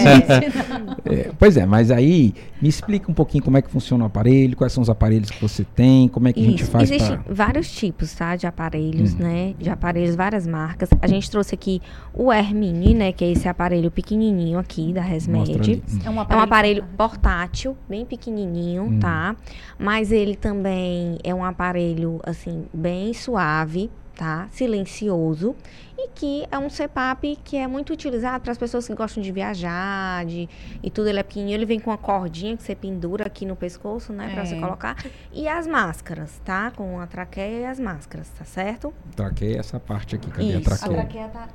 é, 1.06 1.14
é, 1.28 1.32
pois 1.40 1.56
é, 1.56 1.66
mas 1.66 1.90
aí 1.90 2.34
me 2.62 2.68
explica 2.68 3.10
um 3.10 3.14
pouquinho 3.14 3.44
como 3.44 3.58
é 3.58 3.62
que 3.62 3.70
funciona 3.70 4.04
o 4.04 4.08
aparelho, 4.08 4.58
quais 4.58 4.74
são 4.74 4.84
os 4.84 4.90
aparelhos 4.90 5.30
que 5.30 5.42
você 5.42 5.64
tem, 5.64 6.10
como 6.10 6.28
é 6.28 6.34
que 6.34 6.42
Isso. 6.42 6.48
a 6.48 6.52
gente 6.52 6.64
faz 6.66 6.92
Existem 6.92 7.18
pra... 7.18 7.34
vários 7.34 7.72
tipos, 7.72 8.14
tá, 8.14 8.36
de 8.36 8.46
aparelhos, 8.46 9.14
hum. 9.14 9.20
né, 9.20 9.54
de 9.58 9.70
aparelhos, 9.70 10.16
várias 10.16 10.46
marcas. 10.46 10.90
A 11.02 11.08
gente 11.08 11.32
trouxe 11.32 11.56
aqui 11.56 11.82
o 12.14 12.32
Hermini, 12.32 12.94
né, 12.94 13.12
que 13.14 13.24
é 13.24 13.32
esse 13.32 13.48
aparelho 13.48 13.90
pequenininho 13.90 14.60
aqui 14.60 14.92
da 14.92 15.02
Resmed. 15.02 15.82
É 16.04 16.10
um 16.10 16.20
aparelho, 16.20 16.30
é 16.30 16.36
um 16.36 16.40
aparelho 16.42 16.84
portátil, 16.98 17.78
bem 17.90 18.06
pequenininho, 18.06 18.84
hum. 18.84 19.00
tá? 19.00 19.34
Mas 19.80 20.12
ele 20.12 20.36
também 20.36 21.18
é 21.24 21.34
um 21.34 21.44
aparelho, 21.44 22.20
assim, 22.24 22.66
bem 22.74 23.14
suave, 23.14 23.90
tá? 24.16 24.48
Silencioso 24.52 25.56
e 25.98 26.10
que 26.10 26.48
é 26.52 26.58
um 26.58 26.68
CPAP 26.68 27.38
que 27.44 27.58
é 27.58 27.68
muito 27.68 27.94
utilizado 27.94 28.42
para 28.42 28.52
as 28.52 28.58
pessoas 28.58 28.88
que 28.88 28.94
gostam 28.96 29.22
de 29.22 29.32
viajar, 29.32 30.26
de 30.26 30.50
e 30.82 30.90
tudo 30.90 31.10
ele 31.10 31.20
é 31.20 31.24
pequenininho, 31.24 31.56
ele 31.56 31.66
vem 31.66 31.80
com 31.80 31.92
uma 31.92 31.98
cordinha 31.98 32.58
que 32.58 32.64
você 32.64 32.76
pendura 32.76 33.28
aqui 33.28 33.46
no 33.46 33.56
pescoço, 33.56 34.12
né, 34.12 34.30
é. 34.32 34.34
para 34.34 34.46
você 34.46 34.60
colocar. 34.60 34.98
E 35.32 35.48
as 35.48 35.68
máscaras, 35.68 36.42
tá? 36.44 36.72
Com 36.72 37.00
a 37.00 37.08
traqueia 37.08 37.60
e 37.62 37.66
as 37.66 37.80
máscaras, 37.80 38.30
tá 38.30 38.46
certo? 38.46 38.94
Traqueia 39.16 39.58
é 39.58 39.60
essa 39.60 39.80
parte 39.80 40.16
aqui, 40.16 40.30
cadê 40.30 40.46
Isso. 40.46 40.58
a 40.58 40.62
traqueia? 40.62 40.92
A 40.92 41.06
traqueia 41.06 41.28
tá 41.28 41.48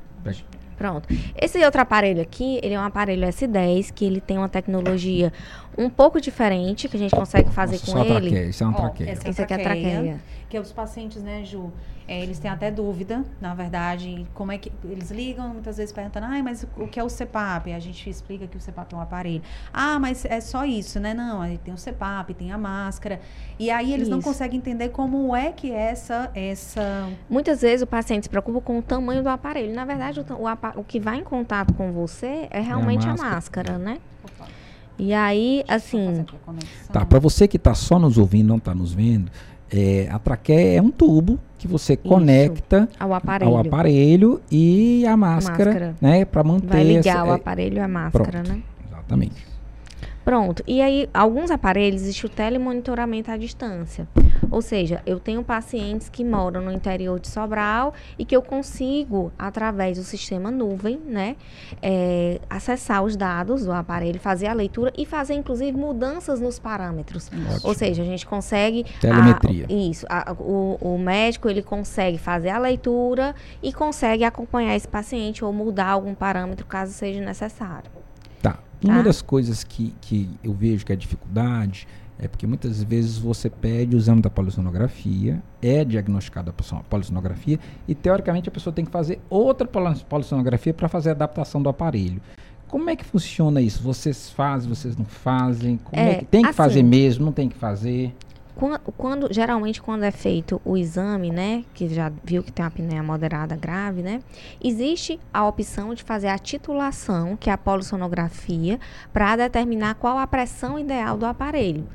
Pronto. 0.76 1.08
Esse 1.40 1.64
outro 1.64 1.80
aparelho 1.80 2.20
aqui, 2.20 2.60
ele 2.62 2.74
é 2.74 2.78
um 2.78 2.84
aparelho 2.84 3.26
S10, 3.26 3.92
que 3.92 4.04
ele 4.04 4.20
tem 4.20 4.36
uma 4.36 4.48
tecnologia 4.48 5.32
um 5.76 5.88
pouco 5.88 6.20
diferente, 6.20 6.86
que 6.86 6.96
a 6.96 7.00
gente 7.00 7.16
consegue 7.16 7.50
fazer 7.50 7.78
Nossa, 7.78 7.92
com 7.92 7.98
ele. 7.98 8.30
Traqueia, 8.30 8.50
isso 8.50 8.62
é 8.62 8.66
uma 8.66 8.76
traqueia. 8.76 9.08
Oh, 9.08 9.28
esse 9.28 9.42
aqui 9.42 9.52
é 9.54 9.56
a 9.56 9.58
traqueia. 9.58 10.20
Que 10.50 10.58
os 10.58 10.72
pacientes, 10.72 11.22
né, 11.22 11.42
Ju, 11.44 11.72
é, 12.08 12.22
eles 12.22 12.38
têm 12.38 12.50
até 12.50 12.70
dúvida, 12.70 13.24
na 13.40 13.52
verdade, 13.52 14.26
como 14.32 14.52
é 14.52 14.58
que. 14.58 14.70
Eles 14.84 15.10
ligam 15.10 15.48
muitas 15.48 15.76
vezes 15.76 15.92
perguntando, 15.92 16.26
ah, 16.26 16.42
mas 16.42 16.64
o 16.76 16.86
que 16.86 17.00
é 17.00 17.02
o 17.02 17.08
CPAP? 17.08 17.72
A 17.72 17.80
gente 17.80 18.08
explica 18.08 18.46
que 18.46 18.56
o 18.56 18.60
CPAP 18.60 18.92
é 18.92 18.96
um 18.96 19.00
aparelho. 19.00 19.42
Ah, 19.72 19.98
mas 19.98 20.24
é 20.24 20.40
só 20.40 20.64
isso, 20.64 21.00
né? 21.00 21.12
Não, 21.12 21.40
aí 21.42 21.58
tem 21.58 21.74
o 21.74 21.76
CPAP, 21.76 22.34
tem 22.34 22.52
a 22.52 22.58
máscara. 22.58 23.20
E 23.58 23.70
aí 23.70 23.92
eles 23.92 24.06
isso. 24.06 24.10
não 24.10 24.22
conseguem 24.22 24.58
entender 24.58 24.90
como 24.90 25.34
é 25.34 25.50
que 25.50 25.72
é 25.72 25.90
essa, 25.90 26.30
essa. 26.32 27.08
Muitas 27.28 27.62
vezes 27.62 27.82
o 27.82 27.86
paciente 27.86 28.24
se 28.24 28.30
preocupa 28.30 28.60
com 28.60 28.78
o 28.78 28.82
tamanho 28.82 29.22
do 29.22 29.28
aparelho. 29.28 29.74
Na 29.74 29.84
verdade, 29.84 30.20
o, 30.20 30.22
o, 30.22 30.80
o 30.80 30.84
que 30.84 31.00
vai 31.00 31.18
em 31.18 31.24
contato 31.24 31.74
com 31.74 31.90
você 31.90 32.46
é 32.50 32.60
realmente 32.60 33.06
é 33.06 33.10
a, 33.10 33.16
máscara. 33.16 33.72
a 33.72 33.78
máscara, 33.78 33.78
né? 33.78 33.98
Opa. 34.22 34.46
E 34.98 35.12
aí, 35.12 35.64
assim. 35.68 36.24
Tá, 36.92 37.04
para 37.04 37.18
você 37.18 37.46
que 37.46 37.56
está 37.56 37.74
só 37.74 37.98
nos 37.98 38.16
ouvindo, 38.16 38.48
não 38.48 38.56
está 38.56 38.74
nos 38.74 38.94
vendo, 38.94 39.30
é, 39.72 40.08
a 40.10 40.18
traqueia 40.18 40.78
é 40.78 40.82
um 40.82 40.90
tubo 40.90 41.38
que 41.58 41.66
você 41.66 41.94
Isso, 41.94 42.02
conecta 42.02 42.88
ao 42.98 43.12
aparelho. 43.14 43.50
ao 43.50 43.58
aparelho 43.58 44.40
e 44.50 45.04
a 45.06 45.16
máscara, 45.16 45.70
máscara. 45.70 45.96
né, 46.00 46.24
para 46.24 46.44
manter 46.44 46.66
Vai 46.66 46.84
ligar 46.84 47.16
essa, 47.16 47.24
o 47.24 47.32
é, 47.32 47.34
aparelho 47.34 47.76
e 47.76 47.80
a 47.80 47.88
máscara, 47.88 48.30
pronto, 48.30 48.48
né? 48.48 48.62
Exatamente. 48.88 49.46
Pronto. 50.24 50.62
E 50.66 50.82
aí, 50.82 51.08
alguns 51.14 51.52
aparelhos 51.52 52.02
existe 52.02 52.26
o 52.26 52.28
telemonitoramento 52.28 53.30
à 53.30 53.36
distância. 53.36 54.08
Ou 54.56 54.62
seja, 54.62 55.02
eu 55.04 55.20
tenho 55.20 55.44
pacientes 55.44 56.08
que 56.08 56.24
moram 56.24 56.62
no 56.62 56.72
interior 56.72 57.20
de 57.20 57.28
Sobral 57.28 57.92
e 58.18 58.24
que 58.24 58.34
eu 58.34 58.40
consigo, 58.40 59.30
através 59.38 59.98
do 59.98 60.02
sistema 60.02 60.50
nuvem, 60.50 60.98
né, 60.98 61.36
é, 61.82 62.40
acessar 62.48 63.04
os 63.04 63.18
dados 63.18 63.66
do 63.66 63.72
aparelho, 63.72 64.18
fazer 64.18 64.46
a 64.46 64.54
leitura 64.54 64.90
e 64.96 65.04
fazer, 65.04 65.34
inclusive, 65.34 65.76
mudanças 65.76 66.40
nos 66.40 66.58
parâmetros. 66.58 67.28
Ótimo. 67.28 67.60
Ou 67.64 67.74
seja, 67.74 68.02
a 68.02 68.06
gente 68.06 68.24
consegue... 68.24 68.86
Telemetria. 68.98 69.66
A, 69.68 69.72
isso. 69.74 70.06
A, 70.08 70.32
o, 70.32 70.78
o 70.80 70.98
médico, 70.98 71.50
ele 71.50 71.62
consegue 71.62 72.16
fazer 72.16 72.48
a 72.48 72.56
leitura 72.58 73.34
e 73.62 73.74
consegue 73.74 74.24
acompanhar 74.24 74.74
esse 74.74 74.88
paciente 74.88 75.44
ou 75.44 75.52
mudar 75.52 75.88
algum 75.88 76.14
parâmetro, 76.14 76.64
caso 76.64 76.94
seja 76.94 77.20
necessário. 77.20 77.90
Uma 78.82 78.96
tá. 78.96 79.02
das 79.02 79.22
coisas 79.22 79.64
que, 79.64 79.94
que 80.00 80.30
eu 80.44 80.52
vejo 80.52 80.84
que 80.84 80.92
é 80.92 80.96
dificuldade 80.96 81.88
é 82.18 82.26
porque 82.26 82.46
muitas 82.46 82.82
vezes 82.82 83.18
você 83.18 83.50
pede 83.50 83.94
o 83.94 83.98
exame 83.98 84.22
da 84.22 84.30
polissonografia, 84.30 85.42
é 85.60 85.84
diagnosticada 85.84 86.50
a 86.50 86.82
polissonografia 86.84 87.58
e 87.86 87.94
teoricamente 87.94 88.48
a 88.48 88.52
pessoa 88.52 88.72
tem 88.72 88.84
que 88.84 88.90
fazer 88.90 89.20
outra 89.28 89.68
polissonografia 90.08 90.72
para 90.72 90.88
fazer 90.88 91.10
a 91.10 91.12
adaptação 91.12 91.62
do 91.62 91.68
aparelho. 91.68 92.20
Como 92.68 92.90
é 92.90 92.96
que 92.96 93.04
funciona 93.04 93.60
isso? 93.60 93.82
Vocês 93.82 94.30
fazem, 94.30 94.68
vocês 94.68 94.96
não 94.96 95.04
fazem? 95.04 95.78
Como 95.84 96.02
é, 96.02 96.10
é 96.10 96.14
que 96.16 96.24
tem 96.24 96.42
que 96.42 96.48
assim, 96.48 96.56
fazer 96.56 96.82
mesmo, 96.82 97.24
não 97.24 97.32
tem 97.32 97.48
que 97.48 97.56
fazer? 97.56 98.12
Quando, 98.56 98.78
quando, 98.96 99.28
geralmente 99.30 99.82
quando 99.82 100.04
é 100.04 100.10
feito 100.10 100.60
o 100.64 100.78
exame, 100.78 101.30
né, 101.30 101.62
que 101.74 101.88
já 101.88 102.10
viu 102.24 102.42
que 102.42 102.50
tem 102.50 102.64
uma 102.64 102.68
apneia 102.68 103.02
moderada 103.02 103.54
grave, 103.54 104.00
né, 104.02 104.22
existe 104.64 105.20
a 105.32 105.46
opção 105.46 105.92
de 105.92 106.02
fazer 106.02 106.28
a 106.28 106.38
titulação, 106.38 107.36
que 107.36 107.50
é 107.50 107.52
a 107.52 107.58
polissonografia, 107.58 108.80
para 109.12 109.36
determinar 109.36 109.96
qual 109.96 110.16
a 110.16 110.26
pressão 110.26 110.78
ideal 110.78 111.18
do 111.18 111.26
aparelho. 111.26 111.86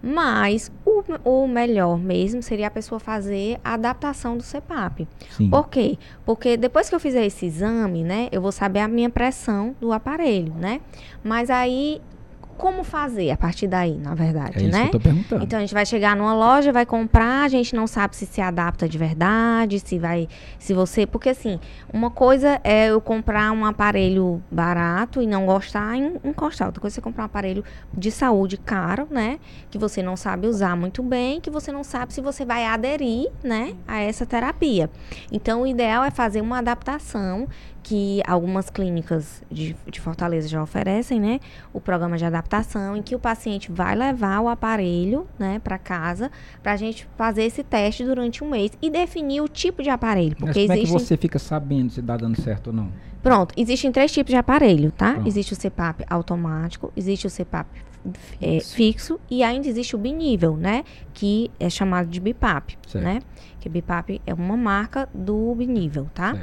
Mas 0.00 0.70
o, 0.84 1.02
o, 1.24 1.48
melhor 1.48 1.98
mesmo 1.98 2.42
seria 2.42 2.66
a 2.66 2.70
pessoa 2.70 3.00
fazer 3.00 3.58
a 3.64 3.72
adaptação 3.72 4.36
do 4.36 4.44
CPAP. 4.44 5.08
Sim. 5.30 5.48
Por 5.48 5.68
quê? 5.68 5.98
Porque 6.26 6.58
depois 6.58 6.90
que 6.90 6.94
eu 6.94 7.00
fizer 7.00 7.24
esse 7.24 7.46
exame, 7.46 8.04
né, 8.04 8.28
eu 8.30 8.40
vou 8.42 8.52
saber 8.52 8.80
a 8.80 8.88
minha 8.88 9.08
pressão 9.08 9.74
do 9.80 9.92
aparelho, 9.92 10.52
né? 10.54 10.82
Mas 11.24 11.48
aí 11.48 12.02
como 12.54 12.84
fazer 12.84 13.30
a 13.30 13.36
partir 13.36 13.66
daí, 13.66 13.96
na 13.96 14.14
verdade, 14.14 14.58
é 14.58 14.62
isso 14.62 14.70
né? 14.70 14.82
Que 14.82 14.86
eu 14.88 14.92
tô 14.92 15.00
perguntando. 15.00 15.44
Então 15.44 15.58
a 15.58 15.60
gente 15.60 15.74
vai 15.74 15.84
chegar 15.84 16.16
numa 16.16 16.34
loja, 16.34 16.72
vai 16.72 16.86
comprar, 16.86 17.44
a 17.44 17.48
gente 17.48 17.74
não 17.74 17.86
sabe 17.86 18.16
se 18.16 18.26
se 18.26 18.40
adapta 18.40 18.88
de 18.88 18.96
verdade, 18.96 19.80
se 19.80 19.98
vai, 19.98 20.28
se 20.58 20.72
você, 20.72 21.06
porque 21.06 21.28
assim, 21.28 21.58
uma 21.92 22.10
coisa 22.10 22.60
é 22.64 22.88
eu 22.88 23.00
comprar 23.00 23.52
um 23.52 23.64
aparelho 23.64 24.42
barato 24.50 25.20
e 25.20 25.26
não 25.26 25.46
gostar 25.46 25.96
e 25.96 26.20
encostar, 26.24 26.68
outra 26.68 26.80
coisa 26.80 26.94
é 26.94 26.96
você 26.96 27.00
comprar 27.00 27.24
um 27.24 27.26
aparelho 27.26 27.64
de 27.92 28.10
saúde 28.10 28.56
caro, 28.56 29.06
né? 29.10 29.38
Que 29.70 29.78
você 29.78 30.02
não 30.02 30.16
sabe 30.16 30.46
usar 30.46 30.76
muito 30.76 31.02
bem, 31.02 31.40
que 31.40 31.50
você 31.50 31.70
não 31.72 31.84
sabe 31.84 32.12
se 32.14 32.20
você 32.20 32.44
vai 32.44 32.66
aderir, 32.66 33.30
né, 33.42 33.74
a 33.86 34.00
essa 34.00 34.24
terapia. 34.24 34.90
Então 35.30 35.62
o 35.62 35.66
ideal 35.66 36.04
é 36.04 36.10
fazer 36.10 36.40
uma 36.40 36.58
adaptação 36.58 37.48
que 37.84 38.22
algumas 38.26 38.70
clínicas 38.70 39.42
de, 39.50 39.76
de 39.86 40.00
Fortaleza 40.00 40.48
já 40.48 40.60
oferecem, 40.62 41.20
né? 41.20 41.38
O 41.70 41.80
programa 41.80 42.16
de 42.16 42.24
adaptação, 42.24 42.96
em 42.96 43.02
que 43.02 43.14
o 43.14 43.18
paciente 43.18 43.70
vai 43.70 43.94
levar 43.94 44.40
o 44.40 44.48
aparelho, 44.48 45.26
né, 45.38 45.60
para 45.62 45.76
casa, 45.76 46.32
para 46.62 46.72
a 46.72 46.76
gente 46.76 47.06
fazer 47.16 47.44
esse 47.44 47.62
teste 47.62 48.02
durante 48.02 48.42
um 48.42 48.48
mês 48.48 48.72
e 48.80 48.90
definir 48.90 49.42
o 49.42 49.48
tipo 49.48 49.82
de 49.82 49.90
aparelho. 49.90 50.34
Porque 50.34 50.66
Mas 50.66 50.66
como 50.66 50.72
existe... 50.72 50.94
é 50.94 50.98
que 50.98 51.04
você 51.04 51.16
fica 51.16 51.38
sabendo 51.38 51.92
se 51.92 52.00
está 52.00 52.16
dando 52.16 52.40
certo 52.40 52.68
ou 52.68 52.72
não? 52.72 52.88
Pronto, 53.22 53.54
existem 53.56 53.92
três 53.92 54.10
tipos 54.10 54.30
de 54.30 54.36
aparelho, 54.36 54.90
tá? 54.90 55.12
Pronto. 55.12 55.28
Existe 55.28 55.52
o 55.52 55.56
CPAP 55.56 56.04
automático, 56.08 56.90
existe 56.96 57.26
o 57.26 57.30
CPAP 57.30 57.66
é, 58.40 58.60
fixo 58.60 59.18
e 59.30 59.42
ainda 59.42 59.68
existe 59.68 59.94
o 59.94 59.98
binível, 59.98 60.56
né? 60.56 60.84
Que 61.12 61.50
é 61.58 61.68
chamado 61.70 62.08
de 62.08 62.20
BIPAP, 62.20 62.76
certo. 62.86 63.04
né? 63.04 63.20
Que 63.60 63.68
BIPAP 63.68 64.20
é 64.26 64.34
uma 64.34 64.56
marca 64.56 65.08
do 65.14 65.54
binível, 65.54 66.08
tá? 66.14 66.36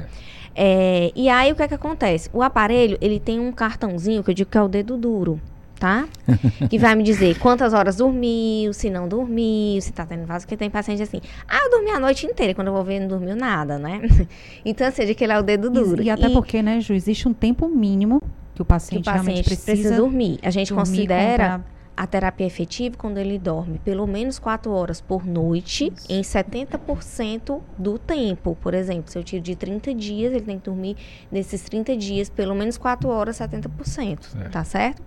É, 0.54 1.10
e 1.14 1.28
aí 1.28 1.52
o 1.52 1.56
que 1.56 1.62
é 1.62 1.68
que 1.68 1.74
acontece? 1.74 2.28
O 2.32 2.42
aparelho, 2.42 2.98
ele 3.00 3.18
tem 3.18 3.40
um 3.40 3.52
cartãozinho 3.52 4.22
que 4.22 4.30
eu 4.30 4.34
digo 4.34 4.50
que 4.50 4.58
é 4.58 4.62
o 4.62 4.68
dedo 4.68 4.96
duro, 4.96 5.40
tá? 5.78 6.06
que 6.68 6.78
vai 6.78 6.94
me 6.94 7.02
dizer 7.02 7.38
quantas 7.38 7.72
horas 7.72 7.96
dormiu, 7.96 8.72
se 8.72 8.90
não 8.90 9.08
dormiu, 9.08 9.80
se 9.80 9.92
tá 9.92 10.04
tendo 10.04 10.26
vaso, 10.26 10.44
porque 10.44 10.56
tem 10.56 10.68
paciente 10.68 11.02
assim, 11.02 11.20
ah, 11.48 11.64
eu 11.64 11.70
dormi 11.70 11.90
a 11.90 11.98
noite 11.98 12.26
inteira, 12.26 12.54
quando 12.54 12.68
eu 12.68 12.74
vou 12.74 12.84
ver 12.84 13.00
não 13.00 13.08
dormiu 13.08 13.34
nada, 13.34 13.78
né? 13.78 14.02
então, 14.64 14.86
assim, 14.86 15.06
de 15.06 15.14
que 15.14 15.24
ele 15.24 15.32
é 15.32 15.38
o 15.38 15.42
dedo 15.42 15.70
duro. 15.70 16.02
E, 16.02 16.06
e 16.06 16.10
até 16.10 16.26
e, 16.26 16.32
porque, 16.32 16.62
né, 16.62 16.80
Ju, 16.80 16.92
existe 16.92 17.26
um 17.26 17.32
tempo 17.32 17.68
mínimo 17.68 18.20
que 18.54 18.62
o 18.62 18.64
paciente, 18.64 19.04
que 19.04 19.10
o 19.10 19.12
paciente 19.12 19.44
precisa, 19.44 19.72
precisa, 19.72 19.96
dormir. 19.96 20.38
A 20.42 20.50
gente 20.50 20.68
dormir, 20.68 20.84
considera 20.84 21.58
comprar... 21.58 21.64
a 21.96 22.06
terapia 22.06 22.46
efetiva 22.46 22.96
quando 22.96 23.18
ele 23.18 23.38
dorme 23.38 23.78
pelo 23.78 24.06
menos 24.06 24.38
4 24.38 24.70
horas 24.70 25.00
por 25.00 25.26
noite 25.26 25.92
Isso. 25.94 26.06
em 26.08 26.20
70% 26.20 27.60
do 27.78 27.98
tempo. 27.98 28.56
Por 28.60 28.74
exemplo, 28.74 29.10
se 29.10 29.18
eu 29.18 29.24
tiro 29.24 29.42
de 29.42 29.56
30 29.56 29.94
dias, 29.94 30.32
ele 30.32 30.44
tem 30.44 30.58
que 30.58 30.64
dormir 30.64 30.96
nesses 31.30 31.62
30 31.62 31.96
dias 31.96 32.28
pelo 32.28 32.54
menos 32.54 32.76
4 32.76 33.08
horas, 33.08 33.38
70%. 33.38 33.68
Certo. 33.84 34.50
Tá 34.50 34.64
certo? 34.64 35.02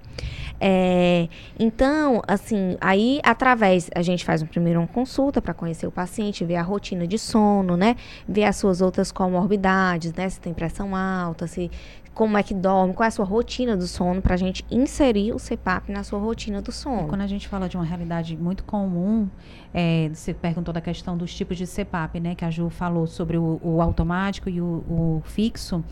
É, 0.59 1.27
então, 1.59 2.21
assim, 2.27 2.77
aí 2.79 3.19
através, 3.23 3.89
a 3.93 4.01
gente 4.01 4.23
faz 4.23 4.41
um, 4.41 4.45
primeiro 4.45 4.79
uma 4.79 4.87
consulta 4.87 5.41
para 5.41 5.53
conhecer 5.53 5.85
o 5.87 5.91
paciente, 5.91 6.45
ver 6.45 6.55
a 6.55 6.61
rotina 6.61 7.05
de 7.05 7.17
sono, 7.17 7.75
né? 7.75 7.95
Ver 8.27 8.45
as 8.45 8.55
suas 8.55 8.81
outras 8.81 9.11
comorbidades, 9.11 10.13
né? 10.13 10.29
Se 10.29 10.39
tem 10.39 10.53
pressão 10.53 10.95
alta, 10.95 11.47
se, 11.47 11.69
como 12.15 12.37
é 12.37 12.41
que 12.41 12.53
dorme, 12.53 12.93
qual 12.93 13.03
é 13.03 13.09
a 13.09 13.11
sua 13.11 13.25
rotina 13.25 13.75
do 13.75 13.85
sono, 13.85 14.21
para 14.21 14.35
a 14.35 14.37
gente 14.37 14.65
inserir 14.71 15.33
o 15.33 15.37
CPAP 15.37 15.91
na 15.91 16.01
sua 16.01 16.17
rotina 16.17 16.61
do 16.61 16.71
sono. 16.71 17.03
E 17.03 17.09
quando 17.09 17.21
a 17.21 17.27
gente 17.27 17.45
fala 17.45 17.67
de 17.67 17.75
uma 17.75 17.83
realidade 17.83 18.37
muito 18.37 18.63
comum, 18.63 19.29
é, 19.73 20.09
você 20.13 20.33
perguntou 20.33 20.73
da 20.73 20.79
questão 20.79 21.17
dos 21.17 21.35
tipos 21.35 21.57
de 21.57 21.67
CPAP, 21.67 22.21
né, 22.21 22.33
que 22.33 22.45
a 22.45 22.49
Ju 22.49 22.69
falou 22.69 23.05
sobre 23.05 23.37
o, 23.37 23.59
o 23.61 23.81
automático 23.81 24.49
e 24.49 24.61
o, 24.61 24.83
o 24.89 25.21
fixo. 25.25 25.83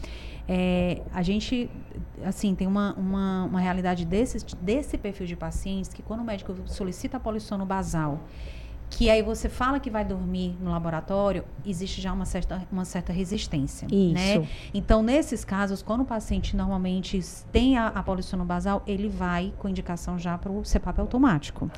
É, 0.48 1.02
a 1.14 1.22
gente, 1.22 1.70
assim, 2.24 2.56
tem 2.56 2.68
uma, 2.68 2.94
uma, 2.94 3.44
uma 3.44 3.60
realidade 3.60 4.06
desse, 4.06 4.46
desse 4.62 4.98
perfil 4.98 5.28
de 5.28 5.36
pacientes 5.36 5.94
que 5.94 6.02
quando 6.02 6.22
o 6.22 6.24
médico 6.24 6.56
solicita 6.68 7.18
a 7.18 7.20
polissono 7.20 7.66
basal, 7.66 8.22
que 8.94 9.10
aí 9.10 9.24
você 9.24 9.50
fala 9.50 9.80
que 9.80 9.90
vai 9.90 10.06
dormir 10.06 10.56
no 10.62 10.70
laboratório, 10.70 11.44
existe 11.66 12.00
já 12.00 12.14
uma 12.14 12.26
certa, 12.26 12.62
uma 12.72 12.86
certa 12.86 13.12
resistência. 13.12 13.88
Isso. 13.88 14.14
Né? 14.14 14.48
Então, 14.72 15.02
nesses 15.02 15.44
casos, 15.44 15.82
quando 15.82 16.02
o 16.02 16.06
paciente 16.06 16.56
normalmente 16.56 17.20
tem 17.52 17.76
a, 17.76 17.88
a 17.88 18.04
polissono 18.04 18.46
basal, 18.46 18.84
ele 18.86 19.10
vai 19.10 19.52
com 19.58 19.68
indicação 19.68 20.20
já 20.20 20.38
para 20.38 20.52
o 20.52 20.62
CPAP 20.62 21.00
automático. 21.00 21.72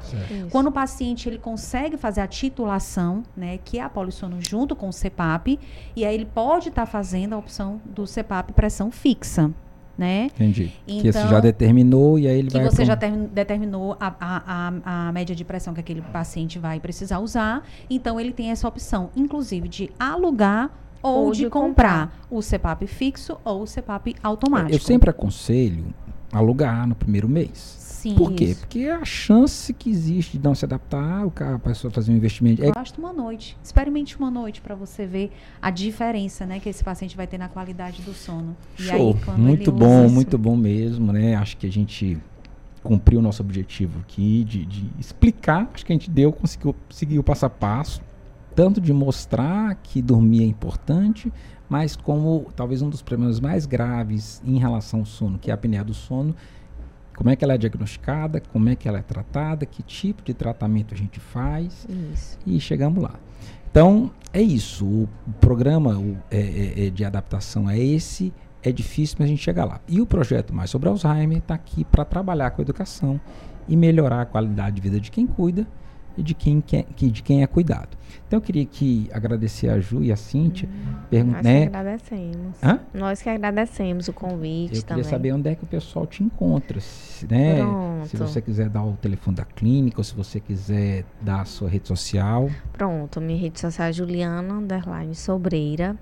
Quando 0.51 0.67
o 0.67 0.71
paciente 0.71 1.29
ele 1.29 1.37
consegue 1.37 1.95
fazer 1.95 2.19
a 2.19 2.27
titulação, 2.27 3.23
né, 3.35 3.59
que 3.63 3.79
é 3.79 3.81
a 3.81 3.89
polissono 3.89 4.37
junto 4.41 4.75
com 4.75 4.89
o 4.89 4.93
CPAP, 4.93 5.57
e 5.95 6.03
aí 6.03 6.13
ele 6.13 6.25
pode 6.25 6.67
estar 6.67 6.85
tá 6.85 6.91
fazendo 6.91 7.33
a 7.33 7.37
opção 7.37 7.79
do 7.85 8.03
CPAP 8.05 8.51
pressão 8.51 8.91
fixa 8.91 9.53
né? 9.97 10.25
Entendi. 10.35 10.73
Então, 10.87 11.01
que 11.01 11.11
você 11.11 11.27
já 11.27 11.39
determinou 11.39 12.19
e 12.19 12.27
aí 12.27 12.39
ele 12.39 12.49
que 12.49 12.57
vai... 12.57 12.67
Que 12.67 12.75
você 12.75 12.85
já 12.85 12.95
ter, 12.95 13.11
determinou 13.11 13.95
a, 13.99 14.13
a, 14.19 14.43
a, 14.45 15.07
a, 15.07 15.11
média 15.11 15.35
de 15.35 15.43
pressão 15.45 15.73
que 15.73 15.79
aquele 15.79 16.01
paciente 16.01 16.59
vai 16.59 16.79
precisar 16.79 17.19
usar. 17.19 17.63
Então, 17.89 18.19
ele 18.19 18.31
tem 18.31 18.51
essa 18.51 18.67
opção, 18.67 19.09
inclusive, 19.15 19.67
de 19.67 19.89
alugar 19.99 20.71
ou, 21.01 21.25
ou 21.25 21.31
de, 21.31 21.43
de 21.43 21.49
comprar, 21.49 22.07
comprar 22.07 22.27
o 22.29 22.41
CPAP 22.41 22.87
fixo 22.87 23.37
ou 23.43 23.63
o 23.63 23.65
CPAP 23.65 24.15
automático. 24.23 24.73
Eu 24.73 24.79
sempre 24.79 25.09
aconselho 25.09 25.93
alugar 26.31 26.87
no 26.87 26.95
primeiro 26.95 27.29
mês. 27.29 27.84
Sim, 28.05 28.13
Por 28.13 28.33
quê? 28.33 28.45
Isso. 28.45 28.59
Porque 28.59 28.87
a 28.87 29.03
chance 29.03 29.73
que 29.73 29.89
existe 29.89 30.37
de 30.37 30.43
não 30.43 30.53
se 30.53 30.63
adaptar, 30.63 31.25
o 31.25 31.31
cara, 31.31 31.55
a 31.55 31.59
pessoa 31.59 31.89
fazer 31.89 32.11
um 32.11 32.15
investimento. 32.15 32.63
É... 32.63 32.71
Basta 32.71 33.01
uma 33.01 33.11
noite. 33.11 33.57
Experimente 33.63 34.15
uma 34.15 34.29
noite 34.29 34.61
para 34.61 34.75
você 34.75 35.07
ver 35.07 35.31
a 35.59 35.71
diferença 35.71 36.45
né, 36.45 36.59
que 36.59 36.69
esse 36.69 36.83
paciente 36.83 37.17
vai 37.17 37.25
ter 37.25 37.39
na 37.39 37.49
qualidade 37.49 38.03
do 38.03 38.13
sono. 38.13 38.55
Show. 38.75 39.17
Aí, 39.27 39.39
muito 39.39 39.71
bom, 39.71 40.07
muito 40.07 40.37
bom 40.37 40.55
mesmo, 40.55 41.11
né? 41.11 41.33
Acho 41.35 41.57
que 41.57 41.65
a 41.65 41.71
gente 41.71 42.15
cumpriu 42.83 43.17
o 43.17 43.21
nosso 43.23 43.41
objetivo 43.41 43.99
aqui 44.01 44.43
de, 44.43 44.67
de 44.67 44.87
explicar. 44.99 45.67
Acho 45.73 45.83
que 45.83 45.91
a 45.91 45.95
gente 45.95 46.11
deu, 46.11 46.31
conseguiu 46.31 46.75
seguir 46.91 47.17
o 47.17 47.23
passo 47.23 47.47
a 47.47 47.49
passo. 47.49 48.01
Tanto 48.53 48.79
de 48.79 48.93
mostrar 48.93 49.73
que 49.81 49.99
dormir 49.99 50.43
é 50.43 50.45
importante, 50.45 51.33
mas 51.67 51.95
como 51.95 52.51
talvez 52.55 52.83
um 52.83 52.89
dos 52.89 53.01
problemas 53.01 53.39
mais 53.39 53.65
graves 53.65 54.43
em 54.45 54.59
relação 54.59 54.99
ao 54.99 55.05
sono, 55.07 55.39
que 55.39 55.49
é 55.49 55.53
a 55.53 55.55
apneia 55.55 55.83
do 55.83 55.93
sono, 55.95 56.35
como 57.15 57.29
é 57.29 57.35
que 57.35 57.43
ela 57.43 57.53
é 57.53 57.57
diagnosticada, 57.57 58.41
como 58.51 58.69
é 58.69 58.75
que 58.75 58.87
ela 58.87 58.99
é 58.99 59.01
tratada, 59.01 59.65
que 59.65 59.81
tipo 59.81 60.21
de 60.23 60.33
tratamento 60.33 60.93
a 60.93 60.97
gente 60.97 61.19
faz 61.19 61.87
isso. 62.11 62.37
e 62.45 62.59
chegamos 62.59 63.01
lá. 63.01 63.15
Então, 63.71 64.11
é 64.31 64.41
isso. 64.41 64.85
O 64.85 65.09
programa 65.39 65.97
o, 65.97 66.17
é, 66.31 66.39
é, 66.39 66.87
é, 66.87 66.89
de 66.89 67.03
adaptação 67.03 67.69
é 67.69 67.77
esse. 67.77 68.33
É 68.63 68.71
difícil, 68.71 69.17
mas 69.19 69.25
a 69.25 69.29
gente 69.29 69.43
chega 69.43 69.63
lá. 69.63 69.79
E 69.87 70.01
o 70.01 70.05
projeto 70.05 70.53
Mais 70.53 70.69
sobre 70.69 70.89
Alzheimer 70.89 71.37
está 71.37 71.53
aqui 71.55 71.83
para 71.83 72.03
trabalhar 72.03 72.51
com 72.51 72.61
a 72.61 72.63
educação 72.63 73.19
e 73.67 73.75
melhorar 73.75 74.21
a 74.21 74.25
qualidade 74.25 74.77
de 74.77 74.81
vida 74.81 74.99
de 74.99 75.11
quem 75.11 75.27
cuida 75.27 75.67
e 76.17 76.23
de 76.23 76.33
quem, 76.33 76.61
quer, 76.61 76.85
de 76.95 77.23
quem 77.23 77.43
é 77.43 77.47
cuidado. 77.47 77.97
Então 78.27 78.37
eu 78.37 78.41
queria 78.41 78.65
que 78.65 79.09
agradecer 79.13 79.69
a 79.69 79.79
Ju 79.79 80.03
e 80.03 80.11
a 80.11 80.15
Cíntia. 80.15 80.67
Hum, 81.11 81.23
nós 81.25 81.43
né? 81.43 81.61
que 81.61 81.67
agradecemos. 81.67 82.63
Hã? 82.63 82.79
Nós 82.93 83.21
que 83.21 83.29
agradecemos 83.29 84.07
o 84.07 84.13
convite 84.13 84.77
eu 84.77 84.83
também. 84.83 85.03
queria 85.03 85.17
saber 85.17 85.31
onde 85.33 85.49
é 85.49 85.55
que 85.55 85.63
o 85.63 85.67
pessoal 85.67 86.07
te 86.07 86.23
encontra. 86.23 86.79
Se, 86.79 87.27
né? 87.27 87.57
Pronto. 87.57 88.07
se 88.07 88.17
você 88.17 88.41
quiser 88.41 88.69
dar 88.69 88.83
o 88.83 88.93
telefone 88.93 89.37
da 89.37 89.45
clínica 89.45 89.99
ou 89.99 90.03
se 90.03 90.15
você 90.15 90.39
quiser 90.39 91.05
dar 91.21 91.41
a 91.41 91.45
sua 91.45 91.69
rede 91.69 91.87
social. 91.87 92.49
Pronto, 92.73 93.21
minha 93.21 93.39
rede 93.39 93.59
social 93.59 93.87
é 93.87 93.93
Juliana 93.93 94.55
Underline 94.55 95.13
Sobreira. 95.13 95.95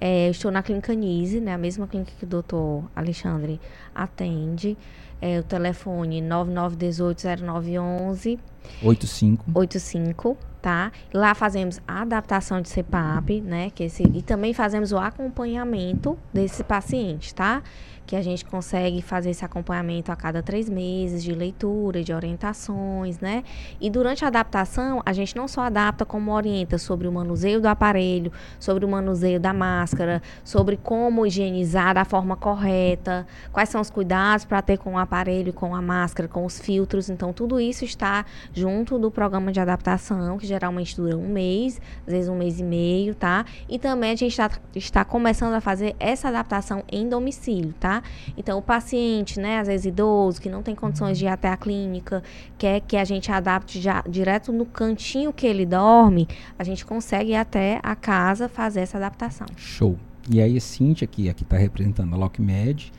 É, 0.00 0.28
estou 0.28 0.50
na 0.50 0.62
Clínica 0.62 0.92
Nise, 0.94 1.40
né? 1.40 1.54
A 1.54 1.58
mesma 1.58 1.86
clínica 1.86 2.12
que 2.18 2.24
o 2.24 2.28
doutor 2.28 2.84
Alexandre 2.94 3.58
atende. 3.94 4.76
É, 5.20 5.40
o 5.40 5.42
telefone 5.42 6.22
99180911. 6.22 8.38
85. 8.82 9.44
85, 9.54 10.36
tá? 10.60 10.90
Lá 11.14 11.34
fazemos 11.34 11.80
a 11.86 12.02
adaptação 12.02 12.60
de 12.60 12.68
CPAP, 12.68 13.40
né? 13.40 13.70
Que 13.70 13.84
esse, 13.84 14.02
e 14.02 14.20
também 14.22 14.52
fazemos 14.52 14.90
o 14.92 14.98
acompanhamento 14.98 16.18
desse 16.32 16.64
paciente, 16.64 17.32
tá? 17.34 17.62
Que 18.06 18.14
a 18.14 18.22
gente 18.22 18.44
consegue 18.44 19.02
fazer 19.02 19.30
esse 19.30 19.44
acompanhamento 19.44 20.12
a 20.12 20.16
cada 20.16 20.42
três 20.42 20.68
meses 20.68 21.24
de 21.24 21.32
leitura, 21.32 22.04
de 22.04 22.12
orientações, 22.12 23.18
né? 23.18 23.42
E 23.80 23.90
durante 23.90 24.24
a 24.24 24.28
adaptação, 24.28 25.02
a 25.04 25.12
gente 25.12 25.34
não 25.34 25.48
só 25.48 25.62
adapta 25.62 26.04
como 26.04 26.32
orienta 26.32 26.78
sobre 26.78 27.08
o 27.08 27.12
manuseio 27.12 27.60
do 27.60 27.66
aparelho, 27.66 28.30
sobre 28.60 28.84
o 28.84 28.88
manuseio 28.88 29.40
da 29.40 29.52
máscara, 29.52 30.22
sobre 30.44 30.76
como 30.76 31.26
higienizar 31.26 31.94
da 31.94 32.04
forma 32.04 32.36
correta, 32.36 33.26
quais 33.52 33.68
são 33.68 33.80
os 33.80 33.90
cuidados 33.90 34.44
para 34.44 34.62
ter 34.62 34.78
com 34.78 34.94
o 34.94 34.98
aparelho, 34.98 35.52
com 35.52 35.74
a 35.74 35.82
máscara, 35.82 36.28
com 36.28 36.44
os 36.44 36.60
filtros. 36.60 37.10
Então, 37.10 37.32
tudo 37.32 37.58
isso 37.58 37.84
está 37.84 38.24
junto 38.52 38.98
do 38.98 39.10
programa 39.10 39.50
de 39.50 39.58
adaptação, 39.58 40.38
que 40.38 40.46
geralmente 40.46 40.94
dura 40.96 41.16
um 41.16 41.28
mês, 41.28 41.80
às 42.06 42.12
vezes 42.12 42.28
um 42.28 42.36
mês 42.36 42.60
e 42.60 42.62
meio, 42.62 43.14
tá? 43.14 43.44
E 43.68 43.78
também 43.78 44.12
a 44.12 44.16
gente 44.16 44.30
está, 44.30 44.50
está 44.74 45.04
começando 45.04 45.54
a 45.54 45.60
fazer 45.60 45.96
essa 45.98 46.28
adaptação 46.28 46.84
em 46.90 47.08
domicílio, 47.08 47.74
tá? 47.80 47.95
Então, 48.36 48.58
o 48.58 48.62
paciente, 48.62 49.38
né, 49.38 49.60
às 49.60 49.68
vezes 49.68 49.86
idoso, 49.86 50.40
que 50.40 50.48
não 50.48 50.62
tem 50.62 50.74
condições 50.74 51.18
de 51.18 51.24
ir 51.24 51.28
até 51.28 51.48
a 51.48 51.56
clínica, 51.56 52.22
quer 52.58 52.80
que 52.80 52.96
a 52.96 53.04
gente 53.04 53.30
adapte 53.30 53.80
já 53.80 54.02
direto 54.08 54.52
no 54.52 54.66
cantinho 54.66 55.32
que 55.32 55.46
ele 55.46 55.66
dorme, 55.66 56.28
a 56.58 56.64
gente 56.64 56.84
consegue 56.84 57.32
ir 57.32 57.36
até 57.36 57.80
a 57.82 57.94
casa 57.94 58.48
fazer 58.48 58.80
essa 58.80 58.96
adaptação. 58.96 59.46
Show. 59.56 59.96
E 60.28 60.40
aí, 60.40 60.56
a 60.56 60.60
Cintia, 60.60 61.06
que 61.06 61.28
aqui 61.28 61.44
está 61.44 61.56
representando 61.56 62.12
a 62.12 62.16
LockMed, 62.16 62.92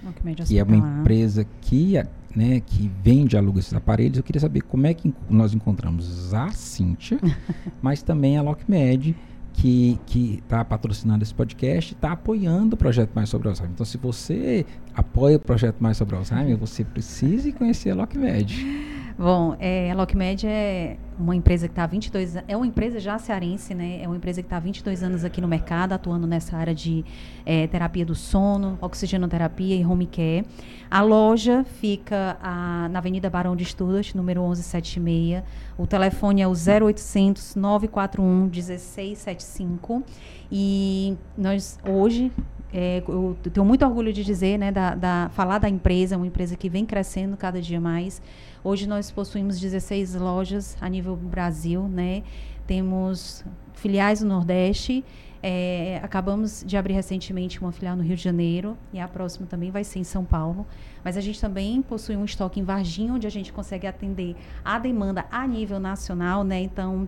que 0.45 0.57
é 0.57 0.63
uma 0.63 0.77
empresa 0.77 1.45
que, 1.59 1.95
né, 2.33 2.61
que 2.61 2.89
vende 3.03 3.35
e 3.35 3.37
aluga 3.37 3.59
esses 3.59 3.73
aparelhos. 3.73 4.17
Eu 4.17 4.23
queria 4.23 4.39
saber 4.39 4.61
como 4.61 4.87
é 4.87 4.93
que 4.93 5.13
nós 5.29 5.53
encontramos 5.53 6.33
a 6.33 6.49
Cintia, 6.51 7.19
mas 7.81 8.01
também 8.01 8.37
a 8.37 8.41
LockMed, 8.41 9.13
que 9.57 9.99
está 10.43 10.63
patrocinando 10.63 11.23
esse 11.23 11.33
podcast, 11.33 11.93
está 11.95 12.11
apoiando 12.11 12.75
o 12.75 12.77
projeto 12.77 13.09
Mais 13.15 13.27
sobre 13.27 13.47
Alzheimer. 13.47 13.73
Então, 13.73 13.85
se 13.85 13.97
você 13.97 14.65
apoia 14.93 15.37
o 15.37 15.39
projeto 15.39 15.77
Mais 15.79 15.97
sobre 15.97 16.15
Alzheimer, 16.15 16.55
você 16.55 16.83
precisa 16.83 17.51
conhecer 17.51 17.89
a 17.89 17.95
LockMed. 17.95 18.96
Bom, 19.19 19.55
é, 19.59 19.89
a 19.89 19.95
LockMed 19.95 20.45
é 20.45 20.95
uma 21.17 21.35
empresa 21.35 21.67
que 21.67 21.71
está 21.71 21.85
há 21.85 21.87
22 21.87 22.35
anos, 22.35 22.47
é 22.47 22.55
uma 22.55 22.67
empresa 22.67 22.99
já 22.99 23.17
cearense, 23.17 23.73
né? 23.73 23.99
É 24.03 24.07
uma 24.07 24.15
empresa 24.15 24.43
que 24.43 24.45
está 24.45 24.57
há 24.57 24.59
22 24.59 25.01
anos 25.01 25.25
aqui 25.25 25.41
no 25.41 25.47
mercado, 25.47 25.93
atuando 25.93 26.27
nessa 26.27 26.55
área 26.55 26.75
de 26.75 27.03
é, 27.43 27.65
terapia 27.65 28.05
do 28.05 28.13
sono, 28.13 28.77
oxigenoterapia 28.79 29.75
e 29.75 29.83
home 29.83 30.05
care. 30.05 30.45
A 30.91 31.01
loja 31.01 31.63
fica 31.63 32.37
a, 32.39 32.87
na 32.89 32.99
Avenida 32.99 33.27
Barão 33.27 33.55
de 33.55 33.63
Estudas, 33.63 34.13
número 34.13 34.41
1176. 34.41 35.43
O 35.79 35.87
telefone 35.87 36.43
é 36.43 36.47
o 36.47 36.51
0800 36.51 37.55
941 37.55 38.49
1675. 38.51 40.03
E 40.51 41.17
nós 41.35 41.79
hoje 41.83 42.31
é, 42.71 43.01
eu 43.07 43.35
tenho 43.51 43.65
muito 43.65 43.85
orgulho 43.85 44.11
de 44.11 44.23
dizer, 44.23 44.57
né, 44.57 44.71
da, 44.71 44.93
da, 44.93 45.29
falar 45.33 45.57
da 45.57 45.69
empresa, 45.69 46.17
uma 46.17 46.27
empresa 46.27 46.55
que 46.55 46.69
vem 46.69 46.85
crescendo 46.85 47.37
cada 47.37 47.61
dia 47.61 47.79
mais. 47.79 48.21
Hoje 48.63 48.87
nós 48.87 49.11
possuímos 49.11 49.59
16 49.59 50.15
lojas 50.15 50.75
a 50.81 50.89
nível 50.89 51.15
Brasil, 51.15 51.87
né? 51.87 52.23
Temos 52.65 53.45
filiais 53.73 54.21
no 54.21 54.29
Nordeste. 54.29 55.05
É, 55.41 56.01
acabamos 56.03 56.63
de 56.65 56.75
abrir 56.75 56.93
recentemente 56.93 57.61
uma 57.61 57.71
filial 57.71 57.95
no 57.95 58.03
Rio 58.03 58.15
de 58.15 58.23
Janeiro 58.23 58.75
e 58.91 58.99
a 58.99 59.07
próxima 59.07 59.45
também 59.45 59.69
vai 59.69 59.83
ser 59.83 59.99
em 59.99 60.03
São 60.03 60.25
Paulo. 60.25 60.65
Mas 61.03 61.15
a 61.15 61.21
gente 61.21 61.39
também 61.39 61.81
possui 61.81 62.17
um 62.17 62.25
estoque 62.25 62.59
em 62.59 62.63
Varginha, 62.63 63.13
onde 63.13 63.27
a 63.27 63.29
gente 63.29 63.53
consegue 63.53 63.85
atender 63.85 64.35
a 64.65 64.79
demanda 64.79 65.25
a 65.31 65.45
nível 65.45 65.79
nacional, 65.79 66.43
né? 66.43 66.59
Então, 66.59 67.07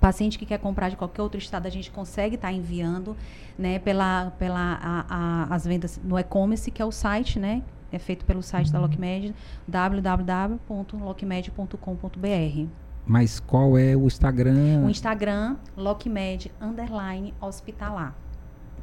paciente 0.00 0.38
que 0.38 0.46
quer 0.46 0.58
comprar 0.58 0.88
de 0.88 0.96
qualquer 0.96 1.22
outro 1.22 1.38
estado, 1.38 1.66
a 1.66 1.70
gente 1.70 1.90
consegue 1.90 2.36
estar 2.36 2.48
tá 2.48 2.54
enviando, 2.54 3.16
né, 3.58 3.78
pela, 3.78 4.30
pela 4.38 4.78
a, 4.80 5.04
a, 5.08 5.54
as 5.54 5.66
vendas 5.66 6.00
no 6.02 6.18
e-commerce, 6.18 6.70
que 6.70 6.80
é 6.80 6.84
o 6.84 6.92
site, 6.92 7.38
né, 7.38 7.62
é 7.96 7.98
feito 7.98 8.24
pelo 8.24 8.42
site 8.42 8.70
da 8.70 8.78
Lockmed, 8.78 9.34
www.lockmed.com.br. 9.66 12.66
Mas 13.06 13.40
qual 13.40 13.78
é 13.78 13.96
o 13.96 14.06
Instagram? 14.06 14.84
O 14.84 14.90
Instagram, 14.90 15.56
Lockmed 15.76 16.52
Underline 16.60 17.34
Hospitalar. 17.40 18.14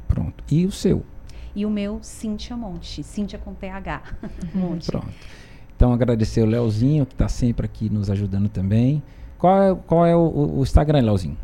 Pronto. 0.08 0.42
E 0.50 0.66
o 0.66 0.72
seu? 0.72 1.04
E 1.54 1.64
o 1.64 1.70
meu, 1.70 2.00
Cíntia 2.02 2.56
Monte. 2.56 3.02
Cíntia 3.02 3.38
com 3.38 3.54
TH. 3.54 4.02
Monte. 4.54 4.90
Pronto. 4.90 5.08
Então, 5.76 5.92
agradecer 5.92 6.42
o 6.42 6.46
Leozinho, 6.46 7.04
que 7.04 7.14
está 7.14 7.28
sempre 7.28 7.66
aqui 7.66 7.90
nos 7.90 8.08
ajudando 8.10 8.48
também. 8.48 9.02
Qual 9.38 9.62
é, 9.62 9.74
qual 9.86 10.06
é 10.06 10.16
o, 10.16 10.58
o 10.58 10.62
Instagram, 10.62 11.02
Leozinho? 11.02 11.36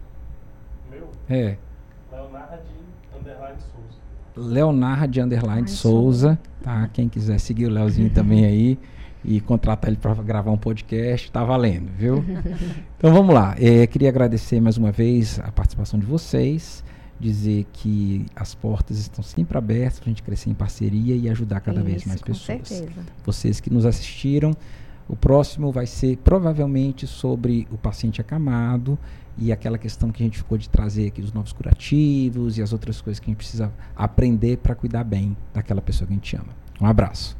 Meu? 0.90 1.10
É. 1.28 1.56
Leonardo 4.36 5.20
Underline 5.20 5.68
Souza. 5.68 6.38
Tá? 6.62 6.88
Quem 6.92 7.08
quiser 7.08 7.38
seguir 7.38 7.66
o 7.66 7.70
Leozinho 7.70 8.10
também 8.10 8.44
aí 8.44 8.78
e 9.24 9.40
contratar 9.40 9.90
ele 9.90 9.98
para 9.98 10.14
gravar 10.14 10.50
um 10.50 10.56
podcast, 10.56 11.30
tá 11.30 11.44
valendo, 11.44 11.90
viu? 11.96 12.24
então 12.96 13.12
vamos 13.12 13.34
lá. 13.34 13.54
É, 13.58 13.86
queria 13.86 14.08
agradecer 14.08 14.60
mais 14.60 14.76
uma 14.76 14.90
vez 14.90 15.38
a 15.40 15.52
participação 15.52 15.98
de 15.98 16.06
vocês, 16.06 16.82
dizer 17.18 17.66
que 17.72 18.24
as 18.34 18.54
portas 18.54 18.98
estão 18.98 19.22
sempre 19.22 19.58
abertas 19.58 20.00
para 20.00 20.08
a 20.08 20.10
gente 20.10 20.22
crescer 20.22 20.48
em 20.48 20.54
parceria 20.54 21.14
e 21.14 21.28
ajudar 21.28 21.60
cada 21.60 21.80
Isso, 21.80 21.88
vez 21.88 22.04
mais 22.06 22.20
com 22.20 22.26
pessoas. 22.28 22.66
certeza. 22.66 22.92
Vocês 23.24 23.60
que 23.60 23.70
nos 23.70 23.84
assistiram, 23.84 24.52
o 25.10 25.16
próximo 25.16 25.72
vai 25.72 25.86
ser 25.86 26.16
provavelmente 26.18 27.04
sobre 27.04 27.66
o 27.72 27.76
paciente 27.76 28.20
acamado 28.20 28.96
e 29.36 29.50
aquela 29.50 29.76
questão 29.76 30.12
que 30.12 30.22
a 30.22 30.26
gente 30.26 30.38
ficou 30.38 30.56
de 30.56 30.68
trazer 30.68 31.08
aqui 31.08 31.20
os 31.20 31.32
novos 31.32 31.52
curativos 31.52 32.58
e 32.58 32.62
as 32.62 32.72
outras 32.72 33.00
coisas 33.00 33.18
que 33.18 33.26
a 33.26 33.30
gente 33.30 33.38
precisa 33.38 33.72
aprender 33.96 34.58
para 34.58 34.74
cuidar 34.74 35.02
bem 35.02 35.36
daquela 35.52 35.82
pessoa 35.82 36.06
que 36.06 36.12
a 36.12 36.16
gente 36.16 36.36
ama. 36.36 36.54
Um 36.80 36.86
abraço. 36.86 37.39